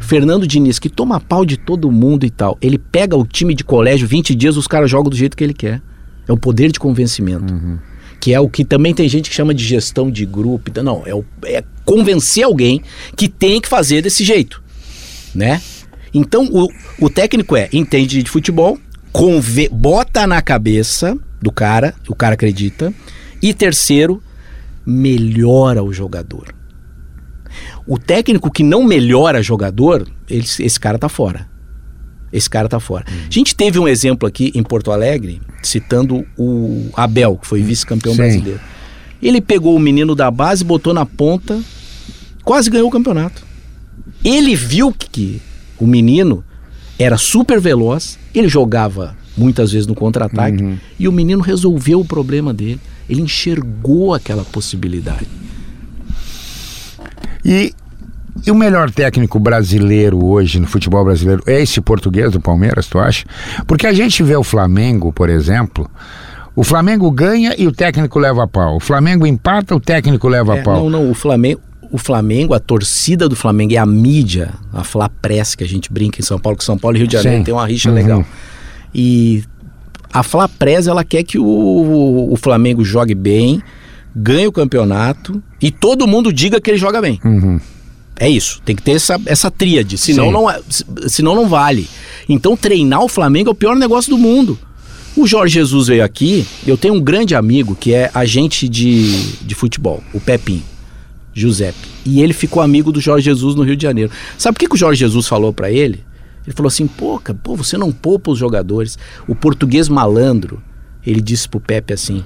Fernando 0.00 0.46
Diniz, 0.46 0.78
que 0.78 0.88
toma 0.88 1.20
pau 1.20 1.44
de 1.46 1.56
todo 1.56 1.90
mundo 1.90 2.26
e 2.26 2.30
tal, 2.30 2.58
ele 2.60 2.78
pega 2.78 3.16
o 3.16 3.26
time 3.26 3.54
de 3.54 3.64
colégio 3.64 4.06
20 4.06 4.34
dias, 4.34 4.56
os 4.56 4.66
caras 4.66 4.90
jogam 4.90 5.08
do 5.08 5.16
jeito 5.16 5.36
que 5.36 5.44
ele 5.44 5.54
quer. 5.54 5.80
É 6.26 6.32
o 6.32 6.36
poder 6.36 6.70
de 6.70 6.78
convencimento. 6.78 7.52
Uhum. 7.52 7.78
Que 8.20 8.32
é 8.34 8.40
o 8.40 8.48
que 8.48 8.64
também 8.64 8.94
tem 8.94 9.08
gente 9.08 9.30
que 9.30 9.34
chama 9.34 9.54
de 9.54 9.64
gestão 9.64 10.10
de 10.10 10.24
grupo. 10.26 10.70
Não, 10.82 11.02
é, 11.06 11.14
o, 11.14 11.24
é 11.44 11.64
convencer 11.84 12.44
alguém 12.44 12.82
que 13.16 13.28
tem 13.28 13.60
que 13.60 13.68
fazer 13.68 14.02
desse 14.02 14.22
jeito. 14.24 14.62
Né? 15.34 15.60
Então, 16.12 16.48
o, 16.50 16.68
o 17.00 17.10
técnico 17.10 17.56
é, 17.56 17.68
entende 17.72 18.22
de 18.22 18.30
futebol, 18.30 18.78
conve, 19.12 19.68
bota 19.68 20.26
na 20.26 20.42
cabeça 20.42 21.16
do 21.40 21.50
cara, 21.50 21.94
o 22.08 22.14
cara 22.14 22.34
acredita. 22.34 22.92
E 23.40 23.52
terceiro, 23.54 24.22
melhora 24.86 25.82
o 25.82 25.92
jogador. 25.92 26.54
O 27.86 27.98
técnico 27.98 28.50
que 28.50 28.62
não 28.62 28.84
melhora 28.84 29.42
jogador, 29.42 30.06
ele, 30.28 30.44
esse 30.44 30.78
cara 30.78 30.98
tá 30.98 31.08
fora. 31.08 31.50
Esse 32.32 32.48
cara 32.48 32.68
tá 32.68 32.80
fora. 32.80 33.04
Hum. 33.08 33.26
A 33.28 33.32
gente 33.32 33.54
teve 33.54 33.78
um 33.78 33.86
exemplo 33.86 34.26
aqui 34.26 34.52
em 34.54 34.62
Porto 34.62 34.90
Alegre, 34.90 35.40
citando 35.62 36.24
o 36.36 36.88
Abel, 36.94 37.36
que 37.36 37.46
foi 37.46 37.62
vice-campeão 37.62 38.16
brasileiro. 38.16 38.60
Ele 39.22 39.40
pegou 39.40 39.76
o 39.76 39.80
menino 39.80 40.14
da 40.14 40.30
base, 40.30 40.64
botou 40.64 40.94
na 40.94 41.04
ponta, 41.04 41.60
quase 42.42 42.70
ganhou 42.70 42.88
o 42.88 42.90
campeonato. 42.90 43.44
Ele 44.24 44.56
viu 44.56 44.92
que 44.92 45.42
o 45.82 45.86
menino 45.86 46.44
era 46.96 47.18
super 47.18 47.60
veloz, 47.60 48.16
ele 48.32 48.48
jogava 48.48 49.16
muitas 49.36 49.72
vezes 49.72 49.86
no 49.86 49.96
contra-ataque 49.96 50.62
uhum. 50.62 50.78
e 50.96 51.08
o 51.08 51.12
menino 51.12 51.42
resolveu 51.42 51.98
o 52.00 52.04
problema 52.04 52.54
dele. 52.54 52.80
Ele 53.10 53.22
enxergou 53.22 54.14
aquela 54.14 54.44
possibilidade. 54.44 55.26
E, 57.44 57.72
e 58.46 58.50
o 58.52 58.54
melhor 58.54 58.92
técnico 58.92 59.40
brasileiro 59.40 60.24
hoje 60.24 60.60
no 60.60 60.68
futebol 60.68 61.04
brasileiro 61.04 61.42
é 61.46 61.60
esse 61.60 61.80
português 61.80 62.30
do 62.30 62.40
Palmeiras, 62.40 62.86
tu 62.86 63.00
acha? 63.00 63.24
Porque 63.66 63.88
a 63.88 63.92
gente 63.92 64.22
vê 64.22 64.36
o 64.36 64.44
Flamengo, 64.44 65.12
por 65.12 65.28
exemplo. 65.28 65.90
O 66.54 66.62
Flamengo 66.62 67.10
ganha 67.10 67.56
e 67.58 67.66
o 67.66 67.72
técnico 67.72 68.20
leva 68.20 68.44
a 68.44 68.46
pau. 68.46 68.76
O 68.76 68.80
Flamengo 68.80 69.26
empata, 69.26 69.74
o 69.74 69.80
técnico 69.80 70.28
leva 70.28 70.56
é, 70.56 70.60
a 70.60 70.62
pau. 70.62 70.76
Não, 70.76 70.90
não, 70.90 71.10
o 71.10 71.14
Flamengo, 71.14 71.60
o 71.92 71.98
Flamengo, 71.98 72.54
a 72.54 72.58
torcida 72.58 73.28
do 73.28 73.36
Flamengo 73.36 73.74
e 73.74 73.76
a 73.76 73.84
mídia, 73.84 74.54
a 74.72 74.82
Flapress 74.82 75.54
que 75.54 75.62
a 75.62 75.68
gente 75.68 75.92
brinca 75.92 76.18
em 76.18 76.24
São 76.24 76.38
Paulo, 76.38 76.56
que 76.56 76.64
São 76.64 76.78
Paulo 76.78 76.96
e 76.96 77.00
Rio 77.00 77.06
de 77.06 77.12
Janeiro 77.12 77.38
Sim. 77.38 77.44
tem 77.44 77.52
uma 77.52 77.66
rixa 77.66 77.90
uhum. 77.90 77.94
legal. 77.94 78.24
E 78.94 79.44
a 80.10 80.22
Flapress, 80.22 80.86
ela 80.86 81.04
quer 81.04 81.22
que 81.22 81.38
o, 81.38 82.28
o 82.32 82.36
Flamengo 82.36 82.82
jogue 82.82 83.14
bem, 83.14 83.62
ganhe 84.16 84.46
o 84.46 84.52
campeonato 84.52 85.42
e 85.60 85.70
todo 85.70 86.06
mundo 86.06 86.32
diga 86.32 86.58
que 86.62 86.70
ele 86.70 86.78
joga 86.78 86.98
bem. 87.00 87.20
Uhum. 87.22 87.60
É 88.18 88.28
isso, 88.28 88.62
tem 88.64 88.74
que 88.74 88.82
ter 88.82 88.92
essa, 88.92 89.20
essa 89.26 89.50
tríade, 89.50 89.98
senão 89.98 90.30
não, 90.30 90.48
é, 90.48 90.60
senão 91.08 91.34
não 91.34 91.46
vale. 91.46 91.88
Então 92.26 92.56
treinar 92.56 93.02
o 93.02 93.08
Flamengo 93.08 93.50
é 93.50 93.52
o 93.52 93.54
pior 93.54 93.76
negócio 93.76 94.10
do 94.10 94.16
mundo. 94.16 94.58
O 95.14 95.26
Jorge 95.26 95.54
Jesus 95.54 95.88
veio 95.88 96.02
aqui, 96.02 96.46
eu 96.66 96.78
tenho 96.78 96.94
um 96.94 97.00
grande 97.00 97.34
amigo 97.34 97.74
que 97.74 97.92
é 97.92 98.10
agente 98.14 98.66
de, 98.66 99.34
de 99.42 99.54
futebol, 99.54 100.02
o 100.14 100.20
Pepinho, 100.20 100.62
Giuseppe. 101.32 101.88
E 102.04 102.22
ele 102.22 102.32
ficou 102.32 102.62
amigo 102.62 102.92
do 102.92 103.00
Jorge 103.00 103.24
Jesus 103.24 103.54
no 103.54 103.62
Rio 103.62 103.76
de 103.76 103.82
Janeiro. 103.82 104.10
Sabe 104.36 104.56
o 104.56 104.58
que, 104.58 104.68
que 104.68 104.74
o 104.74 104.78
Jorge 104.78 105.00
Jesus 105.00 105.26
falou 105.26 105.52
para 105.52 105.70
ele? 105.70 106.04
Ele 106.46 106.54
falou 106.54 106.68
assim: 106.68 106.86
pô, 106.86 107.20
pô, 107.42 107.56
você 107.56 107.76
não 107.76 107.92
poupa 107.92 108.30
os 108.30 108.38
jogadores. 108.38 108.98
O 109.26 109.34
português 109.34 109.88
malandro, 109.88 110.62
ele 111.06 111.20
disse 111.20 111.48
pro 111.48 111.60
Pepe 111.60 111.92
assim: 111.92 112.24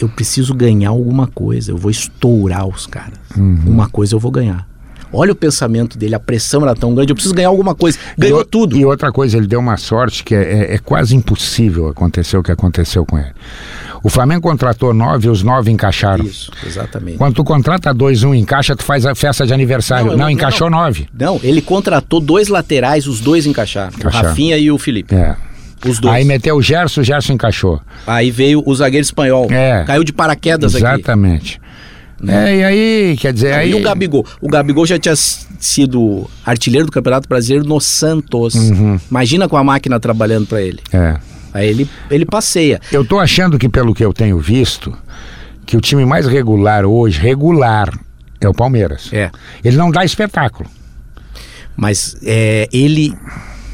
eu 0.00 0.08
preciso 0.08 0.54
ganhar 0.54 0.90
alguma 0.90 1.26
coisa, 1.26 1.70
eu 1.70 1.76
vou 1.76 1.90
estourar 1.90 2.66
os 2.66 2.86
caras. 2.86 3.18
Uhum. 3.36 3.62
Uma 3.66 3.88
coisa 3.88 4.14
eu 4.14 4.20
vou 4.20 4.30
ganhar. 4.30 4.66
Olha 5.12 5.32
o 5.32 5.36
pensamento 5.36 5.96
dele, 5.96 6.14
a 6.14 6.20
pressão 6.20 6.62
era 6.62 6.74
tão 6.74 6.94
grande, 6.94 7.12
eu 7.12 7.14
preciso 7.14 7.34
ganhar 7.34 7.48
alguma 7.48 7.74
coisa. 7.74 7.98
Ganhou 8.18 8.40
e 8.40 8.44
tudo. 8.44 8.76
E 8.76 8.84
outra 8.84 9.12
coisa, 9.12 9.36
ele 9.36 9.46
deu 9.46 9.60
uma 9.60 9.76
sorte 9.76 10.24
que 10.24 10.34
é, 10.34 10.42
é, 10.42 10.74
é, 10.74 10.78
quase 10.78 11.14
impossível 11.14 11.88
acontecer 11.88 12.36
o 12.36 12.42
que 12.42 12.50
aconteceu 12.50 13.06
com 13.06 13.16
ele. 13.16 13.32
O 14.02 14.08
Flamengo 14.08 14.42
contratou 14.42 14.92
nove 14.92 15.26
e 15.26 15.30
os 15.30 15.42
nove 15.42 15.70
encaixaram. 15.70 16.24
Isso, 16.24 16.50
exatamente. 16.64 17.18
Quando 17.18 17.34
tu 17.34 17.44
contrata 17.44 17.92
dois, 17.92 18.22
um 18.22 18.34
encaixa, 18.34 18.76
tu 18.76 18.82
faz 18.82 19.04
a 19.06 19.14
festa 19.14 19.46
de 19.46 19.52
aniversário. 19.52 20.12
Não, 20.12 20.16
não 20.16 20.30
encaixou 20.30 20.70
não, 20.70 20.80
nove. 20.80 21.08
Não, 21.18 21.40
ele 21.42 21.60
contratou 21.60 22.20
dois 22.20 22.48
laterais, 22.48 23.06
os 23.06 23.20
dois 23.20 23.46
encaixaram. 23.46 23.92
encaixaram. 23.96 24.24
O 24.24 24.28
Rafinha 24.28 24.58
e 24.58 24.70
o 24.70 24.78
Felipe. 24.78 25.14
É. 25.14 25.36
Os 25.86 25.98
dois. 25.98 26.14
Aí 26.14 26.24
meteu 26.24 26.56
o 26.56 26.62
Gerson, 26.62 27.00
o 27.00 27.04
Gerson 27.04 27.34
encaixou. 27.34 27.80
Aí 28.06 28.30
veio 28.30 28.62
o 28.64 28.74
zagueiro 28.74 29.04
espanhol. 29.04 29.46
É. 29.50 29.84
Caiu 29.84 30.04
de 30.04 30.12
paraquedas 30.12 30.74
Exatamente. 30.74 30.94
aqui. 30.94 31.00
Exatamente. 31.00 31.60
Né? 32.20 32.50
É, 32.50 32.56
e 32.56 32.64
aí, 32.64 33.16
quer 33.18 33.32
dizer. 33.32 33.52
aí... 33.52 33.70
E 33.70 33.74
o 33.74 33.82
Gabigol? 33.82 34.24
O 34.40 34.48
Gabigol 34.48 34.86
já 34.86 34.98
tinha 34.98 35.14
sido 35.14 36.28
artilheiro 36.44 36.86
do 36.86 36.92
Campeonato 36.92 37.28
Brasileiro 37.28 37.68
no 37.68 37.78
Santos. 37.80 38.54
Uhum. 38.54 38.98
Imagina 39.10 39.48
com 39.48 39.56
a 39.56 39.62
máquina 39.62 40.00
trabalhando 40.00 40.46
para 40.46 40.62
ele. 40.62 40.80
É. 40.92 41.16
Aí 41.56 41.70
ele, 41.70 41.88
ele 42.10 42.26
passeia. 42.26 42.78
Eu 42.92 43.02
tô 43.02 43.18
achando 43.18 43.58
que, 43.58 43.66
pelo 43.66 43.94
que 43.94 44.04
eu 44.04 44.12
tenho 44.12 44.38
visto, 44.38 44.94
que 45.64 45.74
o 45.74 45.80
time 45.80 46.04
mais 46.04 46.26
regular 46.26 46.84
hoje, 46.84 47.18
regular, 47.18 47.98
é 48.38 48.46
o 48.46 48.52
Palmeiras. 48.52 49.10
É. 49.10 49.30
Ele 49.64 49.76
não 49.76 49.90
dá 49.90 50.04
espetáculo. 50.04 50.68
Mas 51.74 52.14
é, 52.22 52.68
ele, 52.70 53.14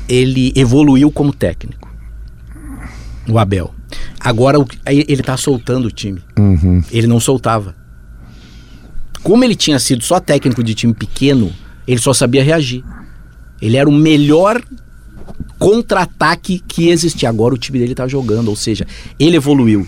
ele 0.09 0.53
evoluiu 0.55 1.11
como 1.11 1.33
técnico. 1.33 1.91
O 3.29 3.37
Abel. 3.37 3.75
Agora 4.21 4.59
ele 4.87 5.23
tá 5.23 5.37
soltando 5.37 5.87
o 5.87 5.91
time. 5.91 6.23
Uhum. 6.39 6.85
Ele 6.91 7.09
não 7.09 7.19
soltava. 7.19 7.75
Como 9.25 9.43
ele 9.43 9.57
tinha 9.57 9.81
sido 9.81 10.05
só 10.05 10.21
técnico 10.21 10.63
de 10.63 10.73
time 10.75 10.95
pequeno, 10.95 11.53
ele 11.87 12.01
só 12.01 12.15
sabia 12.15 12.45
reagir. 12.45 12.85
Ele 13.61 13.77
era 13.77 13.89
o 13.89 13.93
melhor 13.93 14.63
contra-ataque 15.63 16.61
que 16.67 16.89
existia. 16.89 17.29
Agora 17.29 17.55
o 17.55 17.59
time 17.59 17.79
dele 17.79 17.93
está 17.93 18.09
jogando, 18.09 18.49
ou 18.49 18.57
seja, 18.57 18.85
ele 19.17 19.37
evoluiu. 19.37 19.87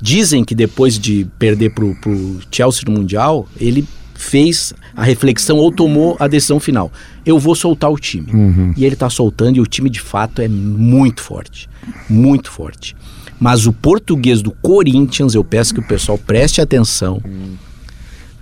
Dizem 0.00 0.42
que 0.42 0.54
depois 0.54 0.98
de 0.98 1.26
perder 1.38 1.74
pro, 1.74 1.94
pro 1.96 2.40
Chelsea 2.50 2.84
no 2.86 2.92
Mundial, 2.92 3.46
ele 3.60 3.86
fez 4.14 4.72
a 4.96 5.04
reflexão 5.04 5.58
ou 5.58 5.70
tomou 5.70 6.16
a 6.18 6.26
decisão 6.26 6.58
final. 6.58 6.90
Eu 7.24 7.38
vou 7.38 7.54
soltar 7.54 7.90
o 7.90 7.98
time. 7.98 8.32
Uhum. 8.32 8.72
E 8.76 8.84
ele 8.86 8.94
está 8.94 9.10
soltando 9.10 9.58
e 9.58 9.60
o 9.60 9.66
time 9.66 9.90
de 9.90 10.00
fato 10.00 10.40
é 10.40 10.48
muito 10.48 11.20
forte. 11.20 11.68
Muito 12.08 12.50
forte. 12.50 12.96
Mas 13.38 13.66
o 13.66 13.74
português 13.74 14.40
do 14.40 14.50
Corinthians, 14.50 15.34
eu 15.34 15.44
peço 15.44 15.74
que 15.74 15.80
o 15.80 15.86
pessoal 15.86 16.16
preste 16.16 16.62
atenção. 16.62 17.22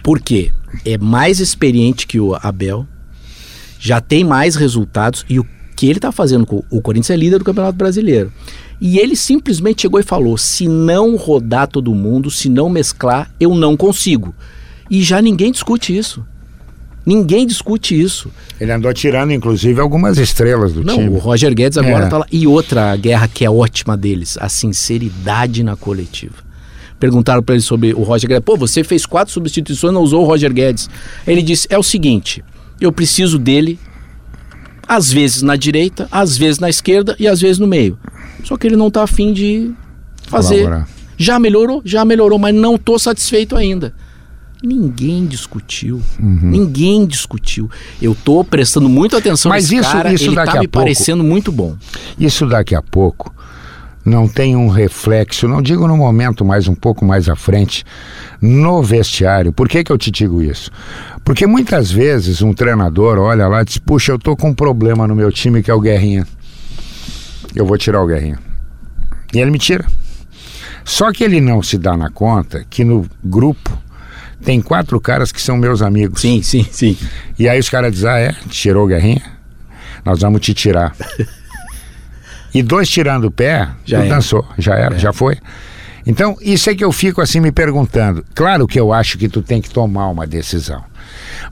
Por 0.01 0.21
quê? 0.21 0.53
É 0.85 0.97
mais 0.97 1.41
experiente 1.41 2.07
que 2.07 2.21
o 2.21 2.37
Abel, 2.41 2.87
já 3.81 4.01
tem 4.01 4.23
mais 4.23 4.55
resultados 4.55 5.25
e 5.29 5.39
o 5.41 5.47
que 5.79 5.87
ele 5.87 5.99
está 5.99 6.11
fazendo 6.11 6.45
com 6.45 6.65
o 6.69 6.83
Corinthians 6.83 7.11
é 7.11 7.17
líder 7.17 7.39
do 7.39 7.45
Campeonato 7.45 7.79
Brasileiro. 7.79 8.33
E 8.81 8.99
ele 8.99 9.15
simplesmente 9.15 9.83
chegou 9.83 10.01
e 10.01 10.03
falou: 10.03 10.37
se 10.37 10.67
não 10.67 11.15
rodar 11.15 11.69
todo 11.69 11.95
mundo, 11.95 12.33
se 12.33 12.49
não 12.49 12.69
mesclar, 12.69 13.31
eu 13.39 13.55
não 13.55 13.77
consigo. 13.77 14.35
E 14.91 15.01
já 15.05 15.23
ninguém 15.23 15.53
discute 15.53 15.97
isso. 15.97 16.27
Ninguém 17.07 17.47
discute 17.47 17.99
isso. 17.99 18.29
Ele 18.61 18.73
andou 18.73 18.93
tirando, 18.93 19.33
inclusive, 19.33 19.81
algumas 19.81 20.19
estrelas 20.19 20.73
do 20.73 20.83
não, 20.83 20.97
time. 20.97 21.11
Não, 21.11 21.15
o 21.15 21.19
Roger 21.19 21.55
Guedes 21.55 21.79
agora 21.79 22.07
está 22.07 22.17
é. 22.17 22.19
lá. 22.19 22.27
E 22.33 22.45
outra 22.45 22.97
guerra 22.97 23.29
que 23.29 23.45
é 23.45 23.51
ótima 23.51 23.97
deles, 23.97 24.37
a 24.41 24.49
sinceridade 24.49 25.63
na 25.63 25.77
coletiva 25.77 26.49
perguntaram 26.99 27.41
para 27.41 27.55
ele 27.55 27.63
sobre 27.63 27.95
o 27.95 28.03
Roger 28.03 28.29
Guedes. 28.29 28.45
Pô, 28.45 28.57
você 28.57 28.83
fez 28.83 29.07
quatro 29.07 29.33
substituições, 29.33 29.95
não 29.95 30.03
usou 30.03 30.25
o 30.25 30.27
Roger 30.27 30.53
Guedes. 30.53 30.91
Ele 31.25 31.41
disse: 31.41 31.69
é 31.71 31.79
o 31.79 31.85
seguinte, 31.85 32.45
eu 32.81 32.91
preciso 32.91 33.39
dele, 33.39 33.79
às 34.89 35.13
vezes 35.13 35.43
na 35.43 35.55
direita, 35.55 36.09
às 36.11 36.37
vezes 36.37 36.59
na 36.59 36.71
esquerda 36.71 37.15
e 37.19 37.29
às 37.29 37.41
vezes 37.41 37.59
no 37.59 37.67
meio. 37.67 37.99
Só 38.43 38.57
que 38.57 38.67
ele 38.67 38.77
não 38.77 38.89
está 38.89 39.03
afim 39.03 39.33
de 39.33 39.71
fazer. 40.23 40.65
Colaborar. 40.65 40.89
Já 41.21 41.39
melhorou, 41.39 41.83
já 41.85 42.05
melhorou, 42.05 42.39
mas 42.39 42.55
não 42.55 42.77
estou 42.77 42.99
satisfeito 42.99 43.57
ainda. 43.57 43.93
Ninguém 44.63 45.27
discutiu. 45.27 46.01
Uhum. 46.19 46.39
Ninguém 46.43 47.07
discutiu. 47.07 47.71
Eu 48.01 48.13
estou 48.13 48.43
prestando 48.43 48.89
muita 48.89 49.19
atenção 49.19 49.51
Mas 49.51 49.71
isso, 49.71 49.91
cara, 49.91 50.13
isso 50.13 50.25
ele 50.25 50.35
daqui 50.35 50.53
tá 50.53 50.59
a 50.59 50.61
me 50.61 50.69
pouco, 50.69 50.85
parecendo 50.85 51.23
muito 51.23 51.53
bom. 51.53 51.77
Isso 52.19 52.47
daqui 52.47 52.75
a 52.75 52.83
pouco 52.83 53.33
não 54.05 54.29
tem 54.29 54.57
um 54.57 54.69
reflexo, 54.69 55.49
não 55.49 55.61
digo 55.61 55.87
no 55.87 55.97
momento, 55.97 56.45
mas 56.45 56.69
um 56.69 56.75
pouco 56.75 57.05
mais 57.05 57.29
à 57.29 57.37
frente, 57.37 57.85
no 58.41 58.83
vestiário. 58.83 59.53
Por 59.53 59.69
que, 59.69 59.85
que 59.85 59.93
eu 59.93 59.99
te 59.99 60.11
digo 60.11 60.43
isso? 60.43 60.71
Porque 61.25 61.47
muitas 61.47 61.91
vezes 61.91 62.41
um 62.41 62.53
treinador 62.53 63.19
olha 63.19 63.47
lá 63.47 63.63
e 63.63 63.65
diz: 63.65 63.79
Puxa, 63.79 64.13
eu 64.13 64.19
tô 64.19 64.37
com 64.37 64.51
um 64.51 64.55
problema 64.55 65.07
no 65.07 65.15
meu 65.15 65.31
time 65.31 65.63
que 65.63 65.71
é 65.71 65.75
o 65.75 65.81
Guerrinha. 65.81 66.27
Eu 67.55 67.67
vou 67.67 67.77
tirar 67.77 68.03
o 68.03 68.07
Guerrinha. 68.07 68.39
E 69.33 69.39
ele 69.39 69.51
me 69.51 69.59
tira. 69.59 69.85
Só 70.85 71.13
que 71.13 71.23
ele 71.23 71.41
não 71.41 71.63
se 71.63 71.77
dá 71.77 71.97
na 71.97 72.09
conta 72.09 72.65
que 72.71 72.83
no 72.83 73.07
grupo 73.23 73.79
tem 74.43 74.61
quatro 74.61 74.99
caras 75.01 75.31
que 75.31 75.41
são 75.41 75.57
meus 75.57 75.83
amigos. 75.83 76.21
Sim, 76.21 76.43
sim, 76.43 76.67
sim. 76.71 76.97
E 77.39 77.49
aí 77.49 77.59
os 77.59 77.69
caras 77.69 77.93
dizem, 77.93 78.09
ah, 78.09 78.19
é? 78.19 78.33
Tirou 78.49 78.85
o 78.85 78.89
Guerrinha? 78.89 79.23
Nós 80.05 80.21
vamos 80.21 80.41
te 80.41 80.55
tirar. 80.55 80.95
e 82.55 82.63
dois 82.63 82.89
tirando 82.89 83.25
o 83.25 83.31
pé, 83.31 83.69
Já 83.85 84.03
dançou, 84.05 84.47
já 84.59 84.75
era, 84.75 84.95
É. 84.97 84.99
já 84.99 85.13
foi. 85.13 85.37
Então, 86.07 86.37
isso 86.41 86.71
é 86.71 86.75
que 86.75 86.83
eu 86.83 86.91
fico 86.91 87.21
assim 87.21 87.39
me 87.39 87.53
perguntando. 87.53 88.25
Claro 88.35 88.67
que 88.67 88.81
eu 88.81 88.93
acho 88.95 89.19
que 89.19 89.29
tu 89.29 89.43
tem 89.43 89.61
que 89.61 89.69
tomar 89.69 90.09
uma 90.09 90.27
decisão. 90.27 90.83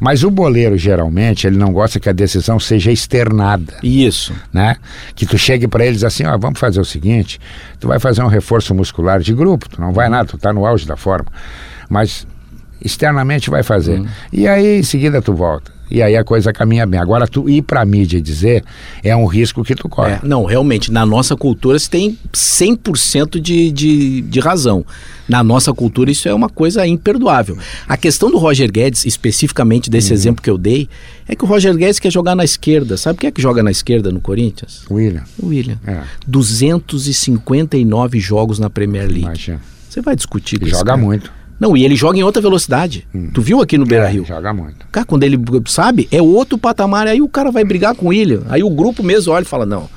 Mas 0.01 0.23
o 0.25 0.31
boleiro, 0.31 0.77
geralmente, 0.79 1.47
ele 1.47 1.59
não 1.59 1.73
gosta 1.73 2.01
que 2.01 2.09
a 2.09 2.13
decisão 2.13 2.59
seja 2.59 2.91
externada 2.91 3.75
Isso. 3.83 4.33
né? 4.53 4.77
Que 5.15 5.27
tu 5.27 5.37
chegue 5.37 5.69
para 5.69 5.85
eles 5.85 6.03
assim, 6.05 6.25
ó, 6.25 6.37
vamos 6.39 6.59
fazer 6.59 6.81
o 6.81 6.85
seguinte, 6.85 7.39
tu 7.79 7.89
vai 7.89 7.99
fazer 7.99 8.23
um 8.23 8.27
reforço 8.29 8.75
muscular 8.75 9.21
de 9.21 9.35
grupo, 9.35 9.69
tu 9.69 9.81
não 9.81 9.93
vai 9.93 10.09
nada, 10.09 10.27
tu 10.29 10.39
tá 10.39 10.53
no 10.53 10.65
auge 10.67 10.87
da 10.87 10.97
forma, 10.97 11.27
mas 11.89 12.27
externamente 12.83 13.51
vai 13.51 13.63
fazer. 13.63 14.03
E 14.33 14.47
aí 14.49 14.79
em 14.79 14.83
seguida 14.83 15.21
tu 15.23 15.35
volta. 15.35 15.71
E 15.91 16.03
aí 16.03 16.17
a 16.17 16.25
coisa 16.25 16.53
caminha 16.53 16.85
bem. 16.87 16.99
Agora 16.99 17.27
tu 17.29 17.49
ir 17.49 17.63
para 17.63 17.85
mídia 17.85 18.19
e 18.19 18.21
dizer 18.21 18.65
é 19.03 19.15
um 19.17 19.27
risco 19.27 19.63
que 19.65 19.75
tu 19.75 19.89
corre. 19.89 20.13
É, 20.13 20.21
não, 20.23 20.45
realmente, 20.45 20.91
na 20.91 21.07
nossa 21.07 21.37
cultura 21.37 21.79
você 21.79 21.89
tem 21.89 22.19
100% 22.33 23.41
de, 23.41 23.71
de, 23.71 24.23
de 24.23 24.41
razão. 24.41 24.85
Na 25.29 25.43
nossa 25.43 25.73
cultura 25.73 26.11
isso 26.11 26.29
é 26.29 26.35
uma 26.35 26.49
coisa 26.49 26.87
imperdoável. 26.87 27.59
A 27.89 27.97
questão 27.97 28.31
do 28.31 28.39
Roger 28.39 28.71
Guedes, 28.71 29.05
especificamente 29.05 29.91
desse 29.91 30.13
exemplo 30.13 30.43
que 30.43 30.51
eu 30.51 30.59
dei, 30.59 30.89
é 31.29 31.35
que 31.35 31.45
o 31.45 31.47
Roger 31.47 31.77
Guedes 31.77 31.99
quer 31.99 32.13
jogar 32.13 32.35
na 32.35 32.45
esquerda. 32.45 32.97
Sabe 32.97 33.19
quem 33.19 33.29
é 33.29 33.31
que 33.31 33.43
joga 33.43 33.63
na 33.63 33.71
esquerda 33.71 34.11
no 34.13 34.21
Corinthians? 34.21 34.85
William, 34.91 35.25
William. 35.43 35.79
é, 35.87 36.03
259 36.27 38.21
jogos 38.21 38.59
na 38.59 38.71
Premier 38.71 39.07
League. 39.07 39.23
imagina. 39.23 39.61
Você 39.89 40.01
vai 40.01 40.15
discutir 40.15 40.61
com 40.61 40.67
Joga 40.67 40.97
muito. 40.97 41.33
Não, 41.59 41.77
e 41.77 41.85
ele 41.85 41.97
joga 41.97 42.19
em 42.19 42.23
outra 42.23 42.43
velocidade. 42.43 43.07
Tu 43.33 43.41
viu 43.41 43.61
aqui 43.63 43.79
no 43.79 43.87
Beira 43.87 44.07
Rio? 44.09 44.23
É, 44.25 44.27
joga 44.27 44.53
muito. 44.53 44.87
Cara, 44.93 45.07
quando 45.07 45.23
ele 45.23 45.39
sabe, 45.67 46.07
é 46.13 46.21
outro 46.21 46.59
patamar, 46.59 47.07
aí 47.07 47.23
o 47.23 47.29
cara 47.29 47.51
vai 47.51 47.65
brigar 47.65 47.95
com 47.95 48.07
o 48.07 48.09
William. 48.11 48.43
Aí 48.49 48.63
o 48.63 48.69
grupo 48.71 49.03
mesmo 49.03 49.33
olha 49.33 49.43
e 49.43 49.47
fala: 49.47 49.65
não, 49.65 49.89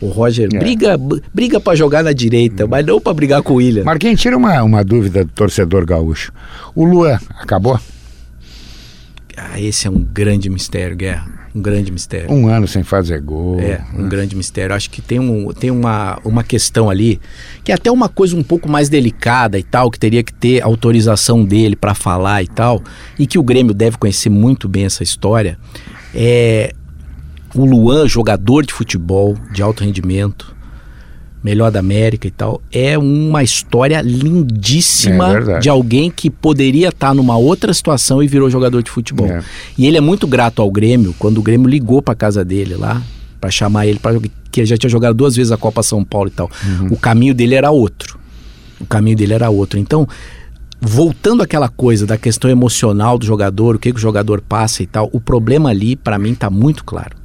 o 0.00 0.08
Roger 0.08 0.48
É. 0.52 0.58
briga, 0.58 0.98
briga 1.32 1.60
para 1.60 1.76
jogar 1.76 2.02
na 2.02 2.12
direita, 2.12 2.66
mas 2.66 2.84
não 2.84 3.00
para 3.00 3.14
brigar 3.14 3.42
com 3.42 3.52
o 3.54 3.56
William. 3.56 3.84
Marquinhos, 3.84 4.20
tira 4.20 4.36
uma, 4.36 4.60
uma 4.62 4.82
dúvida 4.84 5.24
do 5.24 5.30
torcedor 5.30 5.86
gaúcho. 5.86 6.32
O 6.74 6.84
Luan 6.84 7.18
acabou? 7.40 7.78
Ah, 9.36 9.60
esse 9.60 9.86
é 9.86 9.90
um 9.90 9.98
grande 10.00 10.48
mistério, 10.48 10.96
Guerra. 10.96 11.26
Um 11.54 11.62
grande 11.62 11.92
mistério. 11.92 12.32
Um 12.32 12.48
ano 12.48 12.66
sem 12.66 12.82
fazer 12.82 13.20
gol. 13.20 13.60
É, 13.60 13.80
um 13.94 14.08
grande 14.08 14.34
mistério. 14.34 14.74
Acho 14.74 14.90
que 14.90 15.00
tem, 15.00 15.20
um, 15.20 15.52
tem 15.52 15.70
uma, 15.70 16.18
uma 16.24 16.42
questão 16.42 16.90
ali, 16.90 17.20
que 17.62 17.70
é 17.70 17.74
até 17.76 17.90
uma 17.90 18.08
coisa 18.08 18.36
um 18.36 18.42
pouco 18.42 18.68
mais 18.68 18.88
delicada 18.88 19.56
e 19.58 19.62
tal, 19.62 19.90
que 19.90 19.98
teria 19.98 20.22
que 20.24 20.32
ter 20.32 20.62
autorização 20.62 21.44
dele 21.44 21.76
para 21.76 21.94
falar 21.94 22.42
e 22.42 22.48
tal, 22.48 22.82
e 23.18 23.26
que 23.26 23.38
o 23.38 23.42
Grêmio 23.42 23.72
deve 23.72 23.96
conhecer 23.96 24.30
muito 24.30 24.68
bem 24.68 24.84
essa 24.84 25.04
história. 25.04 25.56
É 26.12 26.74
o 27.54 27.64
Luan, 27.64 28.08
jogador 28.08 28.66
de 28.66 28.72
futebol 28.72 29.36
de 29.52 29.62
alto 29.62 29.84
rendimento, 29.84 30.53
melhor 31.44 31.70
da 31.70 31.78
América 31.80 32.26
e 32.26 32.30
tal, 32.30 32.60
é 32.72 32.96
uma 32.96 33.42
história 33.42 33.96
É 33.98 34.02
lindíssima 34.02 35.30
verdade. 35.30 35.62
de 35.64 35.68
alguém 35.68 36.10
que 36.10 36.30
poderia 36.30 36.88
estar 36.88 37.14
numa 37.14 37.36
outra 37.36 37.72
situação 37.74 38.22
e 38.22 38.26
virou 38.26 38.48
jogador 38.48 38.82
de 38.82 38.90
futebol. 38.90 39.26
É. 39.28 39.42
E 39.76 39.86
ele 39.86 39.98
é 39.98 40.00
muito 40.00 40.26
grato 40.26 40.62
ao 40.62 40.70
Grêmio 40.70 41.14
quando 41.18 41.38
o 41.38 41.42
Grêmio 41.42 41.68
ligou 41.68 42.00
pra 42.00 42.14
casa 42.14 42.42
dele 42.44 42.74
lá 42.76 43.02
pra 43.40 43.50
chamar 43.50 43.86
ele 43.86 43.98
para 43.98 44.18
que 44.50 44.60
ele 44.60 44.66
já 44.66 44.76
tinha 44.78 44.88
jogado 44.88 45.14
duas 45.14 45.36
vezes 45.36 45.52
a 45.52 45.56
Copa 45.58 45.82
São 45.82 46.02
Paulo 46.02 46.28
e 46.28 46.30
tal. 46.30 46.50
O 46.90 46.96
caminho 46.96 47.34
dele 47.34 47.54
era 47.54 47.70
outro. 47.70 48.18
O 48.80 48.86
caminho 48.86 49.16
dele 49.16 49.34
era 49.34 49.50
outro. 49.50 49.78
Então, 49.78 50.08
voltando 50.80 51.42
àquela 51.42 51.68
coisa 51.68 52.06
da 52.06 52.16
questão 52.16 52.50
emocional 52.50 53.18
do 53.18 53.26
jogador, 53.26 53.76
o 53.76 53.78
que, 53.78 53.90
que 53.92 53.98
o 53.98 54.00
jogador 54.00 54.40
passa 54.40 54.82
e 54.82 54.86
tal, 54.86 55.10
o 55.12 55.20
problema 55.20 55.68
ali 55.70 55.94
pra 55.94 56.18
mim 56.18 56.34
tá 56.34 56.48
muito 56.48 56.84
claro. 56.84 57.16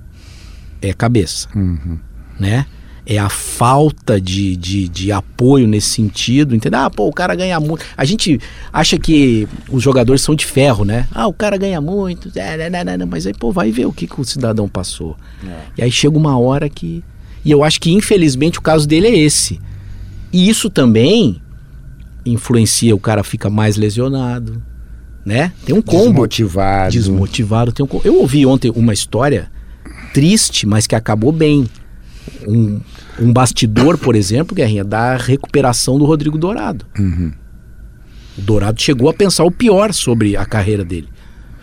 É 0.81 0.91
cabeça, 0.93 1.47
Uhum. 1.55 1.97
né? 2.39 2.65
É 3.11 3.17
a 3.17 3.27
falta 3.27 4.21
de, 4.21 4.55
de, 4.55 4.87
de 4.87 5.11
apoio 5.11 5.67
nesse 5.67 5.87
sentido, 5.89 6.55
entendeu? 6.55 6.81
Ah, 6.81 6.91
pô, 6.91 7.07
o 7.07 7.11
cara 7.11 7.33
ganha 7.33 7.59
muito. 7.59 7.83
A 7.97 8.05
gente 8.05 8.39
acha 8.71 8.99
que 8.99 9.47
os 9.67 9.81
jogadores 9.81 10.21
são 10.21 10.35
de 10.35 10.45
ferro, 10.45 10.85
né? 10.85 11.07
Ah, 11.11 11.25
o 11.25 11.33
cara 11.33 11.57
ganha 11.57 11.81
muito, 11.81 12.31
é, 12.35 12.69
né, 12.69 12.83
né, 12.83 12.97
né, 12.97 13.05
mas 13.05 13.25
aí, 13.25 13.33
pô, 13.33 13.51
vai 13.51 13.71
ver 13.71 13.87
o 13.87 13.91
que, 13.91 14.05
que 14.05 14.21
o 14.21 14.23
cidadão 14.23 14.69
passou. 14.69 15.17
E 15.75 15.81
aí 15.81 15.91
chega 15.91 16.15
uma 16.15 16.37
hora 16.37 16.69
que. 16.69 17.03
E 17.43 17.49
eu 17.49 17.63
acho 17.63 17.81
que, 17.81 17.91
infelizmente, 17.91 18.59
o 18.59 18.61
caso 18.61 18.87
dele 18.87 19.07
é 19.07 19.17
esse. 19.17 19.59
E 20.31 20.47
isso 20.47 20.69
também 20.69 21.41
influencia, 22.23 22.95
o 22.95 22.99
cara 22.99 23.23
fica 23.23 23.49
mais 23.49 23.75
lesionado, 23.75 24.61
né? 25.25 25.51
Tem 25.65 25.75
um 25.75 25.81
combo 25.81 26.27
Desmotivado. 26.27 26.91
desmotivado. 26.91 27.71
Tem 27.71 27.83
um 27.83 28.01
Eu 28.03 28.19
ouvi 28.19 28.45
ontem 28.45 28.71
uma 28.75 28.93
história 28.93 29.49
triste, 30.13 30.67
mas 30.67 30.85
que 30.85 30.93
acabou 30.95 31.31
bem. 31.31 31.67
Um, 32.47 32.79
um 33.21 33.31
bastidor, 33.31 33.97
por 33.97 34.15
exemplo, 34.15 34.55
Guerrinha, 34.55 34.83
da 34.83 35.15
recuperação 35.15 35.97
do 35.97 36.05
Rodrigo 36.05 36.37
Dourado. 36.37 36.85
Uhum. 36.97 37.31
O 38.37 38.41
Dourado 38.41 38.81
chegou 38.81 39.09
a 39.09 39.13
pensar 39.13 39.43
o 39.43 39.51
pior 39.51 39.93
sobre 39.93 40.37
a 40.37 40.45
carreira 40.45 40.83
dele. 40.83 41.09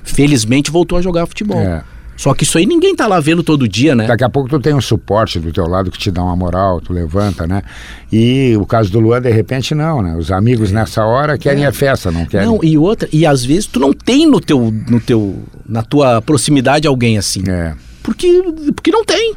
Felizmente 0.02 0.70
voltou 0.70 0.98
a 0.98 1.02
jogar 1.02 1.26
futebol. 1.26 1.58
É. 1.58 1.82
Só 2.16 2.32
que 2.32 2.44
isso 2.44 2.56
aí 2.56 2.64
ninguém 2.64 2.96
tá 2.96 3.06
lá 3.06 3.20
vendo 3.20 3.42
todo 3.42 3.68
dia, 3.68 3.94
né? 3.94 4.06
Daqui 4.06 4.24
a 4.24 4.30
pouco 4.30 4.48
tu 4.48 4.58
tem 4.58 4.72
um 4.72 4.80
suporte 4.80 5.38
do 5.38 5.52
teu 5.52 5.66
lado 5.66 5.90
que 5.90 5.98
te 5.98 6.10
dá 6.10 6.22
uma 6.22 6.34
moral, 6.34 6.80
tu 6.80 6.92
levanta, 6.92 7.46
né? 7.46 7.62
E 8.10 8.56
o 8.58 8.64
caso 8.64 8.90
do 8.90 8.98
Luan, 8.98 9.20
de 9.20 9.30
repente, 9.30 9.74
não, 9.74 10.00
né? 10.00 10.16
Os 10.16 10.30
amigos 10.30 10.72
nessa 10.72 11.04
hora 11.04 11.36
querem 11.36 11.66
a 11.66 11.72
festa, 11.72 12.10
não 12.10 12.24
querem. 12.24 12.46
É. 12.46 12.50
Não, 12.50 12.58
e 12.62 12.78
outra, 12.78 13.06
e 13.12 13.26
às 13.26 13.44
vezes 13.44 13.66
tu 13.66 13.78
não 13.78 13.92
tem 13.92 14.26
no 14.26 14.40
teu, 14.40 14.72
no 14.88 14.98
teu, 14.98 15.42
na 15.68 15.82
tua 15.82 16.22
proximidade 16.22 16.88
alguém 16.88 17.18
assim. 17.18 17.42
É. 17.46 17.74
Porque, 18.02 18.42
porque 18.74 18.90
não 18.90 19.04
tem, 19.04 19.34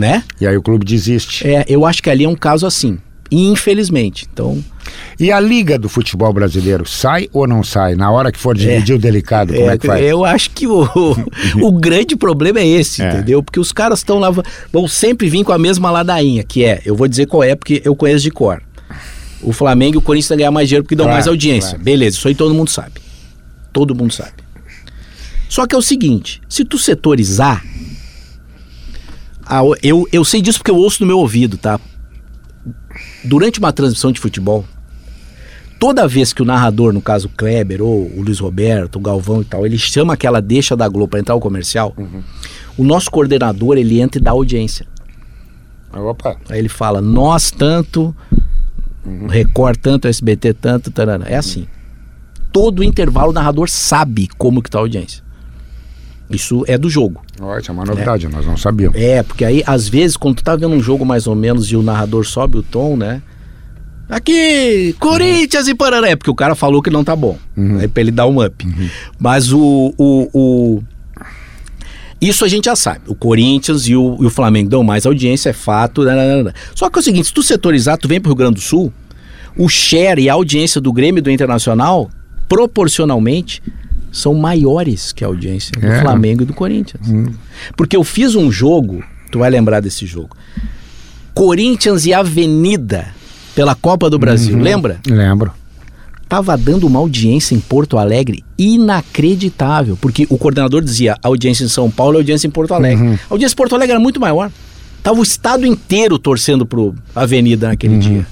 né? 0.00 0.24
E 0.40 0.46
aí 0.46 0.56
o 0.56 0.62
clube 0.62 0.84
desiste. 0.84 1.46
É, 1.46 1.64
eu 1.68 1.84
acho 1.86 2.02
que 2.02 2.08
ali 2.10 2.24
é 2.24 2.28
um 2.28 2.34
caso 2.34 2.66
assim. 2.66 2.98
Infelizmente. 3.30 4.26
Então, 4.32 4.62
E 5.18 5.30
a 5.30 5.38
liga 5.38 5.78
do 5.78 5.88
futebol 5.88 6.32
brasileiro 6.32 6.84
sai 6.88 7.28
ou 7.32 7.46
não 7.46 7.62
sai? 7.62 7.94
Na 7.94 8.10
hora 8.10 8.32
que 8.32 8.38
for 8.38 8.56
dividir 8.56 8.96
o 8.96 8.98
delicado, 8.98 9.54
como 9.54 9.70
é, 9.70 9.78
que 9.78 9.86
faz? 9.86 10.04
eu 10.04 10.24
acho 10.24 10.50
que 10.50 10.66
o, 10.66 10.82
o 11.62 11.72
grande 11.72 12.16
problema 12.16 12.58
é 12.58 12.66
esse, 12.66 13.00
É. 13.02 13.08
entendeu? 13.08 13.40
Porque 13.42 13.60
os 13.60 13.70
caras 13.70 14.00
estão 14.00 14.18
lá, 14.18 14.30
vão 14.72 14.88
sempre 14.88 15.28
vir 15.28 15.44
com 15.44 15.52
a 15.52 15.58
mesma 15.58 15.90
ladainha, 15.92 16.42
que 16.42 16.64
é, 16.64 16.82
eu 16.84 16.96
vou 16.96 17.06
dizer 17.06 17.26
qual 17.26 17.44
é, 17.44 17.54
porque 17.54 17.80
eu 17.84 17.94
conheço 17.94 18.24
de 18.24 18.30
cor. 18.32 18.60
O 19.42 19.52
Flamengo 19.52 19.94
e 19.94 19.98
o 19.98 20.02
Corinthians 20.02 20.28
vão 20.30 20.38
ganhar 20.38 20.50
mais 20.50 20.68
dinheiro 20.68 20.82
porque 20.84 20.96
dão 20.96 21.06
Claro, 21.06 21.16
mais 21.16 21.28
audiência. 21.28 21.70
claro. 21.70 21.84
Beleza, 21.84 22.16
isso 22.16 22.26
aí 22.26 22.34
todo 22.34 22.52
mundo 22.52 22.68
sabe. 22.70 22.94
Todo 23.72 23.94
mundo 23.94 24.12
sabe. 24.12 24.32
Só 25.48 25.66
que 25.66 25.74
é 25.74 25.78
o 25.78 25.82
seguinte, 25.82 26.40
se 26.48 26.64
tu 26.64 26.78
setorizar, 26.78 27.64
a- 29.58 29.62
eu, 29.82 30.06
eu 30.12 30.24
sei 30.24 30.40
disso 30.40 30.58
porque 30.58 30.70
eu 30.70 30.76
ouço 30.76 31.02
no 31.02 31.06
meu 31.06 31.18
ouvido, 31.18 31.56
tá? 31.58 31.78
Durante 33.24 33.58
uma 33.58 33.72
transmissão 33.72 34.12
de 34.12 34.20
futebol, 34.20 34.64
toda 35.78 36.06
vez 36.08 36.32
que 36.32 36.42
o 36.42 36.44
narrador, 36.44 36.92
no 36.92 37.00
caso 37.00 37.26
o 37.28 37.30
Kleber 37.30 37.82
ou 37.82 38.06
o 38.16 38.22
Luiz 38.22 38.38
Roberto, 38.38 38.96
o 38.96 39.00
Galvão 39.00 39.42
e 39.42 39.44
tal, 39.44 39.64
ele 39.66 39.78
chama 39.78 40.14
aquela 40.14 40.40
deixa 40.40 40.76
da 40.76 40.88
Globo 40.88 41.08
para 41.08 41.20
entrar 41.20 41.34
o 41.34 41.40
comercial, 41.40 41.94
o 42.76 42.84
nosso 42.84 43.10
coordenador 43.10 43.76
ele 43.76 44.00
entra 44.00 44.20
e 44.20 44.24
dá 44.24 44.30
audiência. 44.32 44.86
Opa. 45.92 46.36
Aí 46.48 46.58
ele 46.58 46.68
fala, 46.68 47.00
nós 47.00 47.50
tanto, 47.50 48.14
Record 49.28 49.78
tanto, 49.78 50.06
SBT 50.08 50.54
tanto, 50.54 50.90
tarana. 50.90 51.24
é 51.26 51.36
assim. 51.36 51.66
Todo 52.52 52.82
intervalo 52.84 53.30
o 53.30 53.32
narrador 53.34 53.68
sabe 53.68 54.28
como 54.38 54.62
que 54.62 54.70
tá 54.70 54.78
a 54.78 54.82
audiência. 54.82 55.22
Isso 56.30 56.64
é 56.68 56.78
do 56.78 56.88
jogo. 56.88 57.20
Isso 57.60 57.70
é 57.70 57.74
uma 57.74 57.84
novidade, 57.84 58.28
nós 58.28 58.46
não 58.46 58.56
sabíamos. 58.56 58.96
É, 58.98 59.22
porque 59.22 59.44
aí, 59.44 59.62
às 59.66 59.88
vezes, 59.88 60.16
quando 60.16 60.36
tu 60.36 60.44
tá 60.44 60.54
vendo 60.54 60.74
um 60.74 60.80
jogo 60.82 61.04
mais 61.04 61.26
ou 61.26 61.34
menos 61.34 61.70
e 61.72 61.76
o 61.76 61.82
narrador 61.82 62.24
sobe 62.24 62.58
o 62.58 62.62
tom, 62.62 62.96
né? 62.96 63.20
Aqui, 64.08 64.94
Corinthians 64.98 65.68
e 65.68 65.74
Paraná. 65.74 66.08
É 66.08 66.16
porque 66.16 66.30
o 66.30 66.34
cara 66.34 66.54
falou 66.54 66.82
que 66.82 66.90
não 66.90 67.04
tá 67.04 67.14
bom. 67.14 67.38
Aí 67.80 67.86
pra 67.88 68.00
ele 68.00 68.10
dar 68.10 68.26
um 68.26 68.44
up. 68.44 68.66
Mas 69.18 69.52
o, 69.52 69.94
o, 69.96 70.28
o- 70.32 70.82
Isso 72.20 72.44
a 72.44 72.48
gente 72.48 72.64
já 72.64 72.74
sabe. 72.74 73.00
O 73.06 73.14
Corinthians 73.14 73.86
e 73.86 73.94
o, 73.94 74.16
e 74.20 74.26
o 74.26 74.30
Flamengo 74.30 74.68
dão 74.68 74.82
mais 74.82 75.06
audiência, 75.06 75.50
é 75.50 75.52
fato. 75.52 76.02
nananana. 76.02 76.52
Só 76.74 76.90
que 76.90 76.98
é 76.98 77.00
o 77.00 77.02
seguinte: 77.04 77.28
se 77.28 77.32
tu 77.34 77.42
setorizar, 77.42 77.96
tu 77.98 78.08
vem 78.08 78.20
pro 78.20 78.30
Rio 78.30 78.36
Grande 78.36 78.54
do 78.54 78.60
Sul, 78.60 78.92
o 79.56 79.68
share 79.68 80.20
e 80.22 80.28
a 80.28 80.34
audiência 80.34 80.80
do 80.80 80.92
Grêmio 80.92 81.20
e 81.20 81.22
do 81.22 81.30
Internacional, 81.30 82.10
proporcionalmente, 82.48 83.62
são 84.12 84.34
maiores 84.34 85.12
que 85.12 85.24
a 85.24 85.26
audiência 85.26 85.72
do 85.78 85.86
É. 85.86 86.00
Flamengo 86.00 86.42
e 86.42 86.46
do 86.46 86.52
Corinthians. 86.54 87.06
Porque 87.76 87.96
eu 87.96 88.04
fiz 88.04 88.34
um 88.34 88.50
jogo, 88.50 89.02
tu 89.30 89.38
vai 89.38 89.50
lembrar 89.50 89.80
desse 89.80 90.06
jogo. 90.06 90.36
Corinthians 91.34 92.06
e 92.06 92.12
Avenida 92.12 93.08
pela 93.54 93.74
Copa 93.74 94.10
do 94.10 94.18
Brasil, 94.18 94.58
lembra? 94.58 95.00
Lembro. 95.06 95.52
Tava 96.28 96.56
dando 96.56 96.86
uma 96.86 97.00
audiência 97.00 97.54
em 97.56 97.60
Porto 97.60 97.98
Alegre 97.98 98.44
inacreditável, 98.56 99.96
porque 100.00 100.26
o 100.30 100.38
coordenador 100.38 100.80
dizia 100.82 101.16
audiência 101.22 101.64
em 101.64 101.68
São 101.68 101.90
Paulo 101.90 102.14
e 102.14 102.16
a 102.16 102.20
audiência 102.20 102.46
em 102.46 102.50
Porto 102.50 102.72
Alegre. 102.74 103.18
A 103.28 103.34
audiência 103.34 103.54
em 103.54 103.56
Porto 103.56 103.74
Alegre 103.74 103.92
era 103.92 104.00
muito 104.00 104.20
maior. 104.20 104.50
Tava 105.02 105.18
o 105.18 105.22
estado 105.22 105.66
inteiro 105.66 106.18
torcendo 106.18 106.64
pro 106.66 106.94
Avenida 107.14 107.68
naquele 107.68 107.98
dia. 107.98 108.26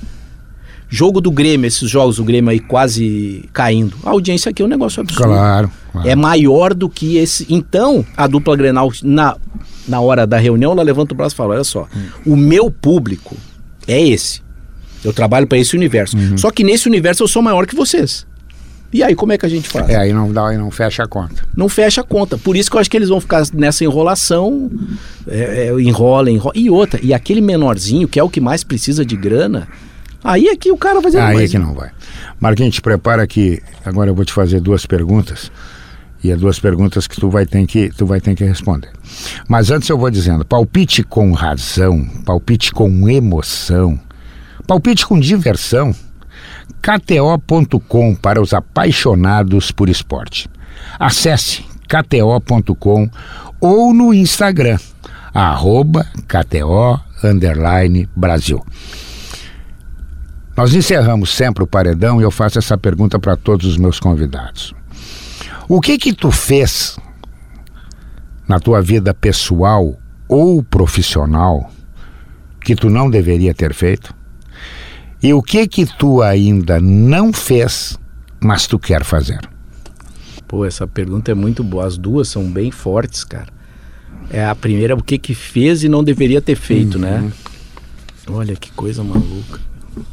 Jogo 0.90 1.20
do 1.20 1.30
Grêmio, 1.30 1.66
esses 1.66 1.88
jogos 1.88 2.16
do 2.16 2.24
Grêmio 2.24 2.50
aí 2.50 2.58
quase 2.58 3.44
caindo. 3.52 3.96
A 4.04 4.10
audiência 4.10 4.50
aqui 4.50 4.62
é 4.62 4.64
um 4.64 4.68
negócio 4.68 5.00
absurdo. 5.02 5.28
Claro. 5.28 5.70
claro. 5.92 6.08
É 6.08 6.16
maior 6.16 6.72
do 6.72 6.88
que 6.88 7.18
esse. 7.18 7.46
Então, 7.48 8.04
a 8.16 8.26
dupla 8.26 8.56
Grenal, 8.56 8.90
na, 9.02 9.36
na 9.86 10.00
hora 10.00 10.26
da 10.26 10.38
reunião, 10.38 10.72
ela 10.72 10.82
levanta 10.82 11.12
o 11.12 11.16
braço 11.16 11.34
e 11.34 11.36
fala: 11.36 11.54
olha 11.54 11.64
só, 11.64 11.86
o 12.24 12.36
meu 12.36 12.70
público 12.70 13.36
é 13.86 14.00
esse. 14.00 14.42
Eu 15.04 15.12
trabalho 15.12 15.46
para 15.46 15.58
esse 15.58 15.76
universo. 15.76 16.16
Só 16.36 16.50
que 16.50 16.64
nesse 16.64 16.88
universo 16.88 17.22
eu 17.22 17.28
sou 17.28 17.42
maior 17.42 17.66
que 17.66 17.74
vocês. 17.74 18.26
E 18.92 19.02
aí, 19.02 19.14
como 19.14 19.32
é 19.32 19.38
que 19.38 19.44
a 19.44 19.48
gente 19.48 19.68
faz? 19.68 19.88
É, 19.90 19.96
aí 19.96 20.12
não 20.14 20.32
dá, 20.32 20.48
aí 20.48 20.56
não 20.56 20.70
fecha 20.70 21.02
a 21.02 21.06
conta. 21.06 21.42
Não 21.54 21.68
fecha 21.68 22.00
a 22.00 22.04
conta. 22.04 22.38
Por 22.38 22.56
isso 22.56 22.70
que 22.70 22.76
eu 22.76 22.80
acho 22.80 22.90
que 22.90 22.96
eles 22.96 23.10
vão 23.10 23.20
ficar 23.20 23.44
nessa 23.52 23.84
enrolação, 23.84 24.70
é, 25.26 25.68
é, 25.68 25.80
enrola, 25.80 26.30
enrola. 26.30 26.54
E 26.56 26.70
outra, 26.70 26.98
e 27.02 27.12
aquele 27.12 27.42
menorzinho, 27.42 28.08
que 28.08 28.18
é 28.18 28.22
o 28.22 28.30
que 28.30 28.40
mais 28.40 28.64
precisa 28.64 29.04
de 29.04 29.14
grana, 29.14 29.68
aí 30.22 30.48
é 30.48 30.56
que 30.56 30.70
o 30.72 30.76
cara 30.76 30.94
vai 30.94 31.04
fazer 31.04 31.20
Aí 31.20 31.44
é 31.44 31.48
que 31.48 31.58
não 31.58 31.74
vai. 31.74 31.90
Marquinhos, 32.40 32.74
te 32.74 32.82
prepara 32.82 33.26
que 33.26 33.62
agora 33.84 34.10
eu 34.10 34.14
vou 34.14 34.24
te 34.24 34.32
fazer 34.32 34.60
duas 34.60 34.86
perguntas. 34.86 35.50
E 36.22 36.32
é 36.32 36.36
duas 36.36 36.58
perguntas 36.58 37.06
que 37.06 37.16
tu 37.16 37.30
vai 37.30 37.46
ter 37.46 37.64
que, 37.66 37.90
tu 37.90 38.04
vai 38.04 38.20
ter 38.20 38.34
que 38.34 38.44
responder. 38.44 38.90
Mas 39.48 39.70
antes 39.70 39.88
eu 39.88 39.96
vou 39.96 40.10
dizendo, 40.10 40.44
palpite 40.44 41.04
com 41.04 41.32
razão, 41.32 42.04
palpite 42.24 42.72
com 42.72 43.08
emoção, 43.08 43.98
palpite 44.66 45.06
com 45.06 45.18
diversão. 45.18 45.94
KTO.com 46.82 48.14
para 48.14 48.40
os 48.40 48.52
apaixonados 48.52 49.70
por 49.70 49.88
esporte. 49.88 50.48
Acesse 50.98 51.64
KTO.com 51.88 53.10
ou 53.60 53.92
no 53.92 54.14
Instagram, 54.14 54.78
arroba 55.34 56.06
KTO 56.26 57.00
underline 57.24 58.08
Brasil. 58.14 58.64
Nós 60.58 60.74
encerramos 60.74 61.30
sempre 61.30 61.62
o 61.62 61.68
paredão 61.68 62.20
e 62.20 62.24
eu 62.24 62.32
faço 62.32 62.58
essa 62.58 62.76
pergunta 62.76 63.16
para 63.16 63.36
todos 63.36 63.64
os 63.64 63.76
meus 63.76 64.00
convidados. 64.00 64.74
O 65.68 65.80
que 65.80 65.96
que 65.96 66.12
tu 66.12 66.32
fez 66.32 66.98
na 68.48 68.58
tua 68.58 68.82
vida 68.82 69.14
pessoal 69.14 69.96
ou 70.26 70.60
profissional 70.60 71.70
que 72.60 72.74
tu 72.74 72.90
não 72.90 73.08
deveria 73.08 73.54
ter 73.54 73.72
feito? 73.72 74.12
E 75.22 75.32
o 75.32 75.40
que 75.40 75.68
que 75.68 75.86
tu 75.86 76.22
ainda 76.22 76.80
não 76.80 77.32
fez, 77.32 77.96
mas 78.40 78.66
tu 78.66 78.80
quer 78.80 79.04
fazer? 79.04 79.38
Pô, 80.48 80.64
essa 80.64 80.88
pergunta 80.88 81.30
é 81.30 81.34
muito 81.34 81.62
boa. 81.62 81.86
As 81.86 81.96
duas 81.96 82.26
são 82.26 82.50
bem 82.50 82.72
fortes, 82.72 83.22
cara. 83.22 83.46
É 84.28 84.44
a 84.44 84.56
primeira, 84.56 84.96
o 84.96 85.04
que 85.04 85.18
que 85.18 85.36
fez 85.36 85.84
e 85.84 85.88
não 85.88 86.02
deveria 86.02 86.42
ter 86.42 86.56
feito, 86.56 86.98
né? 86.98 87.30
Olha 88.26 88.56
que 88.56 88.72
coisa 88.72 89.04
maluca. 89.04 89.67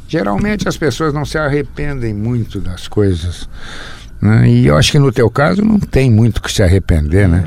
Geralmente 0.08 0.68
as 0.68 0.76
pessoas 0.76 1.12
não 1.12 1.24
se 1.24 1.38
arrependem 1.38 2.14
muito 2.14 2.60
das 2.60 2.88
coisas. 2.88 3.48
Né? 4.20 4.48
E 4.48 4.66
eu 4.66 4.76
acho 4.76 4.92
que 4.92 4.98
no 4.98 5.12
teu 5.12 5.30
caso 5.30 5.62
não 5.62 5.78
tem 5.78 6.10
muito 6.10 6.40
que 6.40 6.50
se 6.50 6.62
arrepender, 6.62 7.28
né? 7.28 7.44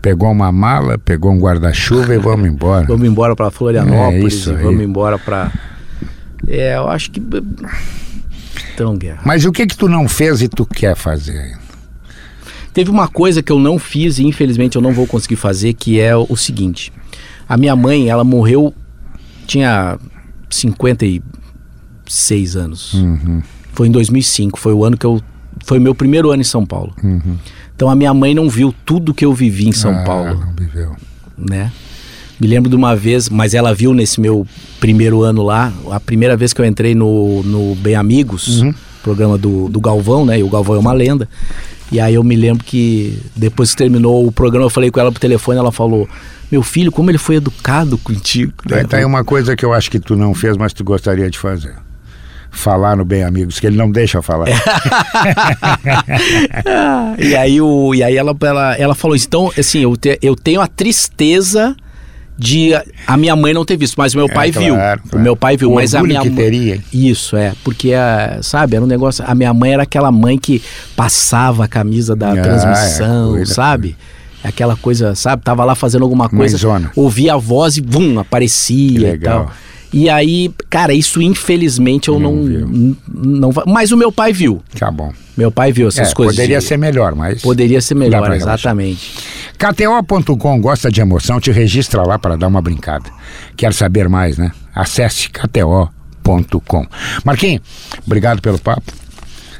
Pegou 0.00 0.30
uma 0.30 0.52
mala, 0.52 0.98
pegou 0.98 1.32
um 1.32 1.38
guarda-chuva 1.38 2.14
e 2.14 2.18
vamos 2.18 2.48
embora. 2.48 2.86
Vamos 2.88 3.06
embora 3.06 3.34
para 3.34 3.50
Florianópolis, 3.50 4.46
É 4.46 4.52
e 4.52 4.54
vamos 4.54 4.82
embora 4.82 5.18
para 5.18 5.52
É, 6.46 6.76
eu 6.76 6.88
acho 6.88 7.10
que 7.10 7.20
então, 8.72 8.96
guerra. 8.96 9.20
Mas 9.24 9.44
o 9.44 9.50
que 9.50 9.66
que 9.66 9.76
tu 9.76 9.88
não 9.88 10.06
fez 10.08 10.42
e 10.42 10.48
tu 10.48 10.64
quer 10.64 10.94
fazer 10.94 11.38
ainda? 11.38 11.66
Teve 12.72 12.90
uma 12.90 13.08
coisa 13.08 13.42
que 13.42 13.50
eu 13.50 13.58
não 13.58 13.78
fiz 13.78 14.18
e 14.18 14.24
infelizmente 14.24 14.76
eu 14.76 14.82
não 14.82 14.92
vou 14.92 15.06
conseguir 15.06 15.36
fazer, 15.36 15.72
que 15.72 15.98
é 15.98 16.14
o 16.14 16.36
seguinte. 16.36 16.92
A 17.48 17.56
minha 17.56 17.74
mãe, 17.74 18.08
ela 18.08 18.22
morreu 18.22 18.74
tinha 19.46 19.98
56 22.08 22.56
anos. 22.56 22.94
Uhum. 22.94 23.42
Foi 23.72 23.88
em 23.88 23.90
2005, 23.90 24.58
foi 24.58 24.72
o 24.72 24.84
ano 24.84 24.96
que 24.96 25.04
eu 25.06 25.20
foi 25.64 25.78
meu 25.78 25.94
primeiro 25.94 26.30
ano 26.30 26.40
em 26.40 26.44
São 26.44 26.64
Paulo. 26.66 26.94
Então 27.74 27.88
a 27.90 27.94
minha 27.94 28.12
mãe 28.14 28.34
não 28.34 28.48
viu 28.48 28.74
tudo 28.84 29.12
que 29.14 29.24
eu 29.24 29.32
vivi 29.34 29.68
em 29.68 29.72
São 29.72 29.90
Uhum. 29.92 29.98
Ah, 30.00 30.04
Paulo, 30.04 30.40
Não 30.40 30.52
viveu. 30.54 30.96
né? 31.36 31.72
Me 32.38 32.46
lembro 32.46 32.68
de 32.68 32.76
uma 32.76 32.94
vez, 32.94 33.28
mas 33.30 33.54
ela 33.54 33.74
viu 33.74 33.94
nesse 33.94 34.20
meu 34.20 34.46
primeiro 34.78 35.22
ano 35.22 35.42
lá, 35.42 35.72
a 35.90 35.98
primeira 35.98 36.36
vez 36.36 36.52
que 36.52 36.60
eu 36.60 36.64
entrei 36.66 36.94
no, 36.94 37.42
no 37.42 37.74
Bem 37.76 37.94
Amigos, 37.94 38.60
Uhum. 38.60 38.74
programa 39.02 39.38
do, 39.38 39.68
do 39.68 39.80
Galvão, 39.80 40.26
né? 40.26 40.38
E 40.38 40.42
o 40.42 40.48
Galvão 40.50 40.76
é 40.76 40.78
uma 40.78 40.92
lenda. 40.92 41.26
E 41.90 41.98
aí 42.00 42.14
eu 42.14 42.22
me 42.24 42.36
lembro 42.36 42.62
que 42.64 43.18
depois 43.34 43.70
que 43.70 43.76
terminou 43.76 44.26
o 44.26 44.32
programa, 44.32 44.66
eu 44.66 44.70
falei 44.70 44.90
com 44.90 45.00
ela 45.00 45.10
por 45.10 45.18
telefone, 45.18 45.58
ela 45.58 45.72
falou: 45.72 46.06
Meu 46.52 46.62
filho, 46.62 46.92
como 46.92 47.10
ele 47.10 47.18
foi 47.18 47.36
educado 47.36 47.96
contigo. 47.96 48.52
né? 48.68 48.84
Tá 48.84 48.98
aí 48.98 49.04
uma 49.04 49.24
coisa 49.24 49.56
que 49.56 49.64
eu 49.64 49.72
acho 49.72 49.90
que 49.90 49.98
tu 50.00 50.14
não 50.16 50.34
fez, 50.34 50.56
mas 50.56 50.72
tu 50.74 50.84
gostaria 50.84 51.30
de 51.30 51.38
fazer. 51.38 51.74
Falar 52.56 52.96
no 52.96 53.04
Bem 53.04 53.22
Amigos, 53.22 53.60
que 53.60 53.66
ele 53.66 53.76
não 53.76 53.90
deixa 53.90 54.20
falar. 54.22 54.46
E 57.18 57.34
aí, 57.36 57.60
o, 57.60 57.94
e 57.94 58.02
aí 58.02 58.16
ela, 58.16 58.36
ela, 58.42 58.74
ela 58.76 58.94
falou 58.94 59.16
isso. 59.16 59.26
Então, 59.26 59.50
assim, 59.58 59.80
eu, 59.80 59.96
te- 59.96 60.18
eu 60.22 60.34
tenho 60.36 60.60
a 60.60 60.66
tristeza 60.66 61.76
de 62.38 62.74
a- 63.06 63.16
minha 63.16 63.34
mãe 63.34 63.52
não 63.54 63.64
ter 63.64 63.76
visto, 63.76 63.94
mas 63.96 64.14
o 64.14 64.18
meu 64.18 64.26
É, 64.26 64.32
pai 64.32 64.50
claro, 64.52 64.66
viu. 64.66 64.74
claro. 64.74 65.00
O 65.14 65.18
meu 65.18 65.36
pai 65.36 65.56
viu, 65.56 65.70
O 65.70 65.74
mas 65.74 65.94
a 65.94 66.02
minha 66.02 66.20
que 66.20 66.28
mãe- 66.28 66.36
teria. 66.44 66.80
Isso, 66.92 67.36
é. 67.36 67.52
Porque, 67.64 67.92
a, 67.94 68.38
sabe, 68.42 68.76
era 68.76 68.84
um 68.84 68.88
negócio. 68.88 69.24
A 69.26 69.34
minha 69.34 69.52
mãe 69.54 69.72
era 69.72 69.82
aquela 69.84 70.12
mãe 70.12 70.38
que 70.38 70.62
passava 70.94 71.64
a 71.64 71.68
camisa 71.68 72.14
da 72.14 72.32
Ah, 72.32 72.36
transmissão, 72.42 73.28
é, 73.34 73.38
cuida, 73.38 73.46
sabe? 73.46 73.96
Aquela 74.44 74.76
coisa, 74.76 75.14
sabe? 75.14 75.42
Tava 75.42 75.64
lá 75.64 75.74
fazendo 75.74 76.02
alguma 76.02 76.28
coisa, 76.28 76.54
Mãezona. 76.56 76.90
ouvia 76.94 77.34
a 77.34 77.36
voz 77.36 77.76
e 77.78 77.82
Que 77.82 78.18
aparecia 78.18 79.14
e 79.14 79.18
tal. 79.18 79.50
E 79.92 80.10
aí, 80.10 80.50
cara, 80.68 80.92
isso 80.92 81.22
infelizmente 81.22 82.08
eu 82.08 82.18
Não 82.18 82.34
não. 82.34 82.96
não, 83.08 83.50
mas 83.66 83.92
o 83.92 83.96
meu 83.96 84.10
pai 84.12 84.32
viu. 84.32 84.62
Tá 84.78 84.90
bom. 84.90 85.12
Meu 85.36 85.50
pai 85.50 85.70
viu 85.72 85.88
essas 85.88 86.10
É, 86.10 86.14
coisas. 86.14 86.34
poderia 86.34 86.58
de- 86.58 86.64
ser 86.64 86.76
melhor, 86.76 87.14
mas. 87.14 87.40
Poderia 87.42 87.80
ser 87.80 87.94
melhor, 87.94 88.32
exatamente. 88.32 89.14
KTO.com 89.58 90.60
gosta 90.60 90.90
de 90.90 91.00
emoção, 91.00 91.40
te 91.40 91.50
registra 91.50 92.02
lá 92.02 92.18
para 92.18 92.36
dar 92.36 92.46
uma 92.48 92.60
brincada. 92.60 93.10
Quer 93.56 93.72
saber 93.72 94.08
mais, 94.08 94.36
né? 94.38 94.50
Acesse 94.74 95.28
KTO.com. 95.30 96.86
Marquinhos, 97.24 97.62
obrigado 98.06 98.40
pelo 98.42 98.58
papo. 98.58 98.92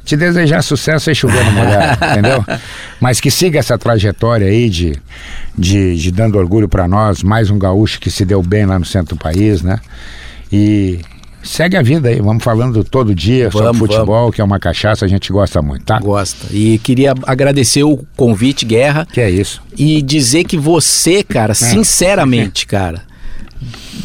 Te 0.06 0.16
desejar 0.16 0.62
sucesso 0.62 1.10
e 1.10 1.14
chover 1.14 1.44
no 1.44 1.50
molhado, 1.52 1.98
entendeu? 2.12 2.44
Mas 3.00 3.20
que 3.20 3.30
siga 3.30 3.58
essa 3.58 3.76
trajetória 3.76 4.46
aí 4.46 4.70
de, 4.70 4.94
de, 5.58 5.96
de 5.96 6.10
dando 6.12 6.38
orgulho 6.38 6.68
para 6.68 6.86
nós, 6.86 7.24
mais 7.24 7.50
um 7.50 7.58
gaúcho 7.58 7.98
que 8.00 8.08
se 8.10 8.24
deu 8.24 8.40
bem 8.40 8.64
lá 8.66 8.78
no 8.78 8.84
centro 8.84 9.16
do 9.16 9.18
país, 9.18 9.62
né? 9.62 9.80
E 10.52 11.00
segue 11.42 11.76
a 11.76 11.82
vida 11.82 12.08
aí, 12.08 12.20
vamos 12.20 12.44
falando 12.44 12.84
todo 12.84 13.12
dia 13.14 13.50
sobre 13.50 13.66
Vamos, 13.66 13.78
futebol, 13.78 14.30
que 14.30 14.40
é 14.40 14.44
uma 14.44 14.60
cachaça, 14.60 15.04
a 15.04 15.08
gente 15.08 15.32
gosta 15.32 15.60
muito, 15.60 15.84
tá? 15.84 15.98
Gosta. 15.98 16.46
E 16.52 16.78
queria 16.78 17.12
agradecer 17.24 17.82
o 17.82 17.98
convite, 18.16 18.64
Guerra, 18.64 19.06
Que 19.12 19.20
é 19.20 19.28
isso. 19.30 19.60
e 19.76 20.00
dizer 20.02 20.44
que 20.44 20.56
você, 20.56 21.24
cara, 21.24 21.52
sinceramente, 21.52 22.64
cara, 22.64 23.02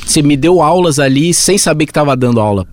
você 0.06 0.22
me 0.24 0.36
deu 0.36 0.62
aulas 0.62 0.98
ali 1.00 1.32
sem 1.34 1.58
saber 1.60 1.86
que 1.86 1.94
tava 1.94 2.16
dando 2.16 2.40
aula. 2.40 2.66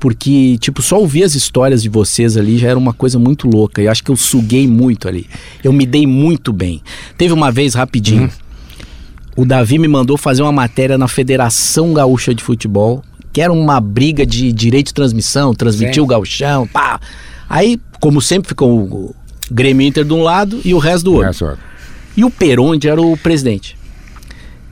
Porque, 0.00 0.56
tipo, 0.58 0.80
só 0.80 0.98
ouvir 0.98 1.24
as 1.24 1.34
histórias 1.34 1.82
de 1.82 1.90
vocês 1.90 2.34
ali 2.38 2.56
já 2.56 2.68
era 2.68 2.78
uma 2.78 2.94
coisa 2.94 3.18
muito 3.18 3.46
louca. 3.46 3.82
E 3.82 3.84
eu 3.84 3.90
acho 3.90 4.02
que 4.02 4.10
eu 4.10 4.16
suguei 4.16 4.66
muito 4.66 5.06
ali. 5.06 5.26
Eu 5.62 5.74
me 5.74 5.84
dei 5.84 6.06
muito 6.06 6.54
bem. 6.54 6.82
Teve 7.18 7.34
uma 7.34 7.52
vez, 7.52 7.74
rapidinho, 7.74 8.30
o 9.36 9.44
Davi 9.44 9.78
me 9.78 9.86
mandou 9.86 10.16
fazer 10.16 10.40
uma 10.42 10.52
matéria 10.52 10.96
na 10.96 11.06
Federação 11.06 11.92
Gaúcha 11.92 12.34
de 12.34 12.42
Futebol, 12.42 13.04
que 13.30 13.42
era 13.42 13.52
uma 13.52 13.78
briga 13.78 14.24
de 14.24 14.50
direito 14.52 14.86
de 14.86 14.94
transmissão, 14.94 15.54
transmitir 15.54 16.02
o 16.02 16.06
gauchão, 16.06 16.66
pá. 16.66 16.98
Aí, 17.48 17.78
como 18.00 18.22
sempre, 18.22 18.48
ficou 18.48 18.80
o 18.80 19.14
Grêmio 19.50 19.86
Inter 19.86 20.04
de 20.04 20.14
um 20.14 20.22
lado 20.22 20.60
e 20.64 20.72
o 20.72 20.78
resto 20.78 21.04
do 21.04 21.14
outro. 21.14 21.46
É. 21.46 21.56
E 22.16 22.24
o 22.24 22.30
Peronde 22.30 22.88
era 22.88 23.00
o 23.00 23.16
presidente. 23.18 23.76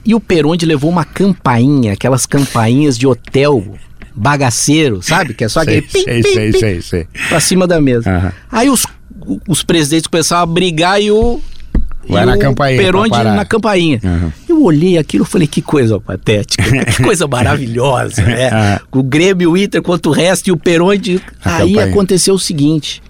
E 0.03 0.15
o 0.15 0.19
Peronde 0.19 0.65
levou 0.65 0.89
uma 0.89 1.05
campainha, 1.05 1.93
aquelas 1.93 2.25
campainhas 2.25 2.97
de 2.97 3.05
hotel 3.05 3.77
bagaceiro, 4.15 5.01
sabe? 5.01 5.33
Que 5.33 5.43
é 5.45 5.49
só 5.49 5.61
aquele 5.61 5.87
Sei, 5.89 6.03
pim, 6.03 6.23
sei, 6.23 6.51
pim, 6.51 6.59
sei, 6.59 6.81
sei, 6.81 7.07
pra 7.27 7.39
cima 7.39 7.67
da 7.67 7.79
mesa. 7.81 8.09
Aham. 8.09 8.31
Aí 8.51 8.69
os, 8.69 8.85
os 9.47 9.63
presidentes 9.63 10.07
começaram 10.07 10.43
a 10.43 10.45
brigar 10.45 11.01
e 11.01 11.11
o. 11.11 11.39
Vai 12.07 12.23
e 12.23 12.25
na 12.25 12.35
o 12.35 12.39
campainha, 12.39 12.81
Peronde 12.81 13.23
na 13.23 13.45
campainha. 13.45 13.99
Aham. 14.03 14.33
Eu 14.47 14.63
olhei 14.63 14.97
aquilo 14.97 15.23
e 15.25 15.27
falei, 15.27 15.47
que 15.47 15.61
coisa 15.61 15.99
patética, 15.99 16.63
que 16.85 17.03
coisa 17.03 17.27
maravilhosa, 17.29 18.23
né? 18.23 18.49
Aham. 18.49 18.79
O 18.91 19.03
Grêmio, 19.03 19.51
o 19.51 19.57
Inter 19.57 19.81
contra 19.81 20.09
o 20.09 20.13
resto 20.13 20.47
e 20.47 20.51
o 20.51 20.57
Peronde. 20.57 21.21
A 21.43 21.57
Aí 21.57 21.73
campainha. 21.73 21.85
aconteceu 21.93 22.33
o 22.33 22.39
seguinte. 22.39 23.01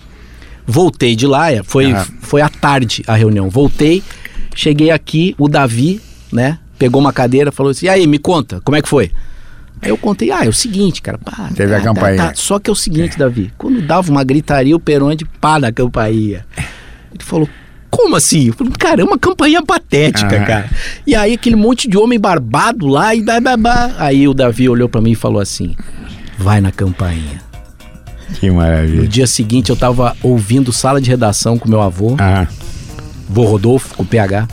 Voltei 0.67 1.15
de 1.15 1.25
lá, 1.25 1.51
é, 1.51 1.63
foi, 1.63 1.95
foi 2.21 2.41
à 2.41 2.49
tarde 2.49 3.03
a 3.07 3.15
reunião. 3.15 3.49
Voltei, 3.49 4.03
cheguei 4.53 4.91
aqui, 4.91 5.33
o 5.37 5.47
Davi, 5.47 5.99
né? 6.31 6.59
Pegou 6.77 7.01
uma 7.01 7.11
cadeira, 7.11 7.51
falou 7.51 7.71
assim: 7.71 7.87
e 7.87 7.89
aí, 7.89 8.05
me 8.05 8.19
conta, 8.19 8.61
como 8.63 8.75
é 8.77 8.81
que 8.81 8.87
foi? 8.87 9.11
Aí 9.81 9.89
eu 9.89 9.97
contei, 9.97 10.31
ah, 10.31 10.43
é 10.45 10.47
o 10.49 10.53
seguinte, 10.53 11.01
cara, 11.01 11.17
pá. 11.17 11.49
Teve 11.55 11.73
a 11.73 11.77
tá, 11.79 11.83
tá, 11.83 11.93
campainha. 11.93 12.23
tá. 12.27 12.33
Só 12.35 12.59
que 12.59 12.69
é 12.69 12.73
o 12.73 12.75
seguinte, 12.75 13.17
Davi, 13.17 13.51
quando 13.57 13.81
dava 13.81 14.11
uma 14.11 14.23
gritaria, 14.23 14.75
o 14.75 14.79
Peronde 14.79 15.25
pá 15.39 15.57
na 15.59 15.71
campainha. 15.71 16.45
Ele 17.13 17.23
falou, 17.23 17.49
como 17.89 18.15
assim? 18.15 18.47
Eu 18.47 18.53
falei, 18.53 18.73
cara, 18.77 19.01
é 19.01 19.03
uma 19.05 19.17
campainha 19.17 19.63
patética, 19.63 20.35
Aham. 20.35 20.45
cara. 20.45 20.69
E 21.07 21.15
aí 21.15 21.33
aquele 21.33 21.55
monte 21.55 21.87
de 21.89 21.97
homem 21.97 22.19
barbado 22.19 22.87
lá 22.87 23.15
e 23.15 23.21
blá. 23.21 23.95
Aí 23.97 24.27
o 24.27 24.33
Davi 24.33 24.67
olhou 24.69 24.87
pra 24.89 25.01
mim 25.01 25.11
e 25.11 25.15
falou 25.15 25.41
assim: 25.41 25.75
vai 26.37 26.61
na 26.61 26.71
campainha. 26.71 27.41
Que 28.39 28.47
No 28.49 28.55
maravilha. 28.57 29.07
dia 29.07 29.25
seguinte 29.25 29.71
eu 29.71 29.75
tava 29.75 30.15
ouvindo 30.21 30.71
sala 30.71 31.01
de 31.01 31.09
redação 31.09 31.57
com 31.57 31.67
meu 31.67 31.81
avô, 31.81 32.15
Ah, 32.19 32.47
vô 33.27 33.43
Rodolfo, 33.43 33.95
com 33.95 34.05
PH. 34.05 34.47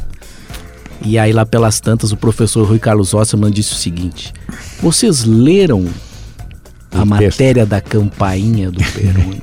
E 1.02 1.18
aí 1.18 1.32
lá 1.32 1.44
pelas 1.46 1.78
tantas 1.80 2.10
o 2.12 2.16
professor 2.16 2.66
Rui 2.66 2.78
Carlos 2.78 3.14
Osserman 3.14 3.50
disse 3.50 3.72
o 3.72 3.76
seguinte: 3.76 4.32
Vocês 4.80 5.24
leram 5.24 5.86
a 6.90 7.02
O 7.02 7.06
texto. 7.06 7.06
matéria 7.06 7.66
da 7.66 7.80
campainha 7.80 8.70
do 8.70 8.82
Peroni? 8.92 9.42